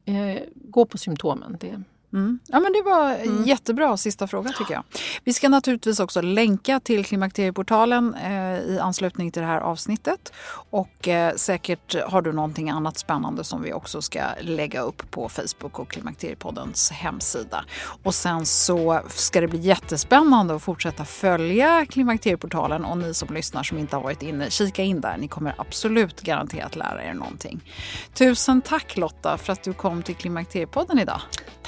eh, 0.05 0.43
gå 0.55 0.87
på 0.87 0.99
symptomen. 0.99 1.57
Det, 1.61 1.83
Mm. 2.13 2.39
Ja, 2.47 2.61
men 2.61 2.73
det 2.73 2.83
var 2.83 3.15
mm. 3.15 3.45
jättebra 3.45 3.97
sista 3.97 4.27
fråga 4.27 4.51
tycker 4.59 4.75
jag. 4.75 4.85
Vi 5.25 5.33
ska 5.33 5.49
naturligtvis 5.49 6.01
också 6.01 6.21
länka 6.21 6.81
till 6.81 7.05
Klimakterieportalen 7.05 8.15
eh, 8.15 8.59
i 8.59 8.79
anslutning 8.83 9.31
till 9.31 9.43
det 9.43 9.49
här 9.49 9.61
avsnittet. 9.61 10.33
Och 10.71 11.09
eh, 11.09 11.35
säkert 11.35 11.95
har 12.09 12.23
du 12.23 12.33
någonting 12.33 12.71
annat 12.71 12.99
spännande 12.99 13.45
som 13.45 13.63
vi 13.63 13.73
också 13.73 14.03
ska 14.03 14.23
lägga 14.41 14.81
upp 14.81 15.11
på 15.11 15.29
Facebook 15.29 15.79
och 15.79 15.91
Klimakteriepoddens 15.91 16.91
hemsida. 16.91 17.65
Och 18.03 18.15
sen 18.15 18.47
så 18.47 19.01
ska 19.09 19.41
det 19.41 19.49
bli 19.49 19.59
jättespännande 19.59 20.55
att 20.55 20.63
fortsätta 20.63 21.05
följa 21.05 21.87
Klimakterieportalen 21.87 22.85
och 22.85 22.99
ni 22.99 23.15
som 23.15 23.35
lyssnar 23.35 23.63
som 23.63 23.79
inte 23.79 23.97
har 23.97 24.03
varit 24.03 24.23
inne, 24.23 24.51
kika 24.51 24.83
in 24.83 25.01
där. 25.01 25.17
Ni 25.17 25.29
kommer 25.29 25.55
absolut 25.59 26.21
garanterat 26.21 26.77
lära 26.77 27.05
er 27.05 27.15
någonting. 27.15 27.61
Tusen 28.15 28.63
tack 28.63 28.97
Lotta 28.97 29.39
för 29.39 29.53
att 29.53 29.63
du 29.63 29.73
kom 29.73 30.03
till 30.03 30.15
Klimakteriepodden 30.15 30.99
idag. 30.99 31.21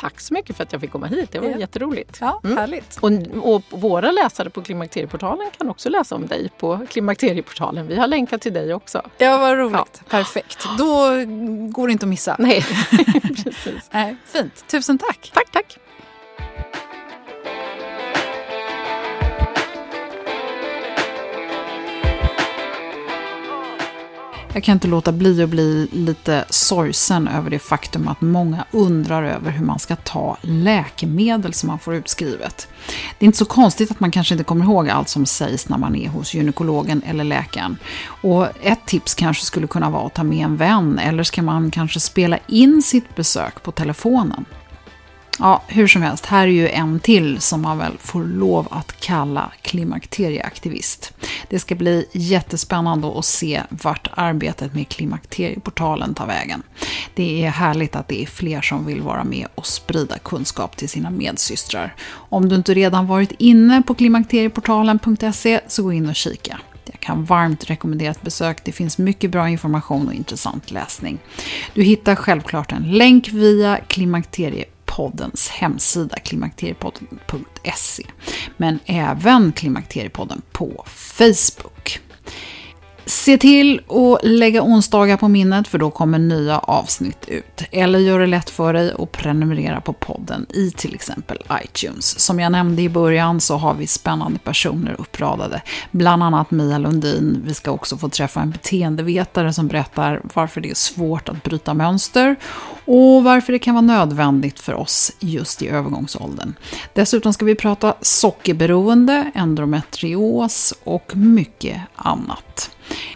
Tack 0.04 0.20
så 0.20 0.34
mycket 0.34 0.56
för 0.56 0.62
att 0.62 0.72
jag 0.72 0.80
fick 0.80 0.90
komma 0.90 1.06
hit. 1.06 1.32
Det 1.32 1.38
var 1.38 1.48
ja. 1.48 1.58
jätteroligt. 1.58 2.18
Ja, 2.20 2.40
mm. 2.44 2.56
härligt. 2.56 2.98
Och, 3.00 3.10
och, 3.54 3.62
våra 3.70 4.10
läsare 4.10 4.50
på 4.50 4.62
Klimakterieportalen 4.62 5.50
kan 5.58 5.70
också 5.70 5.88
läsa 5.88 6.14
om 6.14 6.26
dig 6.26 6.50
på 6.58 6.86
Klimakterieportalen. 6.90 7.86
Vi 7.86 7.96
har 7.96 8.06
länkat 8.06 8.40
till 8.40 8.52
dig 8.52 8.74
också. 8.74 9.02
Ja, 9.18 9.38
vad 9.38 9.58
roligt. 9.58 9.74
Ja. 9.74 9.86
Perfekt. 10.08 10.66
Då 10.78 10.94
går 11.70 11.86
det 11.86 11.92
inte 11.92 12.06
att 12.06 12.10
missa. 12.10 12.36
Nej, 12.38 12.64
precis. 13.44 13.90
Nej, 13.90 14.16
fint. 14.24 14.64
Tusen 14.68 14.98
tack. 14.98 15.30
Tack, 15.34 15.50
tack. 15.52 15.78
Jag 24.54 24.64
kan 24.64 24.72
inte 24.72 24.88
låta 24.88 25.12
bli 25.12 25.42
att 25.42 25.48
bli 25.48 25.88
lite 25.92 26.44
sorgsen 26.50 27.28
över 27.28 27.50
det 27.50 27.58
faktum 27.58 28.08
att 28.08 28.20
många 28.20 28.64
undrar 28.70 29.22
över 29.22 29.50
hur 29.50 29.64
man 29.64 29.78
ska 29.78 29.96
ta 29.96 30.36
läkemedel 30.40 31.54
som 31.54 31.66
man 31.66 31.78
får 31.78 31.94
utskrivet. 31.94 32.68
Det 33.18 33.24
är 33.24 33.26
inte 33.26 33.38
så 33.38 33.44
konstigt 33.44 33.90
att 33.90 34.00
man 34.00 34.10
kanske 34.10 34.34
inte 34.34 34.44
kommer 34.44 34.64
ihåg 34.64 34.88
allt 34.88 35.08
som 35.08 35.26
sägs 35.26 35.68
när 35.68 35.78
man 35.78 35.96
är 35.96 36.08
hos 36.08 36.34
gynekologen 36.34 37.02
eller 37.06 37.24
läkaren. 37.24 37.76
Och 38.04 38.48
ett 38.62 38.86
tips 38.86 39.14
kanske 39.14 39.44
skulle 39.44 39.66
kunna 39.66 39.90
vara 39.90 40.06
att 40.06 40.14
ta 40.14 40.22
med 40.22 40.44
en 40.44 40.56
vän 40.56 40.98
eller 40.98 41.22
ska 41.22 41.42
man 41.42 41.70
kanske 41.70 42.00
spela 42.00 42.38
in 42.46 42.82
sitt 42.82 43.16
besök 43.16 43.62
på 43.62 43.72
telefonen. 43.72 44.44
Ja, 45.38 45.62
hur 45.68 45.86
som 45.86 46.02
helst, 46.02 46.26
här 46.26 46.46
är 46.46 46.52
ju 46.52 46.68
en 46.68 47.00
till 47.00 47.40
som 47.40 47.62
man 47.62 47.78
väl 47.78 47.92
får 47.98 48.24
lov 48.24 48.68
att 48.70 49.00
kalla 49.00 49.52
klimakterieaktivist. 49.62 51.12
Det 51.48 51.58
ska 51.58 51.74
bli 51.74 52.06
jättespännande 52.12 53.18
att 53.18 53.24
se 53.24 53.62
vart 53.68 54.08
arbetet 54.14 54.74
med 54.74 54.88
klimakterieportalen 54.88 56.14
tar 56.14 56.26
vägen. 56.26 56.62
Det 57.14 57.44
är 57.44 57.50
härligt 57.50 57.96
att 57.96 58.08
det 58.08 58.22
är 58.22 58.26
fler 58.26 58.60
som 58.60 58.86
vill 58.86 59.02
vara 59.02 59.24
med 59.24 59.46
och 59.54 59.66
sprida 59.66 60.18
kunskap 60.18 60.76
till 60.76 60.88
sina 60.88 61.10
medsystrar. 61.10 61.94
Om 62.10 62.48
du 62.48 62.56
inte 62.56 62.74
redan 62.74 63.06
varit 63.06 63.32
inne 63.38 63.82
på 63.82 63.94
klimakterieportalen.se 63.94 65.60
så 65.68 65.82
gå 65.82 65.92
in 65.92 66.08
och 66.08 66.16
kika. 66.16 66.60
Jag 66.84 67.00
kan 67.00 67.24
varmt 67.24 67.70
rekommendera 67.70 68.10
ett 68.10 68.22
besök. 68.22 68.64
Det 68.64 68.72
finns 68.72 68.98
mycket 68.98 69.30
bra 69.30 69.48
information 69.48 70.08
och 70.08 70.14
intressant 70.14 70.70
läsning. 70.70 71.18
Du 71.74 71.82
hittar 71.82 72.14
självklart 72.14 72.72
en 72.72 72.82
länk 72.92 73.28
via 73.28 73.80
klimakterie 73.88 74.64
poddens 74.96 75.48
hemsida 75.48 76.16
klimakteriepodden.se. 76.16 78.04
Men 78.56 78.78
även 78.86 79.52
Klimakteriepodden 79.52 80.42
på 80.52 80.84
Facebook. 80.86 82.00
Se 83.06 83.38
till 83.38 83.80
att 83.88 84.24
lägga 84.24 84.62
onsdagar 84.62 85.16
på 85.16 85.28
minnet 85.28 85.68
för 85.68 85.78
då 85.78 85.90
kommer 85.90 86.18
nya 86.18 86.58
avsnitt 86.58 87.28
ut. 87.28 87.62
Eller 87.70 87.98
gör 87.98 88.18
det 88.18 88.26
lätt 88.26 88.50
för 88.50 88.72
dig 88.72 88.94
och 88.94 89.12
prenumerera 89.12 89.80
på 89.80 89.92
podden 89.92 90.46
i 90.50 90.70
till 90.70 90.94
exempel 90.94 91.38
iTunes. 91.64 92.20
Som 92.20 92.40
jag 92.40 92.52
nämnde 92.52 92.82
i 92.82 92.88
början 92.88 93.40
så 93.40 93.56
har 93.56 93.74
vi 93.74 93.86
spännande 93.86 94.38
personer 94.38 94.96
uppradade. 94.98 95.62
Bland 95.90 96.22
annat 96.22 96.50
Mia 96.50 96.78
Lundin. 96.78 97.42
Vi 97.46 97.54
ska 97.54 97.70
också 97.70 97.96
få 97.96 98.08
träffa 98.08 98.40
en 98.40 98.50
beteendevetare 98.50 99.52
som 99.52 99.68
berättar 99.68 100.20
varför 100.34 100.60
det 100.60 100.70
är 100.70 100.74
svårt 100.74 101.28
att 101.28 101.42
bryta 101.42 101.74
mönster 101.74 102.36
och 102.84 103.24
varför 103.24 103.52
det 103.52 103.58
kan 103.58 103.74
vara 103.74 103.82
nödvändigt 103.82 104.60
för 104.60 104.74
oss 104.74 105.12
just 105.20 105.62
i 105.62 105.68
övergångsåldern. 105.68 106.54
Dessutom 106.94 107.32
ska 107.32 107.44
vi 107.44 107.54
prata 107.54 107.94
sockerberoende, 108.00 109.30
endometrios 109.34 110.74
och 110.84 111.16
mycket 111.16 111.80
annat. 111.94 112.70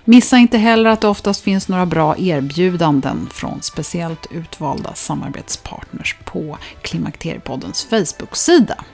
Missa 0.04 0.38
inte 0.38 0.58
heller 0.58 0.90
att 0.90 1.00
det 1.00 1.08
oftast 1.08 1.40
finns 1.40 1.68
några 1.68 1.86
bra 1.86 2.18
erbjudanden 2.18 3.28
från 3.32 3.62
speciellt 3.62 4.26
utvalda 4.30 4.94
samarbetspartners 4.94 6.16
på 6.24 6.58
Klimakteriepoddens 6.82 7.84
Facebook-sida. 7.84 8.84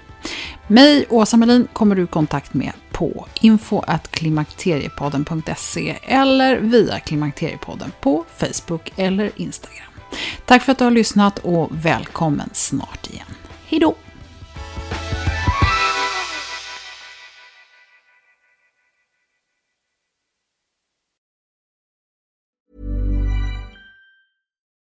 Mig, 0.66 1.06
Åsa 1.10 1.36
Melin, 1.36 1.68
kommer 1.72 1.96
du 1.96 2.02
i 2.02 2.06
kontakt 2.06 2.54
med 2.54 2.72
på 2.92 3.26
info.klimakteriepodden.se 3.40 5.96
eller 6.02 6.56
via 6.56 7.00
Klimakteriepodden 7.00 7.92
på 8.00 8.24
Facebook 8.36 8.92
eller 8.96 9.30
Instagram. 9.36 9.88
Tack 10.46 10.62
för 10.62 10.72
att 10.72 10.78
du 10.78 10.84
har 10.84 10.90
lyssnat 10.90 11.38
och 11.38 11.68
välkommen 11.72 12.50
snart 12.52 13.10
igen. 13.10 13.26
Hejdå! 13.66 13.94